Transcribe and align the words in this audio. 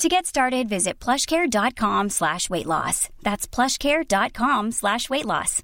To 0.00 0.08
get 0.10 0.26
started, 0.26 0.68
visit 0.68 0.98
plushcare.com 0.98 2.10
slash 2.10 2.50
weight 2.50 2.66
loss. 2.66 3.08
That's 3.22 3.46
plushcare.com 3.46 4.72
slash 4.72 5.08
weight 5.08 5.24
loss. 5.24 5.62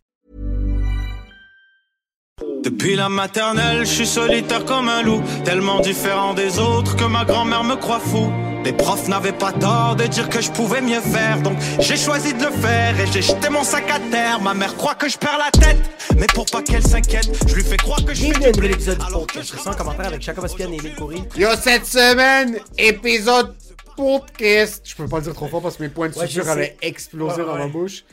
Depuis 2.62 2.96
la 2.96 3.10
maternelle, 3.10 3.80
je 3.80 3.90
suis 3.92 4.06
solitaire 4.06 4.64
comme 4.64 4.88
un 4.88 5.02
loup, 5.02 5.22
tellement 5.44 5.80
différent 5.80 6.32
des 6.32 6.58
autres 6.58 6.96
que 6.96 7.04
ma 7.04 7.26
grand-mère 7.26 7.62
me 7.62 7.76
croit 7.76 8.00
fou. 8.00 8.32
Les 8.64 8.72
profs 8.72 9.06
n'avaient 9.08 9.32
pas 9.32 9.52
tort 9.52 9.96
de 9.96 10.04
dire 10.04 10.28
que 10.30 10.40
je 10.40 10.50
pouvais 10.50 10.80
mieux 10.80 11.00
faire, 11.00 11.42
donc 11.42 11.58
j'ai 11.80 11.96
choisi 11.96 12.32
de 12.32 12.44
le 12.44 12.50
faire 12.52 12.98
et 12.98 13.06
j'ai 13.12 13.20
jeté 13.20 13.50
mon 13.50 13.64
sac 13.64 13.90
à 13.90 14.00
terre. 14.10 14.40
Ma 14.40 14.54
mère 14.54 14.74
croit 14.76 14.94
que 14.94 15.08
je 15.08 15.18
perds 15.18 15.38
la 15.38 15.50
tête, 15.50 15.78
mais 16.16 16.26
pour 16.28 16.46
pas 16.46 16.62
qu'elle 16.62 16.82
s'inquiète, 16.82 17.28
je 17.48 17.54
lui 17.54 17.64
fais 17.64 17.76
croire 17.76 18.02
que 18.04 18.14
je 18.14 18.22
Bienvenue 18.22 18.44
fais 18.44 18.46
à 18.46 18.48
un 18.48 18.52
nouvel 18.52 18.70
épisode 18.72 18.98
du 18.98 19.04
Alors 19.04 19.20
podcast. 19.20 19.50
que 19.50 19.56
Je 19.56 19.58
ressens 19.58 19.72
en 19.72 19.76
commentaire 19.76 20.06
avec 20.06 20.22
Jacob 20.22 20.46
et 20.58 20.62
Émile 20.62 20.94
Coury. 20.96 21.22
Yo, 21.36 21.48
cette 21.60 21.86
semaine, 21.86 22.58
épisode 22.78 23.54
podcast. 23.96 24.82
Je 24.84 24.94
peux 24.96 25.06
pas 25.08 25.18
le 25.18 25.22
dire 25.24 25.34
trop 25.34 25.48
fort 25.48 25.62
parce 25.62 25.76
que 25.76 25.82
mes 25.82 25.88
points 25.88 26.08
de 26.08 26.14
Ouais, 26.14 26.26
suture 26.26 26.42
je 26.42 26.46
sais. 26.48 26.52
allaient 26.52 26.76
exploser 26.82 27.40
Ouais, 27.42 27.46
dans 27.46 27.56
ma 27.56 27.64
ouais. 27.64 27.70
bouche. 27.70 28.04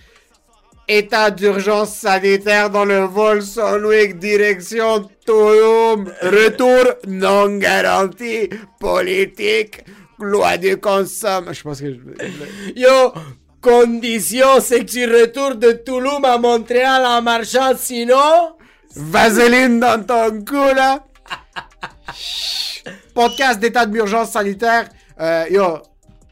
État 0.87 1.29
d'urgence 1.29 1.93
sanitaire 1.95 2.69
dans 2.71 2.83
le 2.85 3.01
vol 3.05 3.43
Sunwick 3.43 4.17
direction 4.17 5.07
Tulum. 5.25 6.11
Retour 6.21 6.95
non 7.07 7.57
garanti. 7.57 8.49
Politique. 8.79 9.83
Loi 10.19 10.57
de 10.57 10.75
consommation. 10.75 11.71
Je 11.73 11.75
ce 11.77 11.81
que 11.83 11.93
je... 11.93 12.79
Yo, 12.81 13.13
condition 13.61 14.59
c'est 14.61 14.79
que 14.83 14.91
tu 14.91 15.05
retournes 15.05 15.59
de 15.59 15.71
Toulouse 15.73 16.19
à 16.23 16.37
Montréal 16.37 17.03
en 17.05 17.21
marchant, 17.21 17.71
sinon... 17.77 18.55
Vaseline 18.95 19.79
dans 19.79 20.03
ton 20.03 20.43
cou, 20.43 20.73
là. 20.75 21.05
Podcast 23.13 23.59
d'état 23.59 23.85
d'urgence 23.85 24.31
sanitaire. 24.31 24.89
Euh, 25.19 25.45
yo, 25.49 25.79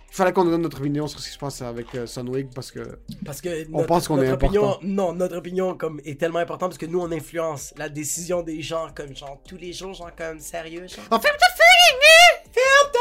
il 0.09 0.15
fallait 0.15 0.31
qu'on 0.31 0.45
donne 0.45 0.61
notre 0.61 0.79
opinion 0.79 1.07
sur 1.07 1.19
ce 1.19 1.27
qui 1.27 1.33
se 1.33 1.37
passe 1.37 1.61
avec 1.61 1.93
euh, 1.93 2.07
Sunwig 2.07 2.47
parce 2.55 2.71
que... 2.71 2.99
Parce 3.25 3.41
que 3.41 3.67
On 3.73 3.83
pense 3.83 4.07
qu'on 4.07 4.21
est 4.21 4.31
opinion, 4.31 4.63
important. 4.63 4.87
Non, 4.87 5.13
notre 5.13 5.37
opinion 5.37 5.75
comme, 5.75 5.99
est 6.05 6.19
tellement 6.19 6.39
importante 6.39 6.69
parce 6.69 6.77
que 6.77 6.85
nous, 6.85 6.99
on 6.99 7.11
influence 7.11 7.73
la 7.77 7.89
décision 7.89 8.41
des 8.41 8.61
gens 8.61 8.87
comme 8.95 9.15
genre 9.15 9.41
tous 9.45 9.57
les 9.57 9.73
jours, 9.73 9.93
genre 9.93 10.15
comme 10.15 10.39
sérieux, 10.39 10.87
genre. 10.87 11.05
On 11.11 11.19
ferme 11.19 11.35
ta 11.37 11.47
fucking 11.49 11.99
gueule! 11.99 12.51
Ferme 12.53 12.91
ta 12.93 12.99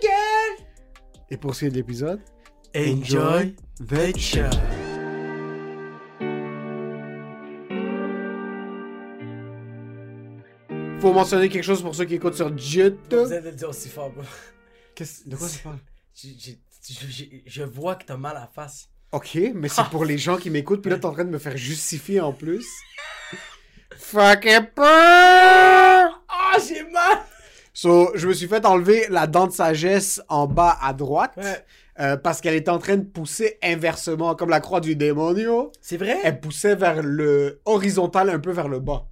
fucking 0.00 0.08
gueule! 0.08 0.66
Et 1.30 1.36
pour 1.36 1.54
ce 1.54 1.60
qui 1.60 1.66
est 1.66 1.70
de 1.70 1.74
l'épisode, 1.76 2.20
Enjoy 2.74 3.54
the 3.86 4.18
show. 4.18 4.40
faut 11.06 11.12
mentionner 11.12 11.48
quelque 11.48 11.64
chose 11.64 11.82
pour 11.82 11.94
ceux 11.94 12.04
qui 12.04 12.14
écoutent 12.14 12.34
sur 12.34 12.48
YouTube. 12.48 12.98
Vous 13.10 13.32
allez 13.32 13.50
le 13.50 13.56
dire 13.56 13.68
aussi 13.68 13.88
fort. 13.88 14.12
Qu'est-ce- 14.96 15.28
De 15.28 15.36
quoi 15.36 15.48
tu 15.48 15.58
parles? 15.58 15.78
Je, 16.14 16.28
je- 17.08 17.24
je 17.46 17.62
vois 17.62 17.94
que 17.94 18.04
t'as 18.04 18.16
mal 18.16 18.36
à 18.36 18.40
la 18.40 18.46
face. 18.48 18.88
Ok, 19.12 19.38
mais 19.54 19.68
c'est 19.68 19.84
pour 19.90 20.04
les 20.04 20.18
gens 20.18 20.36
qui 20.36 20.50
m'écoutent, 20.50 20.82
puis 20.82 20.90
là 20.90 20.98
t'es 20.98 21.06
en 21.06 21.12
train 21.12 21.24
de 21.24 21.30
me 21.30 21.38
faire 21.38 21.56
justifier 21.56 22.20
en 22.20 22.32
plus. 22.32 22.66
Fucking 23.96 24.66
peur! 24.74 26.22
Ah, 26.28 26.56
j'ai 26.66 26.82
mal! 26.90 27.18
So, 27.72 28.10
je 28.14 28.26
me 28.26 28.32
suis 28.32 28.48
fait 28.48 28.64
enlever 28.66 29.06
la 29.10 29.26
dent 29.26 29.46
de 29.46 29.52
sagesse 29.52 30.20
en 30.28 30.46
bas 30.46 30.78
à 30.80 30.92
droite. 30.92 31.32
Ouais. 31.36 31.64
euh, 32.00 32.16
parce 32.16 32.40
qu'elle 32.42 32.54
était 32.54 32.70
en 32.70 32.78
train 32.78 32.96
de 32.96 33.04
pousser 33.04 33.58
inversement, 33.62 34.34
comme 34.34 34.50
la 34.50 34.60
croix 34.60 34.80
du 34.80 34.96
démonio. 34.96 35.72
C'est 35.80 35.96
vrai? 35.96 36.18
Elle 36.24 36.40
poussait 36.40 36.74
vers 36.74 37.02
le 37.02 37.60
horizontal, 37.64 38.28
un 38.30 38.38
peu 38.38 38.50
vers 38.50 38.68
le 38.68 38.80
bas. 38.80 39.06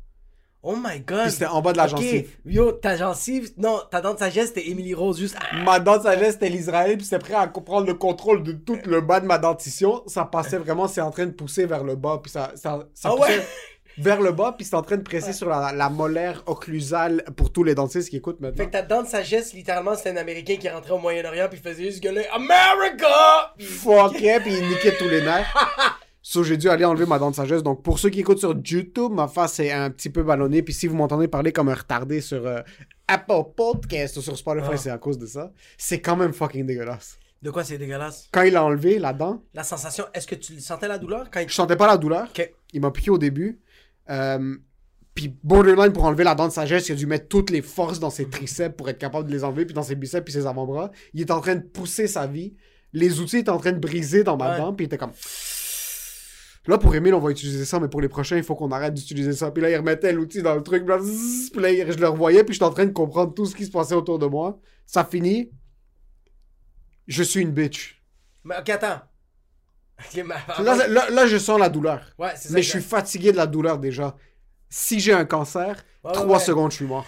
Oh 0.66 0.74
my 0.76 0.98
god! 1.00 1.24
Puis 1.24 1.32
c'était 1.32 1.46
en 1.46 1.60
bas 1.60 1.72
de 1.72 1.76
la 1.76 1.86
gencive. 1.86 2.30
Yo, 2.46 2.72
ta 2.72 2.96
gencive, 2.96 3.50
non, 3.58 3.80
ta 3.90 4.00
dent 4.00 4.14
de 4.14 4.18
sagesse, 4.18 4.48
c'était 4.48 4.68
Emily 4.70 4.94
Rose, 4.94 5.18
juste. 5.18 5.36
Ah, 5.38 5.56
Ma 5.62 5.78
dent 5.78 5.98
de 5.98 6.02
sagesse, 6.04 6.32
c'était 6.32 6.48
l'Israël, 6.48 6.96
puis 6.96 7.04
c'était 7.04 7.18
prêt 7.18 7.34
à 7.34 7.46
prendre 7.46 7.86
le 7.86 7.92
contrôle 7.94 8.42
de 8.42 8.52
tout 8.52 8.78
le 8.86 9.02
bas 9.02 9.20
de 9.20 9.26
ma 9.26 9.36
dentition. 9.36 10.02
Ça 10.06 10.24
passait 10.24 10.56
vraiment, 10.56 10.88
c'est 10.88 11.02
en 11.02 11.10
train 11.10 11.26
de 11.26 11.32
pousser 11.32 11.66
vers 11.66 11.84
le 11.84 11.96
bas, 11.96 12.18
puis 12.22 12.30
ça, 12.32 12.52
ça, 12.54 12.86
ça 12.94 13.10
Ah 13.12 13.16
poussait 13.16 13.38
ouais? 13.38 13.44
vers 13.98 14.20
le 14.22 14.32
bas, 14.32 14.54
puis 14.56 14.66
c'est 14.66 14.74
en 14.74 14.82
train 14.82 14.96
de 14.96 15.02
presser 15.02 15.34
sur 15.34 15.48
la, 15.50 15.70
la 15.72 15.88
molaire 15.90 16.42
occlusale 16.46 17.22
pour 17.36 17.52
tous 17.52 17.62
les 17.62 17.74
dentistes 17.74 18.08
qui 18.08 18.16
écoutent 18.16 18.40
maintenant. 18.40 18.56
Fait 18.56 18.66
que 18.66 18.72
ta 18.72 18.82
dent 18.82 19.02
de 19.02 19.06
sagesse, 19.06 19.52
littéralement, 19.52 19.94
c'était 19.94 20.10
un 20.10 20.16
Américain 20.16 20.56
qui 20.56 20.68
rentrait 20.68 20.92
au 20.92 20.98
Moyen-Orient 20.98 21.46
puis 21.50 21.60
faisait 21.60 21.84
juste 21.84 22.02
gueuler 22.02 22.26
America! 22.34 23.52
Fuck 23.60 24.18
yeah, 24.20 24.40
puis 24.40 24.52
il 24.54 24.66
niquait 24.68 24.96
tous 24.96 25.08
les 25.08 25.20
nerfs. 25.20 25.54
So, 26.26 26.42
j'ai 26.42 26.56
dû 26.56 26.70
aller 26.70 26.86
enlever 26.86 27.04
ma 27.04 27.18
dent 27.18 27.30
de 27.30 27.36
sagesse. 27.36 27.62
Donc, 27.62 27.82
pour 27.82 27.98
ceux 27.98 28.08
qui 28.08 28.20
écoutent 28.20 28.38
sur 28.38 28.56
YouTube, 28.64 29.12
ma 29.12 29.28
face 29.28 29.60
est 29.60 29.70
un 29.70 29.90
petit 29.90 30.08
peu 30.08 30.22
ballonnée. 30.22 30.62
Puis 30.62 30.72
si 30.72 30.86
vous 30.86 30.96
m'entendez 30.96 31.28
parler 31.28 31.52
comme 31.52 31.68
un 31.68 31.74
retardé 31.74 32.22
sur 32.22 32.46
euh, 32.46 32.62
Apple 33.06 33.42
Podcast 33.54 34.16
ou 34.16 34.22
sur 34.22 34.34
Spotify, 34.38 34.70
Ah. 34.72 34.76
c'est 34.78 34.88
à 34.90 34.96
cause 34.96 35.18
de 35.18 35.26
ça. 35.26 35.52
C'est 35.76 36.00
quand 36.00 36.16
même 36.16 36.32
fucking 36.32 36.64
dégueulasse. 36.64 37.18
De 37.42 37.50
quoi 37.50 37.62
c'est 37.62 37.76
dégueulasse? 37.76 38.28
Quand 38.32 38.40
il 38.40 38.56
a 38.56 38.64
enlevé 38.64 38.98
la 38.98 39.12
dent, 39.12 39.42
La 39.52 39.64
sensation, 39.64 40.06
est-ce 40.14 40.26
que 40.26 40.34
tu 40.34 40.58
sentais 40.60 40.88
la 40.88 40.96
douleur? 40.96 41.30
Quand 41.30 41.40
il... 41.40 41.48
je 41.50 41.54
sentais 41.54 41.76
pas 41.76 41.86
la 41.86 41.98
douleur. 41.98 42.26
Il 42.72 42.80
m'a 42.80 42.90
piqué 42.90 43.10
au 43.10 43.18
début. 43.18 43.60
Euh, 44.08 44.56
puis 45.14 45.28
borderline 45.44 45.92
pour 45.92 46.04
enlever 46.04 46.24
la 46.24 46.34
dent 46.34 46.48
de 46.48 46.52
sagesse, 46.54 46.88
il 46.88 46.92
a 46.92 46.94
dû 46.94 47.04
mettre 47.06 47.28
toutes 47.28 47.50
les 47.50 47.60
forces 47.60 48.00
dans 48.00 48.08
ses 48.08 48.30
triceps 48.30 48.74
pour 48.78 48.88
être 48.88 48.98
capable 48.98 49.28
de 49.28 49.32
les 49.34 49.44
enlever, 49.44 49.66
puis 49.66 49.74
dans 49.74 49.82
ses 49.82 49.94
biceps, 49.94 50.24
puis 50.24 50.32
ses 50.32 50.46
avant-bras. 50.46 50.90
Il 51.12 51.20
est 51.20 51.30
en 51.30 51.42
train 51.42 51.56
de 51.56 51.62
pousser 51.62 52.06
sa 52.06 52.26
vie. 52.26 52.54
Les 52.94 53.20
outils 53.20 53.36
étaient 53.38 53.50
en 53.50 53.58
train 53.58 53.72
de 53.72 53.78
briser 53.78 54.24
dans 54.24 54.38
ma 54.38 54.52
Ouais. 54.52 54.56
dent, 54.58 54.72
puis 54.72 54.84
il 54.84 54.86
était 54.86 54.96
comme... 54.96 55.12
Là, 56.66 56.78
pour 56.78 56.94
Emile, 56.94 57.12
on 57.14 57.20
va 57.20 57.30
utiliser 57.30 57.64
ça, 57.66 57.78
mais 57.78 57.88
pour 57.88 58.00
les 58.00 58.08
prochains, 58.08 58.36
il 58.38 58.42
faut 58.42 58.54
qu'on 58.54 58.70
arrête 58.72 58.94
d'utiliser 58.94 59.32
ça. 59.32 59.50
Puis 59.50 59.62
là, 59.62 59.68
il 59.70 59.76
remettait 59.76 60.12
l'outil 60.12 60.40
dans 60.42 60.54
le 60.54 60.62
truc, 60.62 60.84
puis 60.86 60.94
là, 60.96 60.98
zzz, 61.02 61.50
puis 61.50 61.60
là, 61.60 61.70
il- 61.70 61.92
je 61.92 61.98
le 61.98 62.08
revoyais, 62.08 62.42
puis 62.42 62.54
j'étais 62.54 62.64
en 62.64 62.70
train 62.72 62.86
de 62.86 62.92
comprendre 62.92 63.34
tout 63.34 63.44
ce 63.44 63.54
qui 63.54 63.66
se 63.66 63.70
passait 63.70 63.94
autour 63.94 64.18
de 64.18 64.26
moi. 64.26 64.58
Ça 64.86 65.04
finit. 65.04 65.50
Je 67.06 67.22
suis 67.22 67.40
une 67.40 67.50
bitch. 67.52 68.02
Mais 68.44 68.56
ok, 68.58 68.68
attends. 68.70 69.00
Mais- 70.16 70.24
Là, 70.64 70.88
là, 70.88 71.10
là, 71.10 71.26
je 71.26 71.36
sens 71.36 71.58
la 71.60 71.68
douleur. 71.68 72.00
Ouais, 72.18 72.34
ça. 72.36 72.48
Mais 72.52 72.62
je 72.62 72.70
suis 72.70 72.80
fatigué 72.80 73.30
de 73.32 73.36
la 73.36 73.46
douleur 73.46 73.78
déjà. 73.78 74.16
Si 74.70 74.98
j'ai 75.00 75.12
un 75.12 75.24
cancer, 75.24 75.84
Ouais, 76.02 76.10
ouais, 76.10 76.12
3 76.16 76.38
ouais. 76.38 76.44
secondes, 76.44 76.70
je 76.70 76.76
suis 76.76 76.86
mort. 76.86 77.06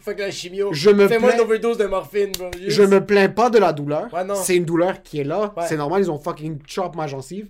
Fuck 0.00 0.18
la 0.18 0.30
chimio. 0.30 0.72
Je 0.72 0.90
me 0.90 1.06
Fais-moi 1.08 1.30
une 1.30 1.36
plains- 1.36 1.44
overdose 1.44 1.78
de 1.78 1.86
morphine, 1.86 2.32
bro. 2.32 2.50
Juste- 2.58 2.70
Je 2.70 2.82
me 2.82 3.04
plains 3.04 3.28
pas 3.28 3.50
de 3.50 3.58
la 3.58 3.72
douleur. 3.72 4.12
Ouais. 4.12 4.22
C'est 4.42 4.56
une 4.56 4.64
douleur 4.64 5.02
qui 5.02 5.20
est 5.20 5.24
là. 5.24 5.52
Ouais. 5.56 5.64
C'est 5.68 5.76
normal, 5.76 6.02
ils 6.02 6.10
ont 6.10 6.18
fucking 6.18 6.58
chop 6.66 6.94
ma 6.96 7.06
gencive. 7.06 7.48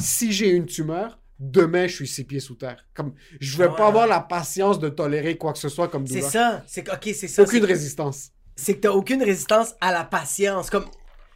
Si 0.00 0.32
j'ai 0.32 0.50
une 0.50 0.66
tumeur, 0.66 1.18
demain, 1.38 1.86
je 1.86 1.94
suis 1.94 2.08
six 2.08 2.24
pieds 2.24 2.40
sous 2.40 2.54
terre. 2.54 2.84
Comme, 2.94 3.12
je 3.40 3.56
vais 3.58 3.66
Ouais. 3.68 3.76
pas 3.76 3.88
avoir 3.88 4.06
la 4.06 4.20
patience 4.20 4.78
de 4.78 4.88
tolérer 4.88 5.36
quoi 5.36 5.52
que 5.52 5.58
ce 5.58 5.68
soit 5.68 5.88
comme 5.88 6.06
C'est 6.06 6.14
douleur. 6.16 6.30
ça. 6.30 6.62
C'est 6.66 6.88
ok, 6.90 7.10
c'est 7.14 7.28
ça. 7.28 7.42
Aucune 7.42 7.60
c'est- 7.60 7.66
résistance. 7.66 8.30
C'est 8.56 8.74
que 8.74 8.80
t'as 8.80 8.92
aucune 8.92 9.22
résistance 9.22 9.74
à 9.82 9.92
la 9.92 10.04
patience. 10.04 10.70
Comme, 10.70 10.86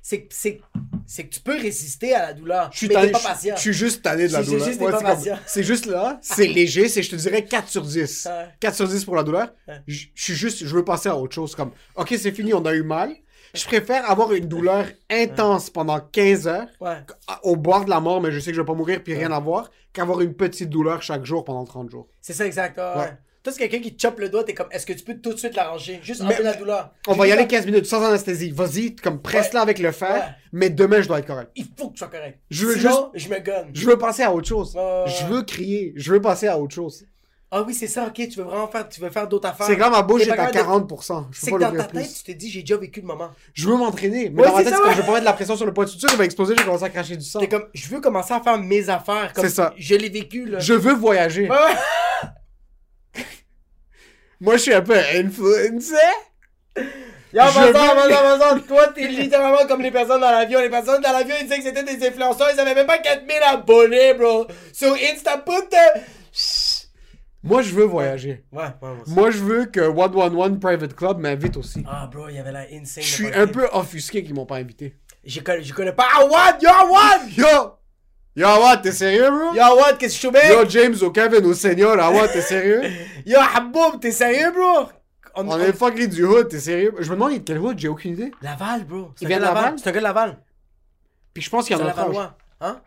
c'est 0.02 0.22
que- 0.22 0.34
c'est 0.34 0.60
c'est 1.06 1.24
que 1.24 1.34
tu 1.34 1.40
peux 1.40 1.56
résister 1.58 2.14
à 2.14 2.26
la 2.28 2.32
douleur. 2.34 2.70
Je 2.72 2.78
suis, 2.78 2.88
mais 2.88 2.94
tanné- 2.94 3.06
t'es 3.06 3.12
pas 3.12 3.18
patient. 3.20 3.56
je 3.56 3.60
suis 3.60 3.72
juste 3.72 4.02
tanné 4.02 4.28
de 4.28 4.32
la 4.32 4.38
c'est 4.40 4.44
douleur. 4.50 4.66
juste, 4.68 4.80
Ouais, 4.80 5.32
c'est 5.46 5.62
juste 5.64 5.86
là, 5.86 6.18
c'est 6.22 6.46
léger, 6.54 6.88
c'est 6.88 7.02
je 7.02 7.10
te 7.10 7.16
dirais 7.16 7.44
4 7.44 7.68
sur 7.68 7.82
10. 7.82 8.28
Ouais. 8.30 8.46
4 8.60 8.74
sur 8.76 8.86
10 8.88 9.04
pour 9.04 9.16
la 9.16 9.24
douleur. 9.24 9.52
Ouais. 9.66 9.80
Je 9.88 10.06
je 10.14 10.22
suis 10.24 10.34
juste, 10.34 10.64
je 10.64 10.74
veux 10.74 10.84
passer 10.84 11.08
à 11.08 11.16
autre 11.16 11.34
chose. 11.34 11.54
Comme, 11.56 11.72
ok, 11.96 12.14
c'est 12.16 12.30
fini, 12.32 12.54
on 12.54 12.64
a 12.64 12.72
eu 12.74 12.82
mal. 12.84 13.12
Je 13.52 13.64
préfère 13.64 14.08
avoir 14.08 14.32
une 14.32 14.46
douleur 14.46 14.86
intense 15.10 15.70
pendant 15.70 15.98
15 15.98 16.46
heures 16.46 16.68
au 17.42 17.56
bord 17.56 17.84
de 17.84 17.90
la 17.90 17.98
mort, 17.98 18.20
mais 18.20 18.30
je 18.30 18.38
sais 18.38 18.50
que 18.52 18.56
je 18.56 18.60
vais 18.62 18.66
pas 18.66 18.74
mourir 18.74 19.02
puis 19.02 19.14
rien 19.14 19.32
avoir, 19.32 19.70
qu'avoir 19.92 20.20
une 20.20 20.34
petite 20.34 20.70
douleur 20.70 21.02
chaque 21.02 21.24
jour 21.24 21.42
pendant 21.44 21.64
30 21.64 21.90
jours. 21.90 22.06
C'est 22.20 22.32
ça, 22.34 22.46
exact. 22.46 22.78
Toi, 23.42 23.52
c'est 23.54 23.58
quelqu'un 23.58 23.80
qui 23.80 23.94
te 23.94 24.02
chope 24.02 24.18
le 24.20 24.28
doigt, 24.28 24.44
t'es 24.44 24.52
comme, 24.52 24.66
est-ce 24.70 24.84
que 24.84 24.92
tu 24.92 25.02
peux 25.02 25.14
tout 25.14 25.32
de 25.32 25.38
suite 25.38 25.54
l'arranger? 25.56 25.98
Juste 26.02 26.20
enlever 26.20 26.42
la 26.42 26.52
douleur. 26.54 26.90
On 27.06 27.14
va 27.14 27.26
y 27.26 27.32
aller 27.32 27.42
ça. 27.42 27.48
15 27.48 27.66
minutes 27.66 27.86
sans 27.86 28.04
anesthésie. 28.04 28.50
Vas-y, 28.50 28.94
comme 28.96 29.20
presse-la 29.22 29.62
avec 29.62 29.78
le 29.78 29.92
fer, 29.92 30.12
Ouais. 30.14 30.22
mais 30.52 30.68
demain, 30.68 31.00
je 31.00 31.08
dois 31.08 31.20
être 31.20 31.26
correct. 31.26 31.50
Il 31.56 31.64
faut 31.78 31.88
que 31.88 31.94
tu 31.94 31.98
sois 32.00 32.08
correct. 32.08 32.38
Je 32.50 32.66
veux 32.66 32.76
Sinon, 32.76 33.10
je 33.14 33.28
me 33.30 33.38
gonne. 33.38 33.70
Je 33.72 33.86
veux 33.86 33.96
passer 33.98 34.22
à 34.24 34.32
autre 34.34 34.46
chose. 34.48 34.76
Je 35.06 35.24
veux 35.26 35.42
crier. 35.42 35.94
Je 35.96 36.12
veux 36.12 36.20
passer 36.20 36.48
à 36.48 36.58
autre 36.58 36.74
chose. 36.74 37.04
Ah 37.52 37.62
oui, 37.66 37.74
c'est 37.74 37.88
ça, 37.88 38.04
ok, 38.06 38.14
tu 38.14 38.38
veux 38.38 38.44
vraiment 38.44 38.68
faire, 38.68 38.88
tu 38.88 39.00
veux 39.00 39.10
faire 39.10 39.26
d'autres 39.26 39.48
affaires. 39.48 39.66
C'est 39.66 39.76
quand 39.76 39.90
ma 39.90 40.02
bouche 40.02 40.22
est 40.24 40.30
à 40.30 40.36
capable 40.36 40.52
de- 40.54 40.58
40%. 40.60 41.26
Je 41.32 41.40
C'est 41.40 41.50
que 41.50 41.56
dans 41.58 41.72
ta 41.72 41.78
tête, 41.82 41.88
plus. 41.90 42.14
tu 42.18 42.22
t'es 42.22 42.34
dit, 42.34 42.48
j'ai 42.48 42.60
déjà 42.60 42.76
vécu 42.76 43.00
le 43.00 43.08
moment. 43.08 43.30
Je 43.54 43.66
veux 43.68 43.76
m'entraîner. 43.76 44.30
Mais 44.30 44.42
Ouais, 44.42 44.48
dans 44.48 44.54
ma 44.56 44.62
tête, 44.62 44.72
c'est 44.76 44.80
ouais. 44.80 44.92
je 44.92 45.00
vais 45.00 45.02
pas 45.02 45.08
mettre 45.14 45.20
de 45.22 45.24
la 45.24 45.32
pression 45.32 45.56
sur 45.56 45.66
le 45.66 45.74
point 45.74 45.84
de 45.84 45.88
suture, 45.90 46.08
il 46.12 46.16
va 46.16 46.24
exploser, 46.26 46.54
je 46.54 46.60
vais 46.60 46.64
commencer 46.66 46.84
à 46.84 46.90
cracher 46.90 47.16
du 47.16 47.24
sang. 47.24 47.40
T'es 47.40 47.48
comme, 47.48 47.64
je 47.74 47.88
veux 47.88 48.00
commencer 48.00 48.34
à 48.34 48.40
faire 48.40 48.56
mes 48.56 48.88
affaires. 48.88 49.32
C'est 49.34 49.48
ça. 49.48 49.74
Je 49.76 49.96
l'ai 49.96 50.10
vécu, 50.10 50.44
là. 50.46 50.60
Je 50.60 50.74
veux 50.74 50.92
voyager. 50.94 51.50
Ouais. 51.50 51.56
Moi, 54.40 54.56
je 54.56 54.62
suis 54.62 54.74
un 54.74 54.82
peu 54.82 54.96
influencé. 54.96 55.94
Yo, 57.32 57.42
veux- 57.44 57.72
Vincent, 57.72 58.38
Vincent, 58.38 58.60
toi, 58.66 58.88
t'es 58.94 59.06
littéralement 59.06 59.66
comme 59.68 59.82
les 59.82 59.90
personnes 59.90 60.20
dans 60.20 60.30
l'avion. 60.30 60.60
Les 60.60 60.70
personnes 60.70 61.00
dans 61.02 61.12
l'avion, 61.12 61.36
ils 61.38 61.44
disaient 61.44 61.58
que 61.58 61.64
c'était 61.64 61.84
des 61.84 62.06
influenceurs. 62.06 62.48
Ils 62.52 62.58
avaient 62.58 62.74
même 62.74 62.86
pas 62.86 62.98
4000 62.98 63.36
abonnés, 63.46 64.14
bro. 64.14 64.46
Sur 64.72 64.94
Insta, 64.94 65.38
put 65.38 65.68
the... 65.70 66.00
Moi, 67.42 67.62
je 67.62 67.72
veux 67.72 67.84
voyager. 67.84 68.44
Ouais, 68.52 68.64
ouais, 68.64 68.70
moi 68.82 68.96
aussi. 69.02 69.12
Moi, 69.14 69.30
je 69.30 69.38
veux 69.38 69.64
que 69.66 69.80
111 69.80 70.58
Private 70.60 70.94
Club 70.94 71.18
m'invite 71.18 71.56
aussi. 71.56 71.84
Ah, 71.88 72.08
bro, 72.12 72.28
il 72.28 72.34
y 72.36 72.38
avait 72.38 72.52
la 72.52 72.66
insane. 72.72 73.02
Je 73.02 73.08
suis 73.08 73.32
un 73.34 73.46
peu 73.46 73.66
offusqué 73.72 74.22
qu'ils 74.24 74.34
m'ont 74.34 74.44
pas 74.46 74.56
invité. 74.56 74.94
Je 75.24 75.40
connais, 75.40 75.62
je 75.62 75.72
connais 75.72 75.92
pas. 75.92 76.06
Ah, 76.16 76.24
what? 76.24 76.58
Yo, 76.60 76.70
what? 76.90 77.20
Yo! 77.36 77.72
Yo, 78.36 78.46
what? 78.46 78.78
T'es 78.78 78.92
sérieux, 78.92 79.28
bro? 79.30 79.54
Yo, 79.54 79.76
what? 79.76 79.94
Qu'est-ce 79.98 80.20
que 80.20 80.30
je 80.32 80.38
suis 80.38 80.52
Yo, 80.52 80.68
James, 80.68 80.94
au 81.02 81.10
Kevin, 81.10 81.44
au 81.44 81.54
Senior, 81.54 81.96
ah, 81.98 82.10
what? 82.10 82.28
T'es 82.28 82.40
sérieux? 82.40 82.82
Yo, 83.26 83.38
Haboub, 83.38 83.98
t'es 84.00 84.12
sérieux, 84.12 84.52
bro? 84.52 84.88
On, 85.34 85.48
On 85.48 85.58
est 85.58 85.72
fucking 85.72 86.08
du 86.08 86.24
hood, 86.24 86.48
t'es 86.48 86.58
sérieux? 86.60 86.94
Je 86.98 87.08
me 87.08 87.14
demande, 87.14 87.32
il 87.32 87.36
est 87.36 87.38
de 87.40 87.44
quel 87.44 87.58
hood? 87.58 87.78
J'ai 87.78 87.88
aucune 87.88 88.12
idée. 88.12 88.32
Laval, 88.42 88.84
bro. 88.84 89.10
Il 89.20 89.28
vient 89.28 89.38
de 89.38 89.42
Laval? 89.42 89.74
C'est 89.78 89.88
un 89.88 89.92
gars 89.92 89.98
de 90.00 90.04
Laval. 90.04 90.38
Puis 91.32 91.42
je 91.42 91.50
pense 91.50 91.66
qu'il 91.66 91.76
y 91.76 91.78
C'est 91.78 91.84
a 91.84 92.02
un. 92.02 92.34
Hein? 92.60 92.80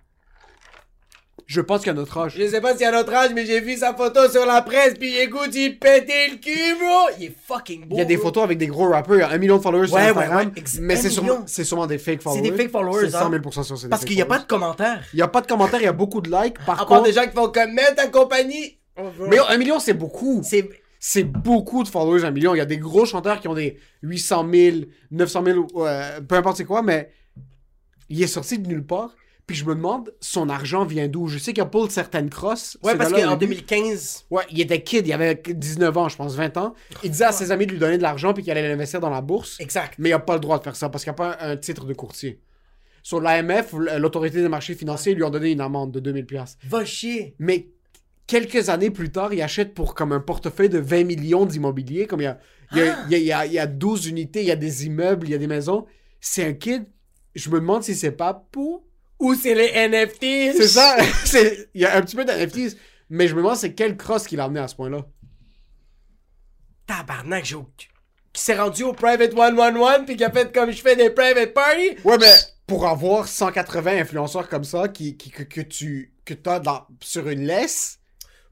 Je 1.45 1.61
pense 1.61 1.79
qu'il 1.79 1.87
y 1.87 1.89
a 1.91 1.93
notre 1.93 2.17
âge. 2.17 2.35
Je 2.37 2.47
sais 2.47 2.61
pas 2.61 2.75
si 2.75 2.85
à 2.85 2.91
notre 2.91 3.13
âge, 3.13 3.31
mais 3.35 3.45
j'ai 3.45 3.59
vu 3.59 3.75
sa 3.77 3.93
photo 3.93 4.29
sur 4.29 4.45
la 4.45 4.61
presse, 4.61 4.93
puis 4.99 5.17
écoute, 5.17 5.49
il 5.53 5.77
pétait 5.77 6.29
le 6.29 6.37
cul, 6.37 6.75
bro! 6.79 7.09
Il 7.19 7.25
est 7.25 7.35
fucking 7.47 7.85
beau, 7.85 7.95
Il 7.95 7.99
y 7.99 8.01
a 8.01 8.05
des 8.05 8.15
bro. 8.15 8.25
photos 8.25 8.43
avec 8.45 8.57
des 8.57 8.67
gros 8.67 8.89
rappeurs, 8.89 9.15
il 9.17 9.19
y 9.19 9.23
a 9.23 9.29
un 9.29 9.37
million 9.37 9.57
de 9.57 9.61
followers 9.61 9.81
Ouais, 9.83 9.87
sur 9.87 9.95
ouais, 9.97 10.07
Instagram, 10.23 10.47
ouais, 10.47 10.53
ex- 10.55 10.79
mais 10.81 10.95
c'est 10.95 11.09
sûrement, 11.09 11.43
c'est 11.45 11.63
sûrement 11.63 11.85
des 11.87 11.97
fake 11.97 12.21
followers. 12.21 12.41
C'est 12.43 12.49
des 12.51 12.57
fake 12.57 12.71
followers, 12.71 13.09
C'est 13.09 13.15
hein. 13.17 13.21
100 13.21 13.29
000 13.31 13.51
sur 13.51 13.77
c'est 13.77 13.83
des 13.85 13.89
Parce 13.89 14.05
qu'il 14.05 14.17
y 14.17 14.21
a 14.21 14.25
pas 14.25 14.39
de 14.39 14.45
followers. 14.47 14.47
commentaires. 14.47 15.03
Il 15.13 15.19
y 15.19 15.21
a 15.21 15.27
pas 15.27 15.41
de 15.41 15.47
commentaires, 15.47 15.81
il 15.81 15.85
y 15.85 15.87
a 15.87 15.91
beaucoup 15.93 16.21
de 16.21 16.29
likes. 16.31 16.57
Par 16.65 16.75
À 16.75 16.77
part 16.77 16.85
contre, 16.87 17.03
des 17.03 17.13
gens 17.13 17.23
qui 17.25 17.31
font 17.35 17.49
comme 17.49 17.73
mettre 17.73 17.95
ta 17.95 18.07
compagnie. 18.07 18.77
Oh, 18.97 19.03
mais 19.27 19.37
un 19.39 19.57
million 19.57 19.79
c'est 19.79 19.93
beaucoup. 19.93 20.41
c'est. 20.43 20.69
C'est 21.05 21.25
beaucoup 21.25 21.83
de 21.83 21.89
followers, 21.89 22.23
un 22.23 22.31
million. 22.31 22.55
Il 22.55 22.59
y 22.59 22.61
a 22.61 22.65
des 22.65 22.77
gros 22.77 23.05
chanteurs 23.05 23.41
qui 23.41 23.49
ont 23.49 23.53
des 23.53 23.77
800 24.03 24.47
000, 24.53 24.77
900 25.11 25.43
000, 25.45 25.67
euh, 25.75 26.21
peu 26.21 26.35
importe 26.35 26.55
c'est 26.55 26.63
quoi, 26.63 26.81
mais 26.81 27.11
il 28.07 28.23
est 28.23 28.27
sorti 28.27 28.57
de 28.57 28.65
nulle 28.69 28.85
part. 28.85 29.13
Puis 29.45 29.57
je 29.57 29.65
me 29.65 29.75
demande, 29.75 30.13
son 30.21 30.47
argent 30.49 30.85
vient 30.85 31.09
d'où? 31.09 31.27
Je 31.27 31.37
sais 31.37 31.51
qu'il 31.51 31.57
y 31.61 31.65
a 31.65 31.69
pas 31.69 31.89
certaines 31.89 32.29
crosses. 32.29 32.77
Ouais, 32.81 32.93
ce 32.93 32.97
parce 32.97 33.11
qu'en 33.11 33.33
au 33.33 33.35
début- 33.35 33.55
2015. 33.55 34.25
Ouais, 34.31 34.43
il 34.49 34.61
était 34.61 34.81
kid, 34.81 35.05
il 35.05 35.11
avait 35.11 35.35
19 35.45 35.97
ans, 35.97 36.07
je 36.07 36.15
pense, 36.15 36.33
20 36.35 36.55
ans. 36.55 36.73
Il 37.03 37.11
disait 37.11 37.25
à 37.25 37.33
ses 37.33 37.51
amis 37.51 37.65
de 37.65 37.71
lui 37.73 37.77
donner 37.79 37.97
de 37.97 38.03
l'argent 38.03 38.33
puis 38.33 38.41
qu'il 38.41 38.51
allait 38.53 38.67
l'investir 38.69 39.01
dans 39.01 39.09
la 39.09 39.19
bourse. 39.21 39.59
Exact. 39.59 39.95
Mais 39.97 40.09
il 40.09 40.11
n'a 40.13 40.19
pas 40.19 40.35
le 40.35 40.39
droit 40.39 40.59
de 40.59 40.63
faire 40.63 40.77
ça 40.77 40.87
parce 40.87 41.03
qu'il 41.03 41.11
n'y 41.11 41.15
a 41.15 41.17
pas 41.17 41.37
un, 41.41 41.57
titre 41.57 41.85
de 41.85 41.93
courtier. 41.93 42.39
Sur 43.01 43.19
l'AMF, 43.19 43.73
l'autorité 43.99 44.41
des 44.41 44.47
marchés 44.47 44.75
financiers 44.75 45.13
lui 45.13 45.23
ont 45.23 45.29
donné 45.29 45.51
une 45.51 45.59
amende 45.59 45.91
de 45.91 45.99
2000 45.99 46.25
pièces. 46.25 46.57
Va 46.69 46.85
chier. 46.85 47.35
Mais 47.37 47.67
quelques 48.27 48.69
années 48.69 48.91
plus 48.91 49.11
tard, 49.11 49.33
il 49.33 49.41
achète 49.41 49.73
pour 49.73 49.93
comme 49.93 50.13
un 50.13 50.21
portefeuille 50.21 50.69
de 50.69 50.79
20 50.79 51.03
millions 51.03 51.45
d'immobilier. 51.45 52.07
Comme 52.07 52.21
il 52.21 52.23
y 52.23 52.27
a, 52.27 52.39
il 52.71 52.77
y, 52.77 52.81
a, 52.81 52.95
il 53.09 53.11
y 53.11 53.15
a- 53.15 53.17
il 53.19 53.25
y 53.25 53.31
a- 53.33 53.45
il 53.45 53.51
y 53.51 53.59
a 53.59 53.67
12 53.67 54.07
unités, 54.07 54.39
il 54.39 54.47
y 54.47 54.51
a 54.51 54.55
des 54.55 54.85
immeubles, 54.85 55.27
il 55.27 55.31
y 55.31 55.35
a 55.35 55.37
des 55.37 55.47
maisons. 55.47 55.85
C'est 56.21 56.45
un 56.45 56.53
kid. 56.53 56.85
Je 57.35 57.49
me 57.49 57.59
demande 57.59 57.83
si 57.83 57.93
c'est 57.93 58.11
pas 58.11 58.33
pour. 58.51 58.85
Où 59.23 59.35
c'est 59.35 59.55
les 59.55 59.71
NFT? 59.87 60.55
C'est 60.57 60.67
ça. 60.67 60.97
Il 61.73 61.81
y 61.81 61.85
a 61.85 61.95
un 61.95 62.01
petit 62.01 62.15
peu 62.15 62.25
d'NFTs. 62.25 62.77
Mais 63.09 63.27
je 63.27 63.33
me 63.35 63.41
demande 63.41 63.55
c'est 63.57 63.73
quel 63.73 63.95
cross 63.97 64.27
qu'il 64.27 64.39
a 64.39 64.43
amené 64.45 64.59
à 64.59 64.67
ce 64.67 64.75
point-là? 64.75 65.05
Tabarnak, 66.87 67.45
j'ai. 67.45 67.55
Qui 68.33 68.41
s'est 68.41 68.55
rendu 68.55 68.83
au 68.83 68.93
Private 68.93 69.31
111 69.33 70.05
puis 70.05 70.15
qui 70.17 70.23
a 70.23 70.31
fait 70.31 70.51
comme 70.53 70.71
je 70.71 70.81
fais 70.81 70.95
des 70.95 71.09
private 71.11 71.53
parties. 71.53 71.95
Ouais, 72.03 72.17
mais 72.19 72.33
pour 72.65 72.87
avoir 72.87 73.27
180 73.27 73.97
influenceurs 74.01 74.49
comme 74.49 74.63
ça 74.63 74.87
qui, 74.87 75.15
qui- 75.17 75.29
que, 75.29 75.43
que 75.43 75.61
tu 75.61 76.13
que 76.25 76.33
as 76.49 76.59
dans, 76.59 76.87
sur 77.01 77.27
une 77.29 77.45
laisse, 77.45 77.99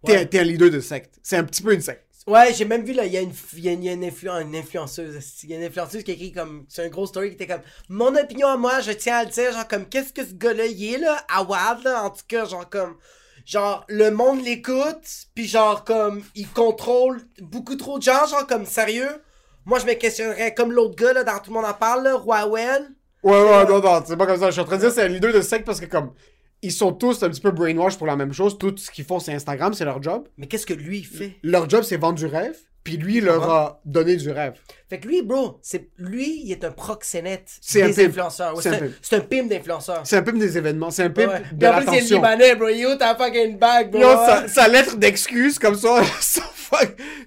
t'es 0.05 0.11
Ouais. 0.17 0.25
t'es 0.27 0.39
un 0.39 0.43
leader 0.43 0.69
de 0.69 0.79
secte. 0.79 1.15
C'est 1.23 1.37
un 1.37 1.43
petit 1.43 1.63
peu 1.63 1.73
une 1.73 1.81
secte. 1.81 2.05
Ouais, 2.27 2.53
j'ai 2.53 2.65
même 2.65 2.83
vu 2.83 2.93
là, 2.93 3.05
il 3.05 3.11
y 3.11 3.17
a 3.17 3.21
une, 3.21 3.33
il 3.53 3.65
y 3.65 3.73
il 3.73 3.83
y 3.83 3.89
a 3.89 3.93
une, 3.93 4.03
influ- 4.05 4.29
une 4.29 4.55
influenceuse. 4.55 5.17
Il 5.43 5.49
y 5.49 5.53
a 5.53 5.57
une 5.57 5.63
influenceuse 5.63 6.03
qui 6.03 6.11
a 6.11 6.13
écrit 6.13 6.31
comme. 6.31 6.65
C'est 6.69 6.85
un 6.85 6.89
gros 6.89 7.07
story 7.07 7.29
qui 7.29 7.35
était 7.35 7.47
comme. 7.47 7.63
Mon 7.89 8.15
opinion 8.15 8.47
à 8.47 8.57
moi, 8.57 8.79
je 8.79 8.91
tiens 8.91 9.17
à 9.17 9.23
le 9.23 9.31
dire, 9.31 9.51
genre 9.51 9.67
comme, 9.67 9.87
qu'est-ce 9.87 10.13
que 10.13 10.23
ce 10.23 10.33
gars-là 10.33 10.67
y 10.67 10.93
est 10.93 10.97
là, 10.99 11.17
à 11.33 11.41
Wad 11.43 11.83
là, 11.83 12.03
en 12.03 12.11
tout 12.11 12.21
cas, 12.27 12.45
genre 12.45 12.69
comme. 12.69 12.95
Genre, 13.43 13.83
le 13.89 14.11
monde 14.11 14.43
l'écoute, 14.43 15.27
puis 15.33 15.47
genre 15.47 15.83
comme, 15.83 16.23
il 16.35 16.47
contrôle 16.47 17.21
beaucoup 17.41 17.75
trop 17.75 17.97
de 17.97 18.03
gens, 18.03 18.27
genre 18.27 18.45
comme, 18.45 18.67
sérieux? 18.67 19.23
Moi, 19.65 19.79
je 19.79 19.85
me 19.87 19.93
questionnerais 19.93 20.53
comme 20.53 20.71
l'autre 20.71 20.95
gars 20.95 21.13
là, 21.13 21.23
dans 21.23 21.39
Tout 21.39 21.49
le 21.49 21.55
monde 21.55 21.65
en 21.65 21.73
parle, 21.73 22.03
là, 22.03 22.15
Roywell. 22.15 22.87
Ouais, 23.23 23.31
ouais, 23.33 23.65
non, 23.65 23.79
non, 23.79 24.03
c'est 24.05 24.15
pas 24.17 24.27
comme 24.27 24.39
ça. 24.39 24.47
Je 24.47 24.51
suis 24.51 24.61
en 24.61 24.65
train 24.65 24.77
de 24.77 24.81
dire 24.81 24.91
c'est 24.91 25.03
un 25.03 25.07
leader 25.07 25.33
de 25.33 25.41
secte 25.41 25.65
parce 25.65 25.79
que 25.79 25.85
comme 25.85 26.13
ils 26.61 26.71
sont 26.71 26.91
tous 26.93 27.23
un 27.23 27.29
petit 27.29 27.41
peu 27.41 27.51
brainwash 27.51 27.97
pour 27.97 28.07
la 28.07 28.15
même 28.15 28.33
chose. 28.33 28.57
Tout 28.57 28.75
ce 28.77 28.91
qu'ils 28.91 29.05
font, 29.05 29.19
c'est 29.19 29.33
Instagram, 29.33 29.73
c'est 29.73 29.85
leur 29.85 30.01
job. 30.01 30.27
Mais 30.37 30.47
qu'est-ce 30.47 30.65
que 30.65 30.73
lui 30.73 30.99
il 30.99 31.05
fait? 31.05 31.37
Leur 31.43 31.69
job, 31.69 31.83
c'est 31.83 31.97
vendre 31.97 32.15
du 32.19 32.25
rêve. 32.25 32.55
Puis 32.83 32.97
lui, 32.97 33.17
il 33.17 33.25
leur 33.25 33.43
a 33.47 33.79
donné 33.85 34.15
du 34.15 34.31
rêve. 34.31 34.53
Fait 34.89 34.99
que 34.99 35.07
lui, 35.07 35.21
bro, 35.21 35.59
c'est 35.61 35.89
lui, 35.99 36.41
il 36.45 36.51
est 36.51 36.63
un 36.63 36.71
proxénète 36.71 37.47
C'est 37.61 37.83
un 37.83 37.89
des 37.89 37.93
pimp. 37.93 38.07
influenceurs. 38.09 38.55
Ouais, 38.55 38.63
C'est 38.63 38.69
c'est 38.71 38.75
un 38.75 38.77
un, 38.77 38.81
pimp. 38.81 38.93
c'est 39.03 39.15
un 39.15 39.19
pimp 39.19 39.49
d'influenceurs. 39.49 40.01
C'est 40.03 40.17
un 40.17 40.23
peu 40.23 40.31
des 40.31 40.57
événements. 40.57 40.89
C'est 40.89 41.03
un 41.03 41.09
peu 41.11 41.27
Ouais. 41.27 41.43
de 41.51 41.67
en 41.67 41.73
plus, 41.77 41.83
il 41.83 41.87
est 41.87 41.91
l'attention. 41.93 42.15
libanais, 42.17 42.55
bro. 42.55 42.69
Yo, 42.69 42.95
t'as 42.95 43.15
fucking 43.15 43.59
bag, 43.59 43.91
bro. 43.91 44.01
Yo, 44.01 44.07
sa, 44.25 44.47
sa 44.47 44.67
lettre 44.67 44.97
d'excuse, 44.97 45.59
comme 45.59 45.75
ça, 45.75 46.01
son, 46.21 46.41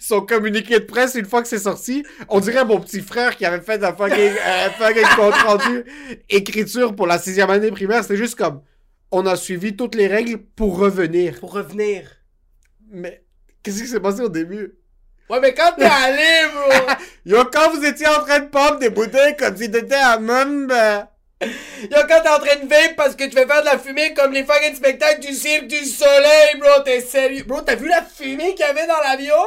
son 0.00 0.20
communiqué 0.22 0.80
de 0.80 0.84
presse, 0.86 1.14
une 1.14 1.24
fois 1.26 1.40
que 1.40 1.46
c'est 1.46 1.58
sorti, 1.60 2.04
on 2.28 2.40
dirait 2.40 2.64
mon 2.64 2.80
petit 2.80 3.00
frère 3.00 3.36
qui 3.36 3.44
avait 3.44 3.60
fait 3.60 3.82
un 3.84 3.92
fucking, 3.94 4.32
un 4.44 4.70
fucking 4.70 5.06
compte 5.14 5.34
rendu 5.34 5.84
écriture 6.30 6.96
pour 6.96 7.06
la 7.06 7.18
sixième 7.18 7.50
année 7.50 7.70
primaire. 7.70 8.02
C'était 8.02 8.16
juste 8.16 8.34
comme, 8.34 8.60
on 9.10 9.26
a 9.26 9.36
suivi 9.36 9.76
toutes 9.76 9.94
les 9.94 10.06
règles 10.06 10.38
pour 10.38 10.78
revenir. 10.78 11.40
Pour 11.40 11.52
revenir. 11.52 12.08
Mais, 12.90 13.24
qu'est-ce 13.62 13.82
qui 13.82 13.88
s'est 13.88 14.00
passé 14.00 14.20
au 14.20 14.28
début? 14.28 14.74
Ouais, 15.30 15.40
mais 15.40 15.54
quand 15.54 15.72
t'es 15.76 15.84
allé, 15.84 16.48
bro. 16.52 16.94
Yo, 17.24 17.44
quand 17.46 17.70
vous 17.70 17.84
étiez 17.84 18.06
en 18.06 18.20
train 18.20 18.40
de 18.40 18.48
pomper 18.48 18.78
des 18.80 18.90
bouteilles 18.90 19.36
comme 19.36 19.56
si 19.56 19.70
t'étais 19.70 19.94
à 19.94 20.18
même, 20.18 20.66
ben, 20.66 21.08
Yo, 21.40 21.98
quand 22.08 22.20
t'es 22.22 22.28
en 22.28 22.38
train 22.38 22.56
de 22.56 22.68
vape 22.68 22.96
parce 22.96 23.16
que 23.16 23.24
tu 23.24 23.32
fais 23.32 23.46
faire 23.46 23.60
de 23.60 23.66
la 23.66 23.78
fumée 23.78 24.14
comme 24.14 24.32
les 24.32 24.44
fucking 24.44 24.74
spectacles 24.74 25.20
du 25.20 25.32
Cirque 25.32 25.66
du 25.66 25.84
Soleil, 25.84 26.58
bro. 26.58 26.82
T'es 26.84 27.00
sérieux? 27.00 27.44
Bro, 27.44 27.62
t'as 27.62 27.74
vu 27.74 27.88
la 27.88 28.02
fumée 28.02 28.54
qu'il 28.54 28.66
y 28.66 28.68
avait 28.68 28.86
dans 28.86 29.00
l'avion? 29.00 29.42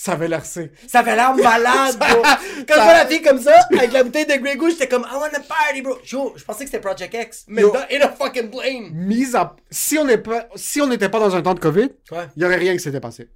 Ça 0.00 0.12
avait 0.12 0.28
l'air. 0.28 0.44
Ça 0.44 0.60
avait 0.94 1.16
l'air 1.16 1.34
malade, 1.34 1.98
bro. 1.98 2.22
Quand 2.68 2.74
je 2.76 2.80
vois 2.82 2.92
la 2.92 3.06
fille 3.06 3.20
comme 3.20 3.40
ça, 3.42 3.52
avec 3.72 3.90
la 3.92 4.04
bouteille 4.04 4.26
de 4.26 4.34
Grey 4.36 4.56
Goose, 4.56 4.74
j'étais 4.74 4.86
comme, 4.86 5.02
I 5.10 5.14
wanna 5.16 5.40
party, 5.40 5.82
bro. 5.82 5.98
Yo, 6.04 6.34
je 6.36 6.44
pensais 6.44 6.60
que 6.64 6.70
c'était 6.70 6.80
Project 6.80 7.12
X. 7.12 7.44
Mais 7.48 7.62
Yo. 7.62 7.74
in 7.74 8.00
a 8.02 8.08
fucking 8.10 8.48
plane. 8.48 8.90
Mise 8.92 9.34
à, 9.34 9.56
si 9.70 9.98
on 9.98 10.04
n'est 10.04 10.18
pas, 10.18 10.48
si 10.54 10.80
on 10.80 10.86
n'était 10.86 11.08
pas 11.08 11.18
dans 11.18 11.34
un 11.34 11.42
temps 11.42 11.54
de 11.54 11.58
COVID, 11.58 11.88
Ouais. 12.12 12.26
il 12.36 12.42
y 12.42 12.46
aurait 12.46 12.56
rien 12.58 12.74
qui 12.74 12.80
s'était 12.80 13.00
passé. 13.00 13.28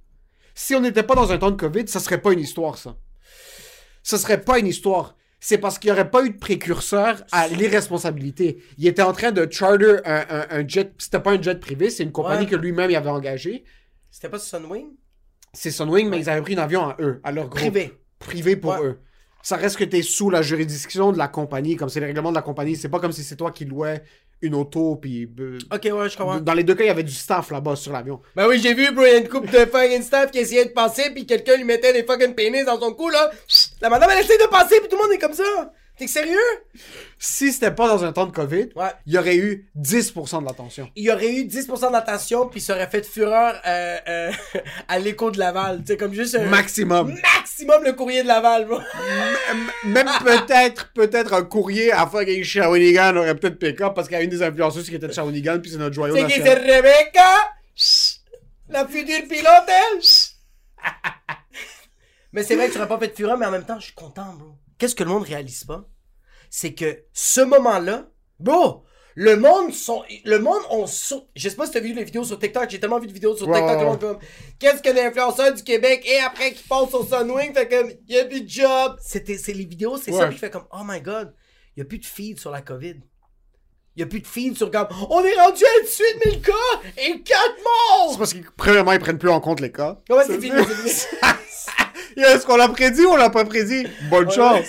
Si 0.55 0.73
on 0.73 0.79
n'était 0.79 1.03
pas 1.03 1.15
dans 1.15 1.29
un 1.33 1.37
temps 1.37 1.51
de 1.51 1.57
COVID, 1.57 1.85
ça 1.89 1.99
serait 1.99 2.21
pas 2.21 2.31
une 2.31 2.39
histoire, 2.39 2.77
ça. 2.77 2.95
Ce 4.01 4.15
serait 4.17 4.39
pas 4.41 4.57
une 4.57 4.67
histoire. 4.67 5.17
C'est 5.41 5.57
parce 5.57 5.77
qu'il 5.77 5.89
n'y 5.89 5.97
aurait 5.99 6.09
pas 6.09 6.23
eu 6.23 6.29
de 6.29 6.37
précurseur 6.37 7.23
à 7.33 7.49
l'irresponsabilité. 7.49 8.63
Il 8.77 8.87
était 8.87 9.01
en 9.01 9.11
train 9.11 9.33
de 9.33 9.45
charter 9.51 9.97
un, 10.05 10.23
un, 10.29 10.45
un 10.49 10.65
jet. 10.67 10.93
C'était 10.97 11.19
pas 11.19 11.31
un 11.31 11.41
jet 11.41 11.59
privé, 11.59 11.89
c'est 11.89 12.03
une 12.03 12.13
compagnie 12.13 12.45
Ouais. 12.45 12.51
que 12.51 12.55
lui-même 12.55 12.95
avait 12.95 13.09
engagée. 13.09 13.65
C'était 14.09 14.29
pas 14.29 14.39
Sunwing? 14.39 14.87
C'est 15.53 15.71
Sunwing, 15.71 16.09
mais 16.09 16.19
ils 16.19 16.29
avaient 16.29 16.41
pris 16.41 16.55
un 16.55 16.63
avion 16.63 16.83
à 16.85 16.95
eux, 16.99 17.19
à 17.23 17.31
leur 17.31 17.45
groupe. 17.47 17.59
Privé. 17.59 17.93
Privé 18.19 18.55
pour 18.55 18.71
Ouais. 18.71 18.81
eux. 18.87 18.99
Ça 19.45 19.57
reste 19.57 19.75
que 19.77 19.83
tu 19.83 19.97
es 19.97 20.01
sous 20.01 20.29
la 20.29 20.41
juridiction 20.41 21.11
de 21.11 21.17
la 21.17 21.27
compagnie, 21.27 21.75
comme 21.75 21.89
c'est 21.89 21.99
les 21.99 22.05
règlements 22.07 22.29
de 22.31 22.35
la 22.35 22.41
compagnie. 22.41 22.75
C'est 22.77 22.87
pas 22.89 22.99
comme 22.99 23.11
si 23.11 23.23
c'est 23.23 23.35
toi 23.35 23.51
qui 23.51 23.65
louais 23.65 24.01
une 24.41 24.55
auto, 24.55 24.95
puis. 24.95 25.29
euh, 25.39 25.57
Ok, 25.73 25.81
ouais, 25.93 26.09
je 26.09 26.17
comprends. 26.17 26.39
Dans 26.39 26.53
les 26.53 26.63
deux 26.63 26.75
cas, 26.75 26.83
il 26.85 26.87
y 26.87 26.89
avait 26.89 27.03
du 27.03 27.11
staff 27.13 27.51
là-bas 27.51 27.75
sur 27.75 27.91
l'avion. 27.91 28.21
Ben 28.35 28.47
oui, 28.47 28.59
j'ai 28.59 28.73
vu, 28.73 28.91
bro, 28.93 29.03
il 29.05 29.11
y 29.11 29.15
a 29.15 29.17
une 29.17 29.27
couple 29.29 29.49
de 29.51 29.65
fucking 29.65 30.01
staff 30.01 30.31
qui 30.31 30.39
essayait 30.39 30.65
de 30.65 30.71
passer, 30.71 31.11
puis 31.13 31.25
quelqu'un 31.25 31.57
lui 31.57 31.65
mettait 31.65 31.91
des 31.93 32.03
fucking 32.03 32.33
pénis 32.35 32.65
dans 32.65 32.79
son 32.79 32.93
cou, 32.93 33.09
là. 33.09 33.29
La 33.81 33.89
madame, 33.89 34.09
elle 34.13 34.23
essaie 34.23 34.37
de 34.37 34.47
passer, 34.49 34.79
puis 34.79 34.87
tout 34.89 34.95
le 34.95 35.03
monde 35.03 35.11
est 35.13 35.17
comme 35.19 35.33
ça. 35.33 35.43
T'es 35.97 36.07
sérieux? 36.07 36.39
Si 37.19 37.53
c'était 37.53 37.69
pas 37.71 37.87
dans 37.87 38.03
un 38.03 38.11
temps 38.11 38.25
de 38.25 38.31
COVID, 38.31 38.69
Ouais. 38.75 38.89
il 39.05 39.13
y 39.13 39.17
aurait 39.19 39.35
eu 39.37 39.69
10% 39.75 40.41
de 40.41 40.45
l'attention. 40.47 40.89
Il 40.95 41.03
y 41.03 41.11
aurait 41.11 41.31
eu 41.31 41.45
10% 41.45 41.91
d'attention, 41.91 42.47
puis 42.47 42.61
ça 42.61 42.73
aurait 42.73 42.89
fait 42.89 43.05
fureur 43.05 43.61
euh, 43.65 43.97
euh, 44.07 44.31
à 44.87 44.97
l'écho 44.97 45.29
de 45.29 45.37
Laval. 45.37 45.83
Tu 45.85 45.95
comme 45.95 46.13
juste 46.13 46.33
un... 46.35 46.45
Maximum. 46.45 47.13
Maximum 47.37 47.83
le 47.83 47.93
courrier 47.93 48.23
de 48.23 48.27
Laval, 48.27 48.65
bro. 48.65 48.79
Même 49.85 50.09
peut-être, 50.23 50.91
peut-être 50.93 51.33
un 51.33 51.43
courrier 51.43 51.91
à 51.91 52.07
fucking 52.07 52.43
Shawinigan 52.43 53.15
aurait 53.15 53.35
peut-être 53.35 53.59
pick-up 53.59 53.93
parce 53.93 54.07
qu'il 54.07 54.17
y 54.17 54.19
a 54.19 54.23
une 54.23 54.31
des 54.31 54.41
influenceuses 54.41 54.89
qui 54.89 54.95
était 54.95 55.07
de 55.07 55.13
Shawinigan 55.13 55.59
puis 55.61 55.69
c'est 55.71 55.77
notre 55.77 55.93
joyau 55.93 56.15
C'est 56.15 56.25
qui, 56.25 56.41
c'est. 56.41 56.53
Rebecca? 56.55 57.51
La 58.69 58.87
future 58.87 59.27
pilote, 59.29 59.67
elle? 59.67 59.99
Mais 62.33 62.41
c'est 62.43 62.55
vrai 62.55 62.67
que 62.67 62.71
tu 62.71 62.79
n'aurais 62.79 62.89
pas 62.89 62.97
fait 62.97 63.09
de 63.09 63.15
fureur, 63.15 63.37
mais 63.37 63.45
en 63.45 63.51
même 63.51 63.63
temps, 63.65 63.79
je 63.79 63.85
suis 63.85 63.93
content, 63.93 64.33
bro. 64.33 64.55
Qu'est-ce 64.77 64.95
que 64.95 65.03
le 65.03 65.09
monde 65.09 65.23
réalise 65.23 65.63
pas? 65.63 65.87
C'est 66.49 66.73
que 66.73 67.03
ce 67.13 67.41
moment-là, 67.41 68.07
bro, 68.39 68.83
le 69.15 69.35
monde 69.37 69.73
sont, 69.73 70.03
le 70.25 70.39
monde 70.39 70.61
on 70.69 70.87
saute. 70.87 71.27
Je 71.35 71.49
sais 71.49 71.55
pas 71.55 71.65
si 71.65 71.71
t'as 71.71 71.79
vu 71.79 71.93
les 71.93 72.03
vidéos 72.03 72.23
sur 72.23 72.39
TikTok, 72.39 72.69
j'ai 72.69 72.79
tellement 72.79 72.99
vu 72.99 73.07
de 73.07 73.13
vidéos 73.13 73.35
sur 73.35 73.45
TikTok, 73.45 73.63
ouais, 73.63 73.79
le 73.79 73.85
monde 73.85 73.99
comme, 73.99 74.19
qu'est-ce 74.59 74.81
que 74.81 74.89
l'influenceur 74.89 75.53
du 75.53 75.63
Québec 75.63 76.03
et 76.05 76.19
après 76.19 76.53
qui 76.53 76.63
passe 76.63 76.93
au 76.93 77.03
Sunwing, 77.05 77.53
fait 77.53 77.67
comme, 77.69 77.91
y 78.07 78.17
a 78.17 78.25
plus 78.25 78.41
de 78.41 78.49
job. 78.49 78.97
C'était, 79.01 79.37
c'est 79.37 79.53
les 79.53 79.65
vidéos, 79.65 79.97
c'est 79.97 80.11
ça, 80.11 80.27
puis 80.27 80.35
je 80.35 80.39
fais 80.39 80.49
comme, 80.49 80.65
oh 80.71 80.81
my 80.83 81.01
god, 81.01 81.33
y 81.77 81.81
a 81.81 81.85
plus 81.85 81.99
de 81.99 82.05
feed 82.05 82.39
sur 82.39 82.51
la 82.51 82.61
COVID. 82.61 82.95
Y 83.95 84.01
a 84.01 84.05
plus 84.07 84.21
de 84.21 84.27
feed 84.27 84.57
sur 84.57 84.71
comme, 84.71 84.87
on 85.11 85.23
est 85.23 85.35
rendu 85.39 85.63
à 85.63 85.83
18 85.83 86.31
000 86.31 86.41
cas 86.41 86.51
et 86.97 87.21
4 87.21 87.23
C'est 87.25 87.63
morts! 87.63 88.17
parce 88.17 88.33
que, 88.33 88.39
premièrement, 88.57 88.93
ils 88.93 88.99
prennent 88.99 89.19
plus 89.19 89.29
en 89.29 89.39
compte 89.39 89.59
les 89.59 89.71
cas. 89.71 89.99
Ouais, 90.09 90.23
c'est 90.25 90.39
fini, 90.41 90.55
c'est 90.65 90.75
fini. 90.75 90.91
Est-ce 92.17 92.45
qu'on 92.45 92.57
l'a 92.57 92.67
prédit 92.69 93.05
ou 93.05 93.11
on 93.11 93.15
l'a 93.15 93.29
pas 93.29 93.45
prédit? 93.45 93.87
Bonne 94.09 94.29
chance. 94.31 94.67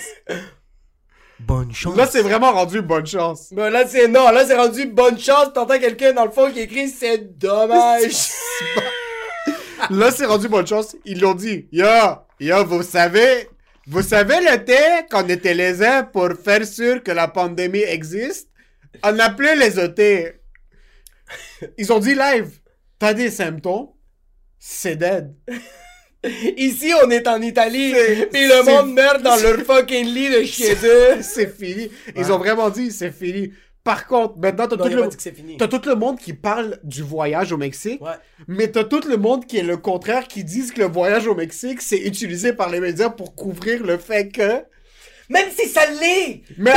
Bonne 1.39 1.73
chance. 1.73 1.97
Là, 1.97 2.07
c'est 2.07 2.21
vraiment 2.21 2.51
rendu 2.51 2.81
bonne 2.81 3.05
chance. 3.05 3.51
Là, 3.51 3.85
c'est 3.87 4.07
non, 4.07 4.29
là, 4.31 4.45
c'est 4.45 4.55
rendu 4.55 4.85
bonne 4.85 5.19
chance. 5.19 5.53
T'entends 5.53 5.79
quelqu'un 5.79 6.13
dans 6.13 6.25
le 6.25 6.31
fond 6.31 6.51
qui 6.51 6.61
écrit 6.61 6.87
c'est 6.87 7.37
dommage. 7.37 8.29
Là, 9.89 10.09
c'est 10.11 10.25
rendu 10.25 10.47
bonne 10.47 10.65
chance. 10.65 10.95
Ils 11.05 11.19
l'ont 11.19 11.35
dit. 11.35 11.67
Yo, 11.71 11.85
yo, 12.39 12.65
vous 12.65 12.81
savez, 12.81 13.49
vous 13.87 14.01
savez 14.01 14.39
l'été, 14.39 14.77
qu'on 15.11 15.27
était 15.27 15.53
les 15.53 15.83
uns 15.83 16.03
pour 16.03 16.29
faire 16.43 16.65
sûr 16.65 17.03
que 17.03 17.11
la 17.11 17.27
pandémie 17.27 17.83
existe, 17.83 18.49
on 19.03 19.19
appelait 19.19 19.55
les 19.55 19.77
OT. 19.77 20.33
Ils 21.77 21.93
ont 21.93 21.99
dit 21.99 22.15
live, 22.15 22.59
t'as 22.97 23.13
des 23.13 23.29
symptômes, 23.29 23.89
c'est 24.57 24.95
dead. 24.95 25.35
Ici, 26.57 26.91
on 27.03 27.09
est 27.09 27.27
en 27.27 27.41
Italie. 27.41 27.93
Puis 28.31 28.47
le 28.47 28.63
monde 28.65 28.93
meurt 28.93 29.21
dans 29.21 29.35
leur 29.37 29.59
fucking 29.61 30.05
lit 30.05 30.29
de 30.29 30.43
chez 30.43 30.73
eux. 30.83 31.17
C'est 31.21 31.55
fini. 31.55 31.89
Ils 32.15 32.31
ont 32.31 32.37
vraiment 32.37 32.69
dit, 32.69 32.91
c'est 32.91 33.11
fini. 33.11 33.51
Par 33.83 34.07
contre, 34.07 34.39
maintenant, 34.39 34.67
t'as 34.67 34.77
tout, 34.77 34.83
le... 34.85 35.67
tout 35.67 35.89
le 35.89 35.95
monde 35.95 36.17
qui 36.17 36.33
parle 36.33 36.79
du 36.83 37.03
voyage 37.03 37.51
au 37.51 37.57
Mexique, 37.57 38.01
Ouais. 38.01 38.13
mais 38.47 38.67
t'as 38.71 38.83
tout 38.83 39.01
le 39.07 39.15
monde 39.17 39.45
qui 39.45 39.57
est 39.57 39.63
le 39.63 39.77
contraire, 39.77 40.27
qui 40.27 40.43
disent 40.43 40.71
que 40.71 40.81
le 40.81 40.87
voyage 40.87 41.27
au 41.27 41.35
Mexique, 41.35 41.81
c'est 41.81 41.99
utilisé 41.99 42.51
par 42.53 42.69
les 42.71 42.79
médias 42.79 43.09
pour 43.09 43.35
couvrir 43.35 43.83
le 43.85 43.97
fait 43.99 44.29
que... 44.29 44.63
Même 45.29 45.47
si 45.55 45.67
ça 45.67 45.81
l'est. 45.99 46.41
Mais. 46.57 46.71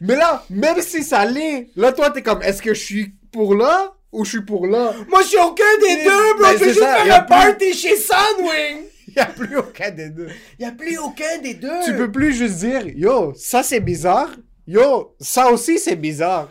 Mais 0.00 0.16
là, 0.16 0.44
même 0.50 0.80
si 0.80 1.02
ça 1.02 1.24
l'est, 1.26 1.68
là, 1.76 1.92
toi, 1.92 2.10
t'es 2.10 2.22
comme, 2.22 2.42
est-ce 2.42 2.62
que 2.62 2.72
je 2.74 2.80
suis 2.80 3.14
pour 3.30 3.54
là? 3.54 3.94
Ou 4.12 4.24
je 4.24 4.30
suis 4.30 4.42
pour 4.42 4.66
là? 4.66 4.92
Moi, 5.08 5.22
je 5.22 5.28
suis 5.28 5.38
aucun 5.38 5.64
des 5.80 5.96
Mais- 5.96 6.04
deux, 6.04 6.34
bro. 6.34 6.42
ben, 6.42 6.56
c'est 6.58 6.68
juste 6.68 6.80
ça, 6.80 6.96
faire 6.96 7.16
un 7.16 7.20
plus- 7.20 7.28
party 7.28 7.72
chez 7.74 7.96
Sunwing. 7.96 8.78
Il 9.08 9.14
y 9.16 9.18
a 9.20 9.26
plus 9.26 9.56
aucun 9.56 9.90
des 9.90 10.08
deux. 10.10 10.28
Y 10.58 10.64
a 10.64 10.70
plus 10.72 10.98
aucun 10.98 11.38
des 11.42 11.54
deux. 11.54 11.68
Tu 11.84 11.94
peux 11.96 12.10
plus 12.10 12.32
juste 12.34 12.56
dire, 12.58 12.86
yo, 12.94 13.32
ça 13.36 13.62
c'est 13.62 13.80
bizarre. 13.80 14.30
Yo, 14.66 15.14
ça 15.20 15.50
aussi 15.50 15.78
c'est 15.78 15.96
bizarre. 15.96 16.48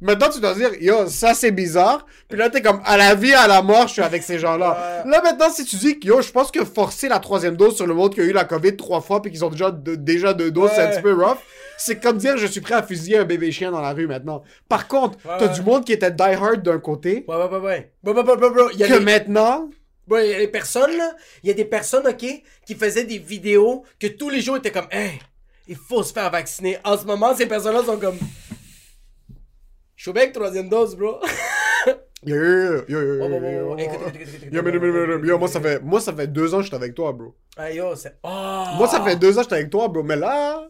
Maintenant, 0.00 0.28
tu 0.28 0.40
dois 0.40 0.54
dire, 0.54 0.72
yo, 0.80 1.06
ça 1.08 1.32
c'est 1.32 1.50
bizarre. 1.50 2.04
Puis 2.28 2.38
là, 2.38 2.50
t'es 2.50 2.60
comme, 2.60 2.80
à 2.84 2.96
la 2.98 3.14
vie, 3.14 3.32
à 3.32 3.46
la 3.46 3.62
mort, 3.62 3.88
je 3.88 3.94
suis 3.94 4.02
avec 4.02 4.22
ces 4.22 4.38
gens-là. 4.38 5.02
Là, 5.06 5.22
maintenant, 5.22 5.50
si 5.50 5.64
tu 5.64 5.76
dis 5.76 5.98
que, 5.98 6.06
yo, 6.08 6.20
je 6.20 6.30
pense 6.30 6.50
que 6.50 6.64
forcer 6.64 7.08
la 7.08 7.18
troisième 7.18 7.56
dose 7.56 7.76
sur 7.76 7.86
le 7.86 7.94
monde 7.94 8.14
qui 8.14 8.20
a 8.20 8.24
eu 8.24 8.32
la 8.32 8.44
COVID 8.44 8.76
trois 8.76 9.00
fois 9.00 9.22
puis 9.22 9.30
qu'ils 9.30 9.44
ont 9.44 9.48
déjà 9.50 9.70
deux, 9.70 9.96
déjà 9.96 10.34
deux 10.34 10.50
doses, 10.50 10.70
c'est 10.74 10.82
un 10.82 10.88
petit 10.88 11.02
peu 11.02 11.14
rough. 11.14 11.38
C'est 11.78 12.00
comme 12.02 12.16
dire, 12.18 12.36
je 12.38 12.46
suis 12.46 12.60
prêt 12.60 12.74
à 12.74 12.82
fusiller 12.82 13.18
un 13.18 13.24
bébé 13.24 13.52
chien 13.52 13.70
dans 13.70 13.80
la 13.80 13.92
rue 13.92 14.06
maintenant. 14.06 14.42
Par 14.68 14.88
contre, 14.88 15.18
Ouais, 15.26 15.36
t'as 15.38 15.48
ouais. 15.48 15.52
du 15.54 15.62
monde 15.62 15.84
qui 15.84 15.92
était 15.92 16.10
die-hard 16.10 16.62
d'un 16.62 16.78
côté, 16.78 17.24
Ouais, 17.28 17.36
ouais, 17.36 17.48
ouais, 17.48 17.58
ouais. 17.58 17.92
Y 18.76 18.82
a 18.84 18.88
que 18.88 18.92
les- 18.94 19.00
maintenant, 19.00 19.68
Ouais, 20.08 20.28
il 20.28 20.30
y 20.30 20.34
a 20.34 20.38
des 20.38 20.48
personnes, 20.48 20.96
là. 20.96 21.12
Il 21.42 21.48
y 21.48 21.50
a 21.50 21.54
des 21.54 21.64
personnes, 21.64 22.06
OK, 22.06 22.24
qui 22.64 22.74
faisaient 22.76 23.04
des 23.04 23.18
vidéos 23.18 23.82
que 23.98 24.06
tous 24.06 24.30
les 24.30 24.40
jours 24.40 24.56
étaient 24.56 24.70
comme, 24.70 24.86
hey, 24.92 25.18
il 25.66 25.74
faut 25.76 26.02
se 26.04 26.12
faire 26.12 26.30
vacciner. 26.30 26.78
En 26.84 26.96
ce 26.96 27.04
moment, 27.04 27.34
ces 27.34 27.46
personnes-là 27.46 27.82
sont 27.82 27.98
comme, 27.98 28.16
je 29.96 30.02
suis 30.02 30.12
bien 30.12 30.30
troisième 30.30 30.68
dose, 30.68 30.94
bro. 30.96 31.18
yo, 32.24 32.36
yo, 32.36 32.84
yo, 32.88 33.78
yo, 35.24 35.38
moi, 35.38 35.48
ça 35.48 35.60
fait, 35.60 35.80
moi, 35.82 36.00
ça 36.00 36.12
fait 36.14 36.26
deux 36.26 36.54
ans 36.54 36.58
que 36.58 36.62
je 36.64 36.68
suis 36.68 36.76
avec 36.76 36.94
toi, 36.94 37.12
bro. 37.12 37.34
Ah, 37.56 37.70
yo, 37.72 37.94
c'est. 37.96 38.16
Oh! 38.22 38.64
Moi, 38.76 38.86
ça 38.88 39.02
fait 39.02 39.16
deux 39.16 39.32
ans 39.32 39.42
que 39.42 39.42
j'étais 39.44 39.54
avec 39.56 39.70
toi, 39.70 39.88
bro. 39.88 40.02
Mais 40.02 40.16
là, 40.16 40.68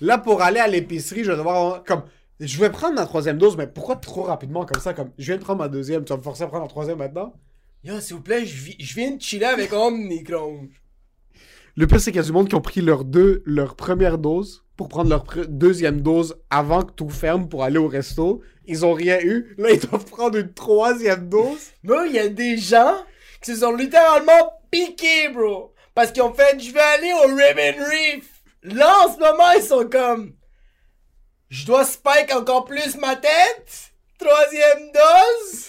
là, 0.00 0.18
pour 0.18 0.42
aller 0.42 0.60
à 0.60 0.66
l'épicerie, 0.68 1.24
je 1.24 1.30
vais 1.30 1.36
devoir, 1.36 1.84
comme, 1.84 2.02
je 2.38 2.58
vais 2.58 2.70
prendre 2.70 2.94
ma 2.94 3.04
troisième 3.06 3.38
dose, 3.38 3.56
mais 3.56 3.66
pourquoi 3.66 3.96
trop 3.96 4.22
rapidement 4.22 4.64
comme 4.64 4.80
ça? 4.82 4.94
Comme, 4.94 5.10
je 5.18 5.26
viens 5.26 5.36
de 5.36 5.42
prendre 5.42 5.58
ma 5.60 5.68
deuxième, 5.68 6.04
tu 6.04 6.12
vas 6.12 6.16
me 6.18 6.22
forcer 6.22 6.42
à 6.44 6.46
prendre 6.46 6.64
la 6.64 6.68
troisième 6.70 6.98
maintenant? 6.98 7.34
Yo, 7.82 8.00
s'il 8.00 8.16
vous 8.16 8.22
plaît, 8.22 8.44
je, 8.44 8.56
vi- 8.56 8.76
je 8.78 8.94
viens 8.94 9.12
de 9.12 9.20
chiller 9.22 9.46
avec 9.46 9.72
Omnicron. 9.72 10.68
Le 11.76 11.86
pire, 11.86 12.00
c'est 12.00 12.10
qu'il 12.10 12.20
y 12.20 12.24
a 12.24 12.26
du 12.26 12.32
monde 12.32 12.48
qui 12.48 12.54
ont 12.54 12.60
pris 12.60 12.80
leur 12.80 13.04
deux, 13.04 13.42
leur 13.46 13.74
première 13.76 14.18
dose 14.18 14.64
pour 14.76 14.88
prendre 14.88 15.08
leur 15.08 15.24
deuxième 15.48 16.00
dose 16.02 16.36
avant 16.50 16.82
que 16.82 16.92
tout 16.92 17.08
ferme 17.08 17.48
pour 17.48 17.62
aller 17.64 17.78
au 17.78 17.86
resto. 17.88 18.42
Ils 18.66 18.84
ont 18.84 18.92
rien 18.92 19.18
eu. 19.20 19.54
Là, 19.56 19.70
ils 19.70 19.78
doivent 19.80 20.04
prendre 20.04 20.36
une 20.36 20.52
troisième 20.52 21.28
dose. 21.28 21.70
Bro, 21.84 22.02
il 22.06 22.12
y 22.12 22.18
a 22.18 22.28
des 22.28 22.58
gens 22.58 22.96
qui 23.40 23.52
se 23.52 23.60
sont 23.60 23.74
littéralement 23.74 24.52
piqués, 24.70 25.28
bro. 25.32 25.72
Parce 25.94 26.12
qu'ils 26.12 26.22
ont 26.22 26.34
fait, 26.34 26.58
je 26.60 26.72
vais 26.72 26.80
aller 26.80 27.12
au 27.12 27.34
Ribbon 27.34 27.84
Reef. 27.84 28.39
Là, 28.62 28.94
en 29.06 29.12
ce 29.14 29.18
moment, 29.18 29.50
ils 29.56 29.62
sont 29.62 29.88
comme, 29.88 30.32
je 31.48 31.66
dois 31.66 31.84
spike 31.84 32.32
encore 32.34 32.64
plus 32.64 32.96
ma 32.96 33.16
tête. 33.16 33.92
Troisième 34.18 34.92
dose. 34.92 35.64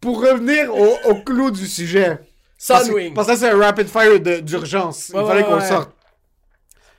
Pour 0.00 0.20
revenir 0.20 0.74
au, 0.74 0.96
au 1.10 1.14
clou 1.22 1.50
du 1.50 1.66
sujet. 1.66 2.18
Parce 2.66 2.82
que- 2.82 2.86
Sunwing. 2.88 3.14
Parce 3.14 3.28
que 3.28 3.34
ça, 3.36 3.40
c'est 3.40 3.52
un 3.52 3.58
rapid 3.58 3.88
fire 3.88 4.20
d'urgence. 4.42 5.08
Il 5.10 5.16
Ouais, 5.16 5.26
fallait 5.26 5.42
ouais, 5.42 5.48
qu'on 5.48 5.58
ouais. 5.60 5.68
sorte. 5.68 5.90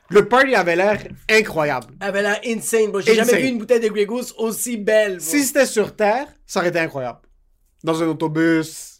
Le 0.10 0.28
party 0.28 0.54
avait 0.56 0.76
l'air 0.76 1.02
incroyable. 1.30 1.88
Avait 2.00 2.22
l'air 2.22 2.40
insane, 2.46 2.92
bro. 2.92 3.02
J'ai 3.02 3.16
jamais 3.16 3.42
vu 3.42 3.48
une 3.48 3.58
bouteille 3.58 3.80
de 3.80 3.88
Grey 3.88 4.06
Goose 4.06 4.34
aussi 4.38 4.78
belle, 4.78 5.18
bro. 5.18 5.26
Si 5.26 5.44
c'était 5.44 5.66
sur 5.66 5.96
Terre, 5.96 6.28
ça 6.46 6.60
aurait 6.60 6.70
été 6.70 6.80
incroyable. 6.80 7.20
Dans 7.84 8.02
un 8.04 8.08
autobus, 8.08 8.93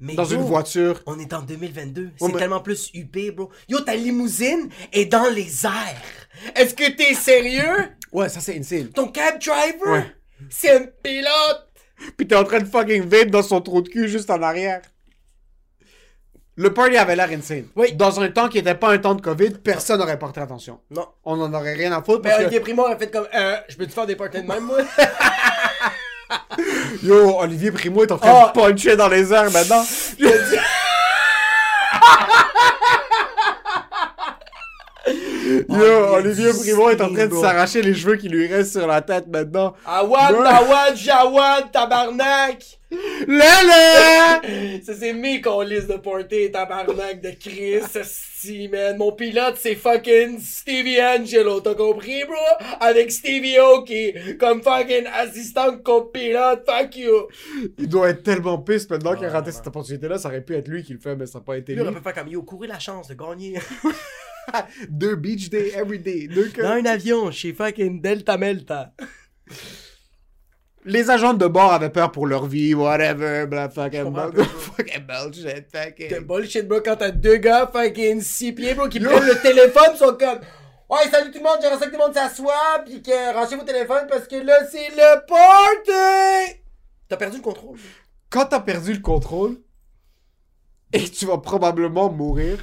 Mais 0.00 0.14
dans 0.14 0.24
yo, 0.24 0.36
une 0.36 0.42
voiture. 0.42 1.02
On 1.06 1.18
est 1.18 1.32
en 1.32 1.40
2022. 1.42 2.10
C'est 2.16 2.24
Ouais, 2.24 2.32
mais- 2.32 2.38
tellement 2.38 2.60
plus 2.60 2.90
huppé, 2.92 3.30
bro. 3.30 3.50
Yo, 3.68 3.80
ta 3.80 3.94
limousine 3.94 4.68
est 4.92 5.06
dans 5.06 5.28
les 5.30 5.64
airs. 5.64 6.02
Est-ce 6.54 6.74
que 6.74 6.90
t'es 6.90 7.14
sérieux? 7.14 7.88
Ouais, 8.12 8.28
ça 8.28 8.40
c'est 8.40 8.58
insane. 8.58 8.88
Ton 8.88 9.08
cab 9.08 9.38
driver? 9.40 9.86
Ouais. 9.90 10.06
C'est 10.50 10.70
un 10.76 10.86
pilote. 11.02 11.66
Puis 12.16 12.26
t'es 12.26 12.34
en 12.36 12.44
train 12.44 12.60
de 12.60 12.66
fucking 12.66 13.04
vape 13.08 13.30
dans 13.30 13.42
son 13.42 13.60
trou 13.62 13.80
de 13.80 13.88
cul 13.88 14.06
juste 14.08 14.28
en 14.30 14.42
arrière. 14.42 14.82
Le 16.58 16.72
party 16.72 16.96
avait 16.96 17.16
l'air 17.16 17.30
insane. 17.30 17.66
Oui. 17.74 17.92
Dans 17.94 18.20
un 18.20 18.28
temps 18.30 18.48
qui 18.48 18.58
était 18.58 18.74
pas 18.74 18.90
un 18.92 18.98
temps 18.98 19.14
de 19.14 19.20
COVID, 19.22 19.50
personne 19.62 19.98
n'aurait 19.98 20.18
porté 20.18 20.40
attention. 20.40 20.80
Non. 20.90 21.06
On 21.24 21.40
en 21.40 21.52
aurait 21.54 21.74
rien 21.74 21.92
à 21.92 22.02
foutre 22.02 22.20
Mais 22.24 22.30
parce 22.30 22.40
Olivier 22.40 22.58
que... 22.58 22.64
Primo 22.64 22.82
aurait 22.82 22.98
fait 22.98 23.10
comme, 23.10 23.26
euh, 23.34 23.56
je 23.68 23.76
peux 23.76 23.86
te 23.86 23.92
faire 23.92 24.06
des 24.06 24.16
parties 24.16 24.42
de 24.42 24.46
même, 24.46 24.64
moi? 24.64 24.78
Yo, 27.02 27.38
Olivier 27.40 27.70
Primo 27.70 28.02
est 28.04 28.12
en 28.12 28.18
train 28.18 28.32
Oh. 28.32 28.46
de 28.48 28.52
puncher 28.60 28.96
dans 28.96 29.08
les 29.08 29.32
airs 29.32 29.50
maintenant. 29.50 29.84
Yo, 35.68 35.76
Oh, 35.78 36.14
Olivier 36.16 36.50
Primo 36.52 36.90
est 36.90 37.00
en 37.00 37.12
train 37.12 37.26
de 37.26 37.34
s'arracher 37.34 37.82
les 37.82 37.94
cheveux 37.94 38.16
qui 38.16 38.28
lui 38.28 38.46
restent 38.46 38.72
sur 38.72 38.86
la 38.86 39.00
tête 39.02 39.26
maintenant. 39.26 39.74
Awad, 39.84 40.34
Ouais. 40.34 40.46
Awad, 40.46 40.96
Jawad, 40.96 41.72
tabarnak! 41.72 42.62
Lala! 43.26 44.40
Ça, 44.84 44.92
c'est 44.98 45.12
mes 45.12 45.40
qu'on 45.40 45.62
liste 45.62 45.88
de 45.90 45.96
porter, 45.96 46.50
tabarnak 46.52 47.20
de 47.20 47.30
Chris, 47.30 47.80
si 48.04 48.68
man. 48.68 48.96
Mon 48.96 49.10
pilote, 49.12 49.56
c'est 49.58 49.74
fucking 49.74 50.38
Stevie 50.40 51.00
Angelo, 51.02 51.60
t'as 51.60 51.74
compris, 51.74 52.22
bro? 52.24 52.36
Avec 52.80 53.10
Stevie 53.10 53.58
O 53.58 53.82
qui 53.82 53.94
est 54.10 54.36
comme 54.38 54.62
fucking 54.62 55.06
assistant 55.12 55.78
copilote, 55.78 56.62
fuck 56.64 56.96
you! 56.96 57.26
Il 57.78 57.88
doit 57.88 58.10
être 58.10 58.22
tellement 58.22 58.58
pisse 58.58 58.88
maintenant 58.88 59.16
qu'il 59.16 59.26
a 59.26 59.30
raté 59.30 59.50
cette 59.50 59.66
opportunité-là. 59.66 60.18
Ça 60.18 60.28
aurait 60.28 60.42
pu 60.42 60.54
être 60.54 60.68
lui 60.68 60.84
qui 60.84 60.92
le 60.92 61.00
fait, 61.00 61.16
mais 61.16 61.26
ça 61.26 61.38
n'a 61.38 61.44
pas 61.44 61.56
été 61.56 61.74
Lui, 61.74 61.82
lui. 61.82 61.88
on 61.88 61.92
peut 61.92 62.00
faire 62.00 62.14
comme 62.14 62.28
yo, 62.28 62.42
courez 62.42 62.68
la 62.68 62.78
chance 62.78 63.08
de 63.08 63.14
gagner. 63.14 63.58
Deux 64.88 65.16
beach 65.16 65.50
day 65.58 65.72
every 65.74 65.98
day. 65.98 66.26
Deux 66.28 66.48
que- 66.48 66.62
Dans 66.62 66.70
un 66.70 66.84
avion, 66.84 67.30
chez 67.30 67.52
fucking 67.52 68.00
Delta 68.00 68.36
Melta. 68.38 68.92
Les 70.84 71.10
agents 71.10 71.34
de 71.34 71.48
bord 71.48 71.72
avaient 71.72 71.90
peur 71.90 72.12
pour 72.12 72.26
leur 72.28 72.46
vie, 72.46 72.72
whatever, 72.72 73.46
bla 73.46 73.68
fucking 73.68 74.04
bro. 74.04 74.30
fucking 74.44 75.04
bullshit, 75.04 75.66
fucking. 75.72 76.20
bullshit, 76.20 76.68
bro, 76.68 76.80
quand 76.80 76.94
t'as 76.96 77.10
deux 77.10 77.38
gars 77.38 77.68
fucking 77.72 78.20
six 78.20 78.52
pieds, 78.52 78.74
bro, 78.74 78.88
qui 78.88 79.00
prennent 79.00 79.26
le 79.26 79.40
téléphone, 79.42 79.96
sont 79.96 80.16
comme. 80.16 80.38
Ouais, 80.88 81.10
salut 81.10 81.32
tout 81.32 81.38
le 81.38 81.42
monde, 81.44 81.58
j'aimerais 81.60 81.80
ça 81.80 81.86
que 81.86 81.90
tout 81.90 81.96
le 81.98 82.04
monde 82.04 82.14
s'assoie, 82.14 82.84
pis 82.86 83.02
que 83.02 83.34
ranchez 83.34 83.56
vos 83.56 83.64
téléphones 83.64 84.06
parce 84.08 84.28
que 84.28 84.36
là, 84.36 84.64
c'est 84.70 84.90
le 84.90 85.26
party! 85.26 86.60
T'as 87.08 87.16
perdu 87.16 87.38
le 87.38 87.42
contrôle. 87.42 87.78
Quand 88.30 88.44
t'as 88.46 88.60
perdu 88.60 88.92
le 88.92 89.00
contrôle, 89.00 89.56
et 90.92 91.08
tu 91.08 91.26
vas 91.26 91.38
probablement 91.38 92.10
mourir 92.10 92.58